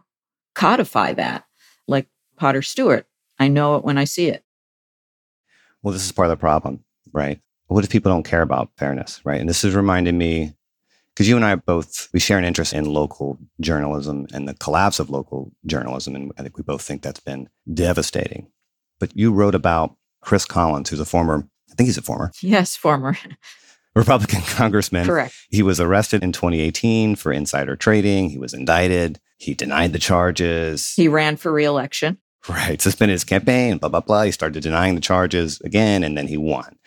codify 0.54 1.12
that, 1.14 1.44
like 1.86 2.06
Potter 2.36 2.62
Stewart. 2.62 3.06
I 3.38 3.48
know 3.48 3.76
it 3.76 3.84
when 3.84 3.98
I 3.98 4.04
see 4.04 4.28
it. 4.28 4.44
Well, 5.82 5.92
this 5.92 6.04
is 6.04 6.12
part 6.12 6.26
of 6.26 6.30
the 6.30 6.40
problem, 6.40 6.84
right? 7.12 7.40
What 7.68 7.84
if 7.84 7.90
people 7.90 8.12
don't 8.12 8.24
care 8.24 8.42
about 8.42 8.70
fairness, 8.76 9.20
right? 9.24 9.40
And 9.40 9.48
this 9.48 9.64
is 9.64 9.74
reminding 9.74 10.18
me 10.18 10.54
because 11.14 11.28
you 11.28 11.36
and 11.36 11.44
I 11.44 11.54
both 11.54 12.08
we 12.12 12.20
share 12.20 12.38
an 12.38 12.44
interest 12.44 12.72
in 12.72 12.84
local 12.84 13.38
journalism 13.60 14.26
and 14.32 14.48
the 14.48 14.54
collapse 14.54 14.98
of 14.98 15.10
local 15.10 15.52
journalism, 15.66 16.14
and 16.14 16.32
I 16.38 16.42
think 16.42 16.56
we 16.56 16.62
both 16.62 16.82
think 16.82 17.02
that's 17.02 17.20
been 17.20 17.48
devastating. 17.72 18.48
But 18.98 19.16
you 19.16 19.32
wrote 19.32 19.54
about 19.54 19.96
Chris 20.20 20.44
Collins, 20.44 20.90
who's 20.90 21.00
a 21.00 21.04
former, 21.04 21.46
I 21.70 21.74
think 21.74 21.86
he's 21.86 21.98
a 21.98 22.02
former, 22.02 22.32
yes, 22.42 22.76
former 22.76 23.16
Republican 23.94 24.42
congressman. 24.42 25.06
Correct. 25.06 25.34
He 25.50 25.62
was 25.62 25.80
arrested 25.80 26.22
in 26.22 26.32
2018 26.32 27.16
for 27.16 27.32
insider 27.32 27.76
trading. 27.76 28.30
He 28.30 28.38
was 28.38 28.54
indicted. 28.54 29.20
He 29.40 29.54
denied 29.54 29.94
the 29.94 29.98
charges. 29.98 30.92
He 30.94 31.08
ran 31.08 31.38
for 31.38 31.50
reelection. 31.50 32.18
Right. 32.46 32.80
Suspended 32.80 33.14
his 33.14 33.24
campaign, 33.24 33.78
blah, 33.78 33.88
blah, 33.88 34.00
blah. 34.00 34.24
He 34.24 34.32
started 34.32 34.62
denying 34.62 34.96
the 34.96 35.00
charges 35.00 35.60
again, 35.62 36.04
and 36.04 36.16
then 36.16 36.26
he 36.26 36.36
won. 36.36 36.78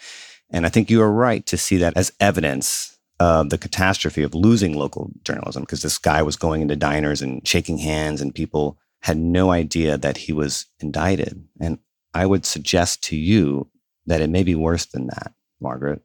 And 0.52 0.64
I 0.64 0.70
think 0.70 0.92
you 0.92 1.02
are 1.02 1.12
right 1.12 1.44
to 1.48 1.58
see 1.58 1.78
that 1.78 1.98
as 1.98 2.14
evidence 2.20 2.96
of 3.20 3.50
the 3.50 3.58
catastrophe 3.58 4.22
of 4.22 4.36
losing 4.36 4.78
local 4.78 5.12
journalism 5.24 5.64
because 5.64 5.82
this 5.82 5.98
guy 5.98 6.22
was 6.22 6.36
going 6.36 6.62
into 6.62 6.76
diners 6.76 7.24
and 7.24 7.46
shaking 7.48 7.80
hands, 7.80 8.22
and 8.22 8.36
people 8.36 8.78
had 9.02 9.18
no 9.18 9.50
idea 9.50 9.98
that 9.98 10.18
he 10.18 10.32
was 10.32 10.68
indicted. 10.80 11.44
And 11.60 11.80
I 12.14 12.28
would 12.28 12.46
suggest 12.46 13.02
to 13.06 13.16
you 13.16 13.68
that 14.06 14.22
it 14.22 14.30
may 14.30 14.44
be 14.44 14.54
worse 14.54 14.86
than 14.86 15.08
that, 15.08 15.34
Margaret. 15.60 16.04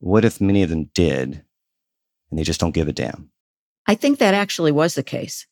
What 0.00 0.24
if 0.24 0.40
many 0.40 0.64
of 0.64 0.70
them 0.70 0.90
did 0.92 1.44
and 2.30 2.38
they 2.38 2.42
just 2.42 2.58
don't 2.58 2.74
give 2.74 2.88
a 2.88 2.92
damn? 2.92 3.30
I 3.86 3.94
think 3.94 4.18
that 4.18 4.34
actually 4.34 4.72
was 4.72 4.96
the 4.96 5.04
case. 5.04 5.46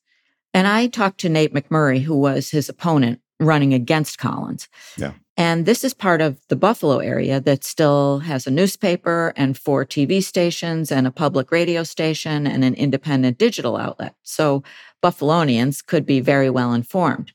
And 0.55 0.67
I 0.67 0.87
talked 0.87 1.21
to 1.21 1.29
Nate 1.29 1.53
McMurray, 1.53 2.03
who 2.03 2.17
was 2.17 2.51
his 2.51 2.69
opponent 2.69 3.21
running 3.39 3.75
against 3.75 4.19
Collins. 4.19 4.69
Yeah. 4.97 5.13
And 5.37 5.67
this 5.67 5.85
is 5.85 5.93
part 5.93 6.23
of 6.23 6.41
the 6.49 6.57
Buffalo 6.57 6.99
area 6.99 7.41
that 7.41 7.63
still 7.63 8.21
has 8.21 8.47
a 8.47 8.51
newspaper 8.51 9.35
and 9.37 9.57
four 9.57 9.85
TV 9.85 10.23
stations 10.23 10.91
and 10.91 11.07
a 11.07 11.11
public 11.11 11.53
radio 11.53 11.83
station 11.83 12.47
and 12.47 12.65
an 12.65 12.75
independent 12.75 13.37
digital 13.37 13.77
outlet. 13.77 14.15
So 14.23 14.63
Buffalonians 15.03 15.85
could 15.85 16.07
be 16.07 16.21
very 16.21 16.49
well 16.49 16.73
informed. 16.73 17.33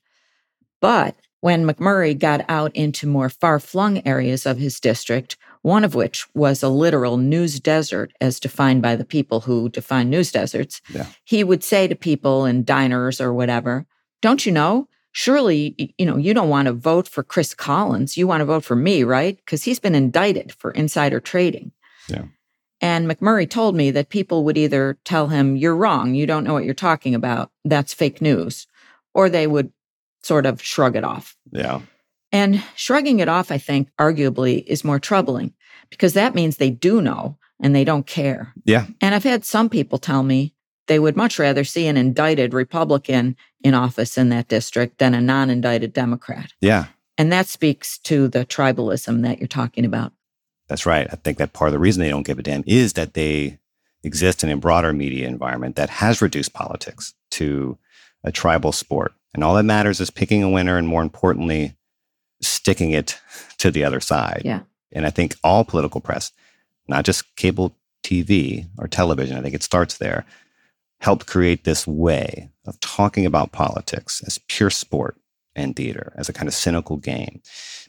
But 0.82 1.16
when 1.42 1.66
McMurray 1.66 2.18
got 2.18 2.44
out 2.50 2.76
into 2.76 3.08
more 3.08 3.30
far 3.30 3.60
flung 3.60 4.06
areas 4.06 4.48
of 4.48 4.58
his 4.58 4.80
district, 4.80 5.38
one 5.64 5.84
of 5.84 5.94
which 5.96 6.26
was 6.34 6.64
a 6.64 6.70
literal 6.70 7.18
news 7.18 7.60
desert 7.60 8.12
as 8.20 8.40
defined 8.40 8.82
by 8.82 8.96
the 8.96 9.06
people 9.06 9.42
who 9.42 9.70
define 9.70 10.10
news 10.10 10.32
deserts, 10.32 10.82
Yeah. 10.94 11.06
he 11.24 11.44
would 11.44 11.64
say 11.64 11.88
to 11.88 11.96
people 11.96 12.46
in 12.46 12.64
diners 12.64 13.22
or 13.22 13.34
whatever, 13.34 13.86
Don't 14.22 14.46
you 14.46 14.52
know? 14.52 14.88
Surely, 15.14 15.94
you 15.98 16.06
know, 16.06 16.16
you 16.18 16.34
don't 16.34 16.48
want 16.50 16.68
to 16.68 16.74
vote 16.74 17.08
for 17.08 17.22
Chris 17.24 17.54
Collins. 17.54 18.16
You 18.18 18.28
want 18.28 18.42
to 18.42 18.46
vote 18.46 18.64
for 18.64 18.76
me, 18.76 19.04
right? 19.04 19.36
Because 19.36 19.64
he's 19.64 19.80
been 19.80 19.96
indicted 19.96 20.54
for 20.54 20.72
insider 20.72 21.20
trading. 21.20 21.72
Yeah. 22.08 22.26
And 22.80 23.10
McMurray 23.10 23.50
told 23.50 23.76
me 23.76 23.92
that 23.92 24.10
people 24.10 24.44
would 24.46 24.58
either 24.58 24.98
tell 25.04 25.28
him, 25.28 25.56
You're 25.56 25.76
wrong. 25.76 26.16
You 26.16 26.26
don't 26.26 26.44
know 26.44 26.54
what 26.54 26.64
you're 26.66 26.74
talking 26.74 27.14
about. 27.14 27.52
That's 27.66 27.94
fake 27.94 28.22
news. 28.22 28.68
Or 29.14 29.30
they 29.30 29.48
would 29.48 29.72
sort 30.24 30.46
of 30.46 30.62
shrug 30.62 30.96
it 30.96 31.04
off. 31.04 31.36
Yeah. 31.52 31.82
And 32.32 32.64
shrugging 32.76 33.20
it 33.20 33.28
off, 33.28 33.52
I 33.52 33.58
think, 33.58 33.90
arguably 34.00 34.64
is 34.66 34.84
more 34.84 35.00
troubling 35.00 35.54
because 35.90 36.14
that 36.14 36.36
means 36.36 36.58
they 36.58 36.70
do 36.70 37.02
know 37.02 37.38
and 37.62 37.76
they 37.76 37.84
don't 37.84 38.08
care. 38.08 38.54
Yeah. 38.64 38.88
And 39.02 39.14
I've 39.14 39.24
had 39.24 39.46
some 39.46 39.70
people 39.70 39.98
tell 39.98 40.24
me 40.24 40.54
they 40.88 41.00
would 41.00 41.16
much 41.16 41.40
rather 41.40 41.64
see 41.64 41.88
an 41.88 41.98
indicted 41.98 42.54
Republican 42.54 43.36
in 43.64 43.74
office 43.74 44.18
in 44.18 44.30
that 44.30 44.48
district 44.48 44.98
than 44.98 45.14
a 45.14 45.22
non 45.22 45.50
indicted 45.50 45.94
Democrat. 45.94 46.52
Yeah. 46.60 46.86
And 47.18 47.32
that 47.32 47.48
speaks 47.48 47.98
to 48.00 48.28
the 48.28 48.46
tribalism 48.46 49.22
that 49.22 49.40
you're 49.40 49.48
talking 49.48 49.86
about. 49.86 50.14
That's 50.68 50.86
right. 50.86 51.08
I 51.12 51.16
think 51.18 51.38
that 51.38 51.54
part 51.54 51.68
of 51.68 51.74
the 51.74 51.80
reason 51.80 52.02
they 52.02 52.10
don't 52.10 52.26
give 52.26 52.40
a 52.40 52.44
damn 52.44 52.64
is 52.66 52.94
that 52.94 53.14
they 53.14 53.60
exist 54.04 54.44
in 54.44 54.50
a 54.50 54.58
broader 54.58 54.94
media 54.94 55.28
environment 55.28 55.76
that 55.76 55.90
has 55.90 56.22
reduced 56.22 56.54
politics 56.54 57.14
to 57.32 57.78
a 58.24 58.32
tribal 58.32 58.72
sport. 58.72 59.14
And 59.34 59.44
all 59.44 59.56
that 59.56 59.64
matters 59.64 60.00
is 60.00 60.10
picking 60.10 60.44
a 60.44 60.50
winner 60.50 60.78
and 60.78 60.88
more 60.88 61.02
importantly, 61.02 61.76
sticking 62.42 62.92
it 62.92 63.20
to 63.58 63.72
the 63.72 63.84
other 63.84 64.00
side. 64.00 64.42
Yeah. 64.44 64.62
And 64.92 65.06
I 65.06 65.10
think 65.10 65.36
all 65.44 65.64
political 65.64 66.02
press, 66.02 66.32
not 66.88 67.06
just 67.06 67.36
cable 67.36 67.76
TV 68.04 68.68
or 68.78 68.88
television, 68.88 69.38
I 69.38 69.42
think 69.42 69.56
it 69.56 69.64
starts 69.64 69.98
there, 69.98 70.26
helped 71.00 71.28
create 71.28 71.64
this 71.64 71.88
way 71.88 72.50
of 72.66 72.80
talking 72.80 73.26
about 73.26 73.52
politics 73.52 74.22
as 74.26 74.38
pure 74.48 74.70
sport 74.70 75.16
and 75.56 75.76
theater, 75.76 76.14
as 76.16 76.30
a 76.30 76.34
kind 76.34 76.48
of 76.48 76.54
cynical 76.54 76.98
game. 76.98 77.42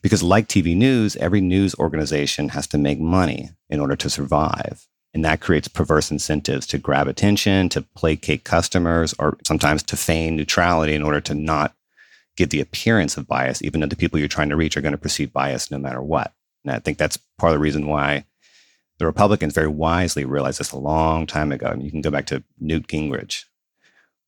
Because, 0.03 0.23
like 0.23 0.49
TV 0.49 0.77
news, 0.77 1.15
every 1.17 1.41
news 1.41 1.75
organization 1.77 2.49
has 2.51 2.67
to 2.69 2.79
make 2.79 2.99
money 2.99 3.51
in 3.71 3.79
order 3.79 3.95
to 3.97 4.11
survive. 4.11 4.89
And 5.15 5.25
that 5.25 5.41
creates 5.41 5.69
perverse 5.69 6.11
incentives 6.11 6.67
to 6.69 6.79
grab 6.79 7.07
attention, 7.07 7.69
to 7.69 7.83
placate 7.83 8.45
customers, 8.45 9.15
or 9.19 9.39
sometimes 9.47 9.83
to 9.85 9.97
feign 9.97 10.37
neutrality 10.37 10.95
in 10.95 11.03
order 11.03 11.21
to 11.21 11.35
not 11.35 11.75
give 12.37 12.51
the 12.51 12.61
appearance 12.61 13.17
of 13.17 13.27
bias, 13.27 13.63
even 13.63 13.81
though 13.81 13.87
the 13.87 13.97
people 13.97 14.19
you're 14.19 14.29
trying 14.29 14.49
to 14.49 14.57
reach 14.57 14.77
are 14.77 14.81
going 14.81 14.93
to 14.93 14.99
perceive 14.99 15.33
bias 15.33 15.71
no 15.71 15.79
matter 15.79 16.03
what. 16.03 16.33
And 16.65 16.73
I 16.73 16.79
think 16.79 16.99
that's 16.99 17.19
part 17.39 17.53
of 17.53 17.55
the 17.55 17.63
reason 17.63 17.87
why 17.87 18.25
the 18.99 19.07
Republicans 19.07 19.55
very 19.55 19.69
wisely 19.69 20.25
realized 20.25 20.61
this 20.61 20.73
a 20.73 20.79
long 20.79 21.27
time 21.27 21.53
ago. 21.53 21.67
I 21.67 21.75
mean, 21.75 21.85
you 21.85 21.91
can 21.91 22.03
go 22.03 22.11
back 22.11 22.27
to 22.27 22.43
Newt 22.59 22.87
Gingrich, 22.87 23.45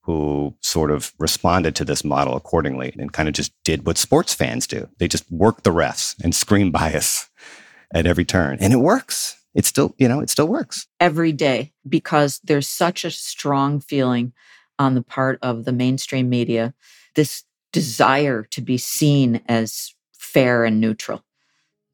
who 0.03 0.55
sort 0.61 0.91
of 0.91 1.15
responded 1.19 1.75
to 1.77 1.85
this 1.85 2.05
model 2.05 2.37
accordingly 2.37 2.95
and 2.99 3.13
kind 3.13 3.29
of 3.29 3.35
just 3.35 3.53
did 3.65 3.87
what 3.87 3.99
sports 3.99 4.35
fans 4.35 4.67
do. 4.67 4.89
They 4.99 5.09
just 5.09 5.31
work 5.31 5.63
the 5.63 5.71
refs 5.71 6.19
and 6.23 6.35
scream 6.35 6.71
bias 6.71 7.29
at 7.95 8.07
every 8.07 8.25
turn. 8.25 8.59
And 8.61 8.73
it 8.73 8.79
works. 8.79 9.41
It 9.55 9.65
still, 9.65 9.95
you 9.99 10.09
know, 10.09 10.21
it 10.21 10.29
still 10.29 10.49
works. 10.49 10.89
every 11.01 11.33
day 11.33 11.73
because 11.89 12.41
there's 12.43 12.67
such 12.67 13.05
a 13.05 13.11
strong 13.11 13.81
feeling 13.81 14.33
on 14.79 14.95
the 14.95 15.03
part 15.03 15.39
of 15.41 15.65
the 15.65 15.73
mainstream 15.73 16.29
media 16.29 16.75
this 17.15 17.45
desire 17.75 18.45
to 18.45 18.61
be 18.61 18.79
seen 18.79 19.41
as 19.49 19.93
fair 20.17 20.65
and 20.65 20.81
neutral. 20.81 21.25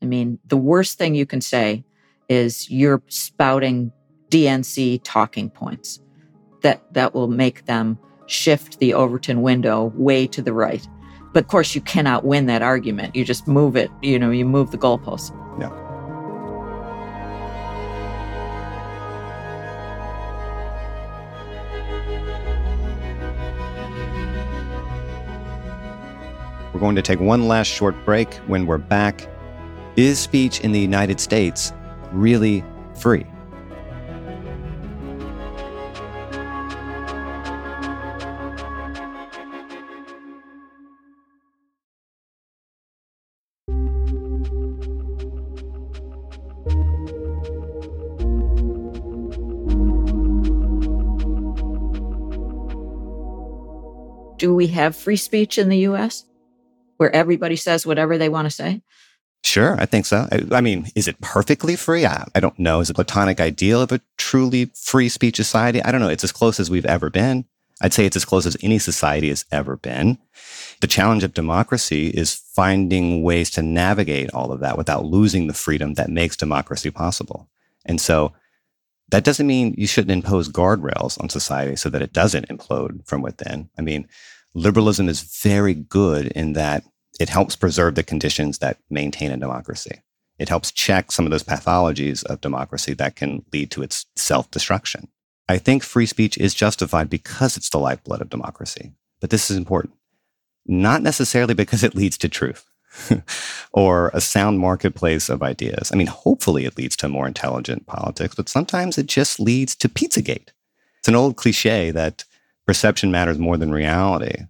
I 0.03 0.05
mean, 0.05 0.39
the 0.47 0.59
worst 0.59 0.99
thing 0.99 1.14
you 1.14 1.24
can 1.24 1.41
say 1.41 1.85
is 2.28 2.70
you're 2.70 3.03
spouting 3.09 3.91
DNC 4.28 5.01
talking 5.05 5.49
points. 5.49 5.99
That 6.61 6.93
that 6.93 7.14
will 7.14 7.28
make 7.28 7.64
them 7.64 7.99
shift 8.26 8.78
the 8.78 8.93
Overton 8.93 9.41
window 9.41 9.91
way 9.97 10.26
to 10.26 10.43
the 10.43 10.53
right. 10.53 10.87
But 11.33 11.45
of 11.45 11.49
course 11.49 11.74
you 11.74 11.81
cannot 11.81 12.26
win 12.26 12.45
that 12.47 12.61
argument. 12.61 13.16
You 13.16 13.24
just 13.24 13.49
move 13.49 13.74
it, 13.74 13.91
you 14.03 14.18
know, 14.18 14.31
you 14.31 14.45
move 14.45 14.72
the 14.72 14.78
goalposts. 14.78 15.31
Yeah. 15.59 15.70
We're 26.81 26.87
going 26.87 26.97
to 26.97 27.03
take 27.03 27.20
one 27.20 27.47
last 27.47 27.66
short 27.66 27.95
break. 28.07 28.33
When 28.47 28.64
we're 28.64 28.78
back, 28.78 29.28
is 29.97 30.18
speech 30.18 30.61
in 30.61 30.72
the 30.72 30.81
United 30.81 31.20
States 31.20 31.74
really 32.11 32.64
free? 32.99 33.26
Do 54.39 54.55
we 54.55 54.68
have 54.68 54.97
free 54.97 55.16
speech 55.16 55.59
in 55.59 55.68
the 55.68 55.81
US 55.81 56.24
where 57.01 57.14
everybody 57.16 57.57
says 57.57 57.86
whatever 57.86 58.18
they 58.18 58.28
want 58.28 58.44
to 58.44 58.51
say? 58.51 58.82
Sure, 59.42 59.74
I 59.80 59.86
think 59.86 60.05
so. 60.05 60.28
I, 60.30 60.57
I 60.57 60.61
mean, 60.61 60.88
is 60.94 61.09
it 61.09 61.18
perfectly 61.22 61.74
free? 61.74 62.05
I, 62.05 62.28
I 62.34 62.40
don't 62.40 62.59
know. 62.59 62.80
Is 62.80 62.90
it 62.90 62.94
platonic 62.94 63.40
ideal 63.40 63.80
of 63.80 63.90
a 63.90 64.03
truly 64.18 64.66
free 64.74 65.09
speech 65.09 65.36
society? 65.36 65.82
I 65.82 65.92
don't 65.92 66.03
know. 66.03 66.11
It's 66.11 66.24
as 66.24 66.30
close 66.30 66.61
as 66.61 66.68
we've 66.68 66.84
ever 66.84 67.09
been. 67.09 67.46
I'd 67.80 67.94
say 67.94 68.05
it's 68.05 68.16
as 68.16 68.26
close 68.26 68.44
as 68.44 68.59
any 68.62 68.78
society 68.78 69.30
has 69.30 69.46
ever 69.51 69.76
been. 69.76 70.18
The 70.82 70.86
challenge 70.86 71.24
of 71.24 71.32
democracy 71.32 72.09
is 72.09 72.34
finding 72.34 73.22
ways 73.22 73.48
to 73.53 73.62
navigate 73.62 74.30
all 74.34 74.53
of 74.53 74.61
that 74.61 74.76
without 74.76 75.07
losing 75.07 75.46
the 75.46 75.55
freedom 75.55 75.94
that 75.94 76.11
makes 76.11 76.36
democracy 76.36 76.90
possible. 76.90 77.48
And 77.86 77.98
so 77.98 78.34
that 79.09 79.24
doesn't 79.24 79.46
mean 79.46 79.74
you 79.78 79.86
shouldn't 79.86 80.12
impose 80.12 80.51
guardrails 80.51 81.18
on 81.18 81.30
society 81.30 81.76
so 81.76 81.88
that 81.88 82.03
it 82.03 82.12
doesn't 82.12 82.48
implode 82.48 83.07
from 83.07 83.22
within. 83.22 83.70
I 83.78 83.80
mean, 83.80 84.07
liberalism 84.55 85.09
is 85.09 85.20
very 85.42 85.74
good 85.74 86.26
in 86.28 86.55
that 86.55 86.84
it 87.18 87.28
helps 87.28 87.57
preserve 87.57 87.94
the 87.94 88.03
conditions 88.03 88.59
that 88.59 88.78
maintain 88.88 89.30
a 89.30 89.36
democracy. 89.36 90.03
It 90.38 90.48
helps 90.48 90.72
check 90.72 91.12
some 91.12 91.26
of 91.26 91.30
those 91.30 91.42
pathologies 91.42 92.24
of 92.24 92.40
democracy 92.40 92.94
that 92.94 93.14
can 93.14 93.44
lead 93.53 93.70
to 93.72 93.82
its 93.82 94.07
self 94.16 94.51
destruction. 94.51 95.09
I 95.48 95.59
think 95.59 95.82
free 95.82 96.07
speech 96.07 96.38
is 96.38 96.55
justified 96.55 97.11
because 97.11 97.57
it's 97.57 97.70
the 97.70 97.78
lifeblood 97.78 98.22
of 98.22 98.30
democracy. 98.30 98.92
But 99.20 99.30
this 99.30 99.51
is 99.51 99.57
important. 99.57 99.94
Not 100.66 101.03
necessarily 101.03 101.55
because 101.55 101.84
it 101.84 101.94
leads 101.94 102.16
to 102.18 102.28
truth 102.28 102.64
or 103.72 104.11
a 104.14 104.20
sound 104.20 104.61
marketplace 104.61 105.28
of 105.28 105.42
ideas. 105.42 105.90
I 105.92 105.96
mean, 105.96 106.07
hopefully 106.07 106.64
it 106.64 106.78
leads 106.78 106.96
to 106.96 107.09
more 107.09 107.26
intelligent 107.26 107.86
politics, 107.86 108.34
but 108.34 108.48
sometimes 108.48 108.96
it 108.96 109.07
just 109.07 109.40
leads 109.40 109.74
to 109.76 109.88
Pizzagate. 109.88 110.48
It's 110.98 111.09
an 111.09 111.16
old 111.16 111.36
cliche 111.36 111.90
that 111.90 112.24
perception 112.67 113.11
matters 113.11 113.39
more 113.39 113.57
than 113.57 113.73
reality. 113.73 114.45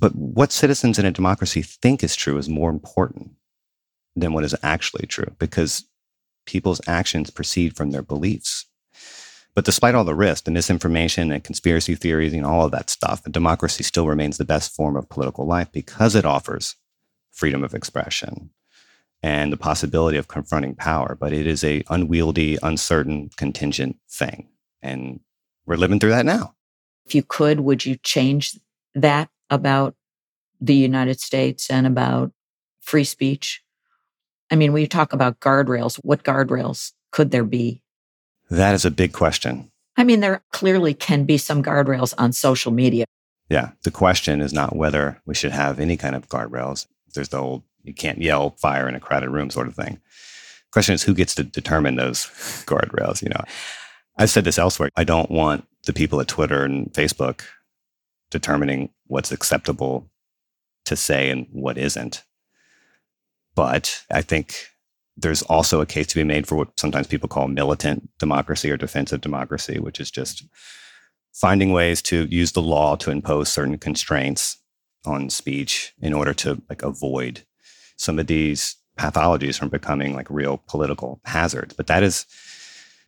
But 0.00 0.14
what 0.14 0.52
citizens 0.52 0.98
in 0.98 1.04
a 1.04 1.10
democracy 1.10 1.62
think 1.62 2.02
is 2.02 2.16
true 2.16 2.38
is 2.38 2.48
more 2.48 2.70
important 2.70 3.32
than 4.16 4.32
what 4.32 4.44
is 4.44 4.54
actually 4.62 5.06
true 5.06 5.34
because 5.38 5.84
people's 6.46 6.80
actions 6.86 7.30
proceed 7.30 7.76
from 7.76 7.90
their 7.90 8.02
beliefs. 8.02 8.66
But 9.54 9.64
despite 9.64 9.94
all 9.94 10.04
the 10.04 10.14
risk, 10.14 10.44
the 10.44 10.50
misinformation 10.50 11.30
and 11.30 11.44
conspiracy 11.44 11.94
theories 11.94 12.32
and 12.32 12.46
all 12.46 12.64
of 12.64 12.72
that 12.72 12.88
stuff, 12.88 13.22
democracy 13.24 13.82
still 13.82 14.06
remains 14.06 14.38
the 14.38 14.46
best 14.46 14.74
form 14.74 14.96
of 14.96 15.08
political 15.08 15.46
life 15.46 15.70
because 15.72 16.14
it 16.14 16.24
offers 16.24 16.76
freedom 17.30 17.62
of 17.62 17.74
expression 17.74 18.50
and 19.22 19.52
the 19.52 19.58
possibility 19.58 20.16
of 20.16 20.28
confronting 20.28 20.74
power. 20.74 21.16
But 21.18 21.32
it 21.32 21.46
is 21.46 21.62
a 21.62 21.84
unwieldy, 21.90 22.58
uncertain, 22.62 23.30
contingent 23.36 23.98
thing. 24.10 24.48
And 24.80 25.20
we're 25.66 25.76
living 25.76 26.00
through 26.00 26.10
that 26.10 26.26
now. 26.26 26.54
If 27.06 27.14
you 27.14 27.22
could, 27.22 27.60
would 27.60 27.84
you 27.84 27.96
change 27.96 28.58
that 28.94 29.28
about 29.50 29.94
the 30.60 30.74
United 30.74 31.20
States 31.20 31.70
and 31.70 31.86
about 31.86 32.32
free 32.80 33.04
speech? 33.04 33.62
I 34.50 34.56
mean, 34.56 34.72
we 34.72 34.86
talk 34.86 35.12
about 35.12 35.40
guardrails. 35.40 35.96
What 35.96 36.24
guardrails 36.24 36.92
could 37.10 37.30
there 37.30 37.44
be? 37.44 37.82
That 38.50 38.74
is 38.74 38.84
a 38.84 38.90
big 38.90 39.12
question. 39.12 39.70
I 39.96 40.04
mean, 40.04 40.20
there 40.20 40.42
clearly 40.52 40.94
can 40.94 41.24
be 41.24 41.38
some 41.38 41.62
guardrails 41.62 42.14
on 42.18 42.32
social 42.32 42.72
media. 42.72 43.04
Yeah. 43.48 43.70
The 43.82 43.90
question 43.90 44.40
is 44.40 44.52
not 44.52 44.76
whether 44.76 45.20
we 45.26 45.34
should 45.34 45.52
have 45.52 45.80
any 45.80 45.96
kind 45.96 46.14
of 46.14 46.28
guardrails. 46.28 46.86
There's 47.14 47.28
the 47.28 47.38
old 47.38 47.62
you 47.82 47.92
can't 47.92 48.20
yell 48.20 48.50
fire 48.50 48.88
in 48.88 48.94
a 48.94 49.00
crowded 49.00 49.30
room 49.30 49.50
sort 49.50 49.66
of 49.66 49.74
thing. 49.74 49.94
The 49.94 50.72
question 50.72 50.94
is 50.94 51.02
who 51.02 51.14
gets 51.14 51.34
to 51.34 51.44
determine 51.44 51.96
those 51.96 52.26
guardrails, 52.66 53.22
you 53.22 53.28
know. 53.28 53.42
I've 54.18 54.30
said 54.30 54.44
this 54.44 54.58
elsewhere. 54.58 54.90
I 54.96 55.04
don't 55.04 55.30
want 55.30 55.66
the 55.84 55.92
people 55.92 56.20
at 56.20 56.28
Twitter 56.28 56.64
and 56.64 56.92
Facebook 56.92 57.42
determining 58.30 58.90
what's 59.06 59.32
acceptable 59.32 60.08
to 60.84 60.96
say 60.96 61.30
and 61.30 61.46
what 61.52 61.78
isn't. 61.78 62.24
But 63.54 64.04
I 64.10 64.22
think 64.22 64.68
there's 65.16 65.42
also 65.42 65.80
a 65.80 65.86
case 65.86 66.06
to 66.08 66.14
be 66.14 66.24
made 66.24 66.46
for 66.46 66.56
what 66.56 66.78
sometimes 66.80 67.06
people 67.06 67.28
call 67.28 67.48
militant 67.48 68.08
democracy 68.18 68.70
or 68.70 68.76
defensive 68.76 69.20
democracy, 69.20 69.78
which 69.78 70.00
is 70.00 70.10
just 70.10 70.44
finding 71.32 71.72
ways 71.72 72.00
to 72.02 72.24
use 72.24 72.52
the 72.52 72.62
law 72.62 72.96
to 72.96 73.10
impose 73.10 73.48
certain 73.50 73.78
constraints 73.78 74.58
on 75.04 75.28
speech 75.28 75.92
in 76.00 76.12
order 76.12 76.32
to 76.32 76.62
like 76.68 76.82
avoid 76.82 77.42
some 77.96 78.18
of 78.18 78.26
these 78.26 78.76
pathologies 78.98 79.58
from 79.58 79.68
becoming 79.68 80.14
like 80.14 80.28
real 80.30 80.62
political 80.68 81.20
hazards. 81.24 81.74
But 81.74 81.86
that 81.88 82.02
is 82.02 82.26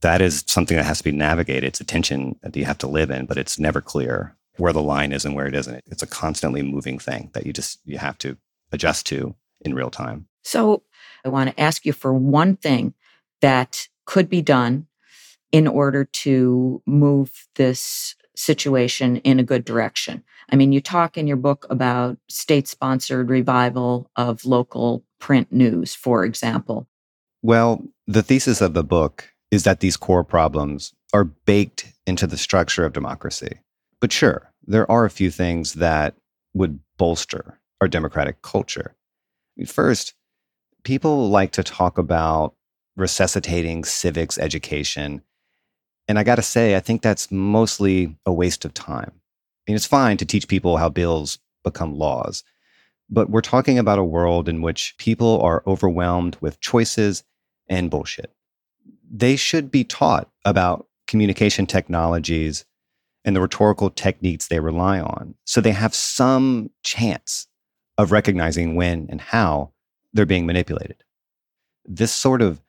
that 0.05 0.21
is 0.21 0.45
something 0.47 0.77
that 0.77 0.85
has 0.85 0.99
to 0.99 1.05
be 1.05 1.13
navigated. 1.13 1.65
It's 1.65 1.81
a 1.81 1.85
tension 1.85 2.39
that 2.43 2.55
you 2.55 2.67
have 2.67 2.77
to 2.79 2.87
live 2.87 3.11
in, 3.11 3.25
but 3.25 3.39
it's 3.39 3.59
never 3.59 3.81
clear 3.81 4.37
where 4.59 4.73
the 4.73 4.83
line 4.83 5.13
is 5.13 5.25
and 5.25 5.35
where 5.35 5.47
it 5.47 5.55
isn't. 5.55 5.83
It's 5.87 6.03
a 6.03 6.07
constantly 6.07 6.61
moving 6.63 6.99
thing 6.99 7.31
that 7.33 7.47
you 7.47 7.55
just 7.55 7.81
you 7.87 7.97
have 7.97 8.19
to 8.19 8.37
adjust 8.71 9.07
to 9.07 9.35
in 9.63 9.75
real 9.75 9.91
time. 9.91 10.27
So 10.43 10.83
I 11.25 11.31
want 11.31 11.49
to 11.49 11.59
ask 11.59 11.87
you 11.87 11.95
for 11.95 12.13
one 12.13 12.57
thing 12.57 12.93
that 13.41 13.89
could 14.05 14.29
be 14.29 14.43
done 14.43 14.87
in 15.53 15.67
order 15.67 16.05
to 16.05 16.83
move 16.85 17.49
this 17.55 18.15
situation 18.37 19.17
in 19.19 19.41
a 19.41 19.45
good 19.45 19.65
direction. 19.65 20.23
I 20.51 20.57
mean, 20.57 20.73
you 20.73 20.83
talk 20.83 21.17
in 21.17 21.27
your 21.27 21.39
book 21.39 21.67
about 21.71 22.19
state 22.29 22.69
sponsored 22.69 23.31
revival 23.31 24.11
of 24.17 24.45
local 24.45 25.03
print 25.19 25.51
news, 25.51 25.95
for 25.95 26.27
example. 26.27 26.87
Well, 27.41 27.83
the 28.07 28.23
thesis 28.23 28.61
of 28.61 28.75
the 28.75 28.85
book 28.85 29.34
is 29.55 29.63
that 29.63 29.81
these 29.81 29.97
core 29.97 30.25
problems 30.25 30.93
are 31.13 31.25
baked 31.25 31.93
into 32.07 32.27
the 32.27 32.37
structure 32.37 32.85
of 32.85 32.93
democracy. 32.93 33.61
But 34.01 34.13
sure, 34.13 34.51
there 34.67 34.91
are 34.91 35.05
a 35.05 35.11
few 35.11 35.31
things 35.31 35.75
that 35.75 36.15
would 36.53 36.81
bolster 36.99 37.59
our 37.81 37.89
democratic 37.89 38.43
culture. 38.43 38.95
First, 39.67 40.15
people 40.83 41.31
like 41.31 41.53
to 41.53 41.63
talk 41.63 41.99
about 41.99 42.55
resuscitating 42.97 43.85
civics 43.85 44.39
education. 44.39 45.23
And 46.09 46.19
I 46.19 46.25
got 46.25 46.37
to 46.37 46.43
say, 46.43 46.77
I 46.77 46.81
think 46.81 47.03
that's 47.03 47.31
mostly 47.31 48.17
a 48.27 48.33
waste 48.33 48.65
of 48.65 48.75
time. 48.75 49.13
I 49.15 49.71
mean, 49.71 49.77
it's 49.77 49.87
fine 49.87 50.17
to 50.19 50.27
teach 50.27 50.49
people 50.49 50.77
how 50.77 50.89
bills 50.89 51.39
become 51.63 51.97
laws, 51.97 52.45
but 53.09 53.31
we're 53.31 53.41
talking 53.41 53.79
about 53.79 53.99
a 53.99 54.05
world 54.05 54.49
in 54.49 54.61
which 54.61 54.95
people 54.99 55.41
are 55.41 55.63
overwhelmed 55.67 56.37
with 56.41 56.61
choices 56.61 57.25
and 57.69 57.91
bullshit. 57.91 58.31
They 59.17 59.37
should 59.37 59.71
be 59.71 59.85
taught 59.85 60.29
about 60.45 60.89
communication 61.07 61.67
technologies 61.67 62.65
and 63.25 63.37
the 63.37 63.41
rhetorical 63.41 63.89
techniques 63.89 64.49
they 64.49 64.59
rely 64.59 64.99
on 64.99 65.37
so 65.45 65.61
they 65.61 65.71
have 65.71 65.95
some 65.95 66.71
chance 66.83 67.47
of 67.97 68.11
recognizing 68.11 68.75
when 68.75 69.07
and 69.09 69.21
how 69.21 69.71
they're 70.13 70.27
being 70.27 70.47
manipulated. 70.47 70.97
This 71.85 72.13
sort 72.13 72.43
of 72.43 72.61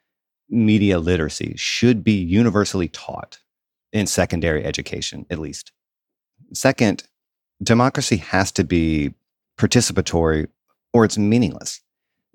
media 0.47 0.99
literacy 0.99 1.55
should 1.57 2.03
be 2.03 2.13
universally 2.13 2.89
taught 2.89 3.39
in 3.91 4.05
secondary 4.05 4.63
education, 4.63 5.25
at 5.31 5.39
least. 5.39 5.71
Second, 6.53 7.05
democracy 7.63 8.17
has 8.17 8.51
to 8.51 8.63
be 8.63 9.15
participatory 9.57 10.47
or 10.93 11.05
it's 11.05 11.17
meaningless. 11.17 11.81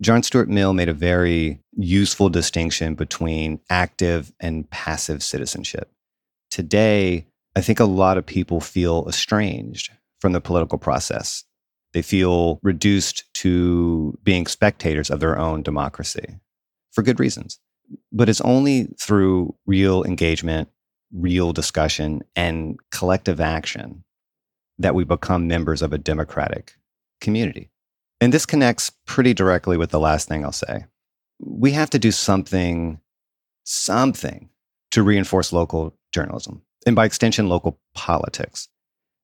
John 0.00 0.22
Stuart 0.22 0.48
Mill 0.48 0.72
made 0.72 0.88
a 0.88 0.94
very 0.94 1.60
useful 1.76 2.30
distinction 2.30 2.94
between 2.94 3.60
active 3.68 4.32
and 4.40 4.68
passive 4.70 5.22
citizenship. 5.22 5.90
Today, 6.50 7.26
I 7.54 7.60
think 7.60 7.80
a 7.80 7.84
lot 7.84 8.16
of 8.16 8.24
people 8.24 8.60
feel 8.60 9.06
estranged 9.08 9.90
from 10.20 10.32
the 10.32 10.40
political 10.40 10.78
process. 10.78 11.44
They 11.92 12.02
feel 12.02 12.60
reduced 12.62 13.24
to 13.34 14.18
being 14.22 14.46
spectators 14.46 15.10
of 15.10 15.20
their 15.20 15.38
own 15.38 15.62
democracy 15.62 16.38
for 16.92 17.02
good 17.02 17.20
reasons. 17.20 17.58
But 18.12 18.28
it's 18.28 18.40
only 18.42 18.88
through 18.98 19.54
real 19.66 20.04
engagement 20.04 20.68
real 21.12 21.52
discussion 21.52 22.22
and 22.36 22.78
collective 22.90 23.40
action 23.40 24.04
that 24.78 24.94
we 24.94 25.04
become 25.04 25.46
members 25.46 25.82
of 25.82 25.92
a 25.92 25.98
democratic 25.98 26.74
community. 27.20 27.70
And 28.20 28.32
this 28.32 28.46
connects 28.46 28.90
pretty 29.06 29.34
directly 29.34 29.76
with 29.76 29.90
the 29.90 30.00
last 30.00 30.28
thing 30.28 30.44
I'll 30.44 30.52
say. 30.52 30.86
We 31.38 31.72
have 31.72 31.90
to 31.90 31.98
do 31.98 32.10
something, 32.10 33.00
something 33.64 34.50
to 34.90 35.02
reinforce 35.02 35.52
local 35.52 35.96
journalism 36.12 36.62
and 36.86 36.96
by 36.96 37.04
extension, 37.04 37.48
local 37.48 37.78
politics. 37.94 38.68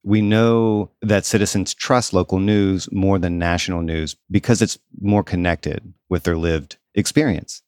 We 0.03 0.23
know 0.23 0.93
that 1.03 1.25
citizens 1.25 1.75
trust 1.75 2.13
local 2.13 2.39
news 2.39 2.91
more 2.93 3.19
than 3.19 3.39
national 3.39 3.83
news 3.83 4.17
because 4.31 4.63
it's 4.63 4.79
more 5.01 5.25
connected 5.25 5.93
with 6.09 6.23
their 6.23 6.37
lived 6.37 6.77
experience. 6.95 7.63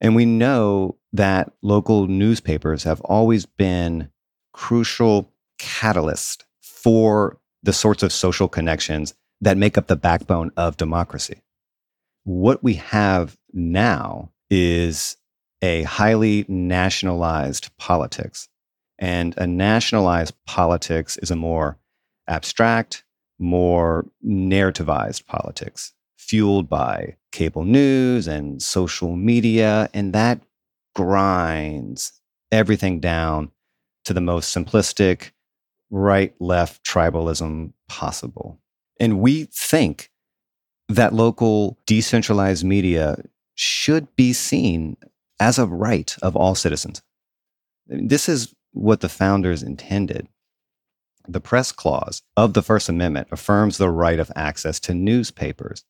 And 0.00 0.16
we 0.16 0.24
know 0.24 0.96
that 1.12 1.52
local 1.60 2.06
newspapers 2.06 2.84
have 2.84 3.00
always 3.02 3.46
been 3.46 4.10
crucial 4.52 5.30
catalysts 5.60 6.42
for 6.60 7.38
the 7.62 7.72
sorts 7.72 8.02
of 8.02 8.12
social 8.12 8.48
connections 8.48 9.14
that 9.42 9.58
make 9.58 9.76
up 9.76 9.88
the 9.88 9.96
backbone 9.96 10.52
of 10.56 10.76
democracy. 10.76 11.42
What 12.24 12.62
we 12.62 12.74
have 12.74 13.36
now 13.52 14.30
is 14.48 15.16
a 15.60 15.82
highly 15.82 16.44
nationalized 16.48 17.76
politics. 17.76 18.48
And 18.98 19.34
a 19.36 19.46
nationalized 19.46 20.34
politics 20.46 21.16
is 21.16 21.30
a 21.30 21.36
more 21.36 21.78
abstract, 22.28 23.04
more 23.38 24.06
narrativized 24.24 25.26
politics 25.26 25.92
fueled 26.16 26.68
by 26.68 27.16
cable 27.32 27.64
news 27.64 28.28
and 28.28 28.62
social 28.62 29.16
media. 29.16 29.90
And 29.92 30.12
that 30.12 30.40
grinds 30.94 32.12
everything 32.52 33.00
down 33.00 33.50
to 34.04 34.14
the 34.14 34.20
most 34.20 34.54
simplistic 34.54 35.32
right 35.90 36.34
left 36.40 36.84
tribalism 36.84 37.72
possible. 37.88 38.61
And 39.00 39.20
we 39.20 39.44
think 39.44 40.10
that 40.88 41.14
local 41.14 41.78
decentralized 41.86 42.64
media 42.64 43.16
should 43.54 44.14
be 44.16 44.32
seen 44.32 44.96
as 45.40 45.58
a 45.58 45.66
right 45.66 46.16
of 46.22 46.36
all 46.36 46.54
citizens. 46.54 47.02
This 47.86 48.28
is 48.28 48.54
what 48.72 49.00
the 49.00 49.08
founders 49.08 49.62
intended. 49.62 50.28
The 51.28 51.40
press 51.40 51.72
clause 51.72 52.22
of 52.36 52.54
the 52.54 52.62
First 52.62 52.88
Amendment 52.88 53.28
affirms 53.30 53.78
the 53.78 53.90
right 53.90 54.18
of 54.18 54.32
access 54.34 54.80
to 54.80 54.94
newspapers 54.94 55.84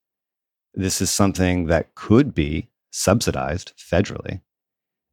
this 0.74 1.00
is 1.00 1.10
something 1.10 1.66
that 1.66 1.94
could 1.94 2.34
be 2.34 2.68
subsidized 2.90 3.72
federally. 3.76 4.40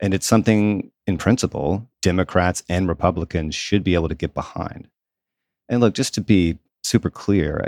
And 0.02 0.14
it's 0.14 0.26
something, 0.26 0.92
in 1.06 1.18
principle, 1.18 1.90
Democrats 2.02 2.64
and 2.70 2.88
Republicans 2.88 3.56
should 3.56 3.84
be 3.84 3.94
able 3.94 4.08
to 4.08 4.16
get 4.16 4.34
behind. 4.34 4.88
And 5.68 5.82
look, 5.82 5.94
just 5.94 6.14
to 6.16 6.22
be 6.22 6.58
super 6.84 7.10
clear, 7.10 7.68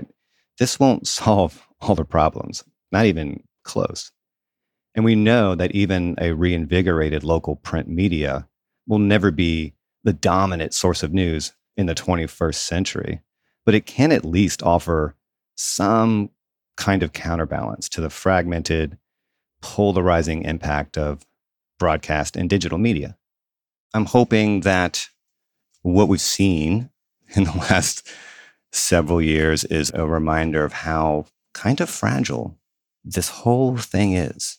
this 0.59 0.79
won't 0.79 1.07
solve 1.19 1.67
all 1.81 1.95
the 1.95 2.05
problems, 2.05 2.63
not 2.91 3.05
even 3.05 3.43
close. 3.63 4.11
And 4.93 5.05
we 5.05 5.15
know 5.15 5.55
that 5.55 5.71
even 5.71 6.15
a 6.19 6.33
reinvigorated 6.33 7.23
local 7.23 7.55
print 7.55 7.87
media 7.87 8.47
will 8.87 8.99
never 8.99 9.31
be 9.31 9.73
the 10.03 10.13
dominant 10.13 10.73
source 10.73 11.03
of 11.03 11.13
news 11.13 11.53
in 11.77 11.85
the 11.85 11.95
21st 11.95 12.55
century, 12.55 13.21
but 13.65 13.75
it 13.75 13.85
can 13.85 14.11
at 14.11 14.25
least 14.25 14.61
offer 14.63 15.15
some 15.55 16.29
kind 16.75 17.03
of 17.03 17.13
counterbalance 17.13 17.87
to 17.89 18.01
the 18.01 18.09
fragmented, 18.09 18.97
polarizing 19.61 20.43
impact 20.43 20.97
of 20.97 21.25
broadcast 21.79 22.35
and 22.35 22.49
digital 22.49 22.77
media. 22.77 23.17
I'm 23.93 24.05
hoping 24.05 24.61
that 24.61 25.07
what 25.83 26.07
we've 26.07 26.21
seen 26.21 26.89
in 27.35 27.43
the 27.43 27.51
last 27.69 28.07
several 28.71 29.21
years 29.21 29.63
is 29.65 29.91
a 29.93 30.05
reminder 30.05 30.63
of 30.63 30.73
how 30.73 31.25
kind 31.53 31.81
of 31.81 31.89
fragile 31.89 32.57
this 33.03 33.29
whole 33.29 33.77
thing 33.77 34.13
is. 34.13 34.57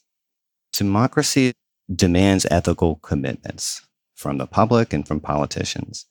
Democracy 0.73 1.53
demands 1.95 2.47
ethical 2.51 2.97
commitments 2.97 3.83
from 4.15 4.39
the 4.39 4.47
public 4.47 4.93
and 4.93 5.07
from 5.07 5.21
politicians. 5.21 6.07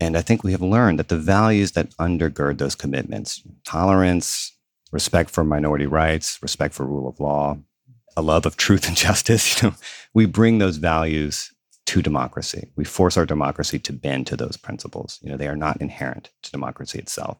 And 0.00 0.16
I 0.16 0.22
think 0.22 0.42
we 0.42 0.52
have 0.52 0.62
learned 0.62 0.98
that 0.98 1.08
the 1.08 1.18
values 1.18 1.72
that 1.72 1.90
undergird 1.96 2.58
those 2.58 2.74
commitments 2.74 3.42
tolerance, 3.64 4.52
respect 4.92 5.30
for 5.30 5.44
minority 5.44 5.86
rights, 5.86 6.38
respect 6.42 6.74
for 6.74 6.84
rule 6.86 7.08
of 7.08 7.20
law, 7.20 7.58
a 8.16 8.22
love 8.22 8.46
of 8.46 8.56
truth 8.56 8.86
and 8.86 8.96
justice, 9.06 9.62
you 9.62 9.68
know, 9.68 9.74
we 10.12 10.26
bring 10.26 10.58
those 10.58 10.76
values 10.76 11.53
to 11.86 12.02
democracy. 12.02 12.70
We 12.76 12.84
force 12.84 13.16
our 13.16 13.26
democracy 13.26 13.78
to 13.80 13.92
bend 13.92 14.26
to 14.28 14.36
those 14.36 14.56
principles. 14.56 15.18
You 15.22 15.30
know, 15.30 15.36
they 15.36 15.48
are 15.48 15.56
not 15.56 15.80
inherent 15.80 16.30
to 16.42 16.50
democracy 16.50 16.98
itself. 16.98 17.38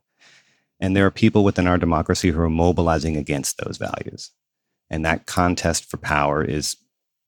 And 0.80 0.96
there 0.96 1.06
are 1.06 1.10
people 1.10 1.44
within 1.44 1.66
our 1.66 1.78
democracy 1.78 2.30
who 2.30 2.40
are 2.40 2.50
mobilizing 2.50 3.16
against 3.16 3.58
those 3.58 3.78
values. 3.78 4.30
And 4.90 5.04
that 5.04 5.26
contest 5.26 5.90
for 5.90 5.96
power 5.96 6.44
is 6.44 6.76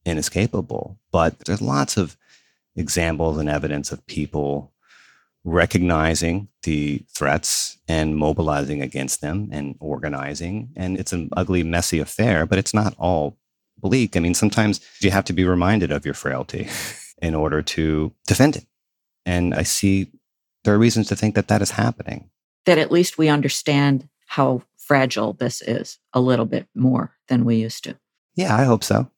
inescapable. 0.04 0.98
But 1.10 1.38
there's 1.40 1.62
lots 1.62 1.96
of 1.96 2.16
examples 2.74 3.38
and 3.38 3.48
evidence 3.48 3.92
of 3.92 4.06
people 4.06 4.72
recognizing 5.44 6.48
the 6.64 7.02
threats 7.08 7.78
and 7.88 8.16
mobilizing 8.16 8.82
against 8.82 9.20
them 9.20 9.48
and 9.52 9.76
organizing. 9.80 10.70
And 10.76 10.98
it's 10.98 11.12
an 11.12 11.30
ugly, 11.36 11.62
messy 11.62 12.00
affair, 12.00 12.46
but 12.46 12.58
it's 12.58 12.74
not 12.74 12.94
all 12.98 13.38
bleak. 13.78 14.16
I 14.16 14.20
mean, 14.20 14.34
sometimes 14.34 14.80
you 15.00 15.10
have 15.10 15.24
to 15.26 15.32
be 15.32 15.44
reminded 15.44 15.92
of 15.92 16.04
your 16.04 16.14
frailty 16.14 16.68
in 17.22 17.34
order 17.34 17.62
to 17.62 18.12
defend 18.26 18.56
it. 18.56 18.66
And 19.24 19.54
I 19.54 19.62
see 19.62 20.10
there 20.64 20.74
are 20.74 20.78
reasons 20.78 21.08
to 21.08 21.16
think 21.16 21.34
that 21.34 21.48
that 21.48 21.62
is 21.62 21.72
happening. 21.72 22.30
That 22.64 22.78
at 22.78 22.92
least 22.92 23.18
we 23.18 23.28
understand 23.28 24.08
how 24.26 24.62
fragile 24.76 25.32
this 25.32 25.62
is 25.62 25.98
a 26.12 26.20
little 26.20 26.46
bit 26.46 26.66
more 26.74 27.16
than 27.28 27.44
we 27.44 27.56
used 27.56 27.84
to. 27.84 27.96
Yeah, 28.34 28.54
I 28.56 28.64
hope 28.64 28.84
so. 28.84 29.10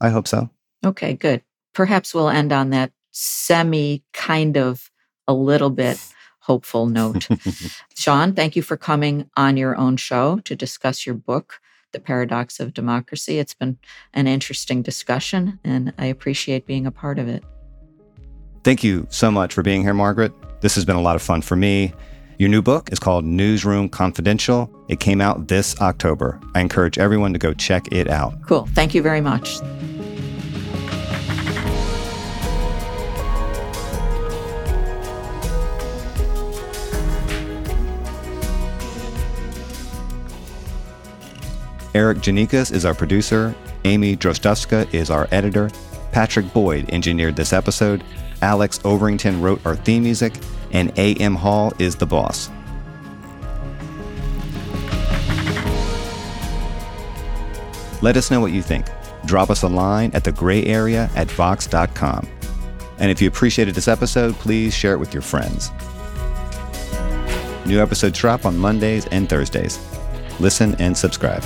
I 0.00 0.10
hope 0.10 0.28
so. 0.28 0.50
Okay, 0.84 1.14
good. 1.14 1.42
Perhaps 1.74 2.14
we'll 2.14 2.28
end 2.28 2.52
on 2.52 2.70
that 2.70 2.92
semi 3.10 4.04
kind 4.12 4.56
of 4.56 4.90
a 5.26 5.34
little 5.34 5.70
bit 5.70 5.98
hopeful 6.40 6.86
note. 6.86 7.28
Sean, 7.96 8.32
thank 8.34 8.54
you 8.54 8.62
for 8.62 8.76
coming 8.76 9.28
on 9.36 9.56
your 9.56 9.76
own 9.76 9.96
show 9.96 10.38
to 10.44 10.54
discuss 10.54 11.04
your 11.04 11.14
book, 11.14 11.60
The 11.96 12.00
Paradox 12.00 12.60
of 12.60 12.74
Democracy. 12.74 13.38
It's 13.38 13.54
been 13.54 13.78
an 14.12 14.26
interesting 14.26 14.82
discussion, 14.82 15.58
and 15.64 15.94
I 15.96 16.04
appreciate 16.04 16.66
being 16.66 16.86
a 16.86 16.90
part 16.90 17.18
of 17.18 17.26
it. 17.26 17.42
Thank 18.64 18.84
you 18.84 19.06
so 19.08 19.30
much 19.30 19.54
for 19.54 19.62
being 19.62 19.80
here, 19.80 19.94
Margaret. 19.94 20.30
This 20.60 20.74
has 20.74 20.84
been 20.84 20.96
a 20.96 21.00
lot 21.00 21.16
of 21.16 21.22
fun 21.22 21.40
for 21.40 21.56
me. 21.56 21.94
Your 22.38 22.50
new 22.50 22.60
book 22.60 22.92
is 22.92 22.98
called 22.98 23.24
Newsroom 23.24 23.88
Confidential. 23.88 24.70
It 24.90 25.00
came 25.00 25.22
out 25.22 25.48
this 25.48 25.80
October. 25.80 26.38
I 26.54 26.60
encourage 26.60 26.98
everyone 26.98 27.32
to 27.32 27.38
go 27.38 27.54
check 27.54 27.90
it 27.90 28.08
out. 28.08 28.34
Cool. 28.42 28.66
Thank 28.74 28.94
you 28.94 29.00
very 29.00 29.22
much. 29.22 29.58
Erikk 41.96 42.16
Geannikis 42.16 42.72
is 42.72 42.84
our 42.84 42.92
producer. 42.92 43.54
Amy 43.86 44.18
Drozdowska 44.18 44.92
is 44.92 45.08
our 45.08 45.26
editor. 45.30 45.70
Patrick 46.12 46.52
Boyd 46.52 46.90
engineered 46.90 47.36
this 47.36 47.54
episode. 47.54 48.04
Alex 48.42 48.78
Overington 48.80 49.40
wrote 49.40 49.64
our 49.64 49.76
theme 49.76 50.02
music. 50.02 50.34
And 50.72 50.92
A.M. 50.98 51.34
Hall 51.34 51.72
is 51.78 51.96
the 51.96 52.04
boss. 52.04 52.50
Let 58.02 58.18
us 58.18 58.30
know 58.30 58.40
what 58.40 58.52
you 58.52 58.60
think. 58.60 58.84
Drop 59.24 59.48
us 59.48 59.62
a 59.62 59.68
line 59.68 60.10
at 60.12 60.22
the 60.22 60.32
gray 60.32 60.64
area 60.64 61.08
at 61.16 61.30
vox.com. 61.30 62.28
And 62.98 63.10
if 63.10 63.22
you 63.22 63.28
appreciated 63.28 63.74
this 63.74 63.88
episode, 63.88 64.34
please 64.34 64.74
share 64.74 64.92
it 64.92 64.98
with 64.98 65.14
your 65.14 65.22
friends. 65.22 65.70
New 67.64 67.80
episodes 67.80 68.18
drop 68.18 68.44
on 68.44 68.58
Mondays 68.58 69.06
and 69.06 69.30
Thursdays. 69.30 69.78
Listen 70.38 70.74
and 70.78 70.94
subscribe. 70.94 71.42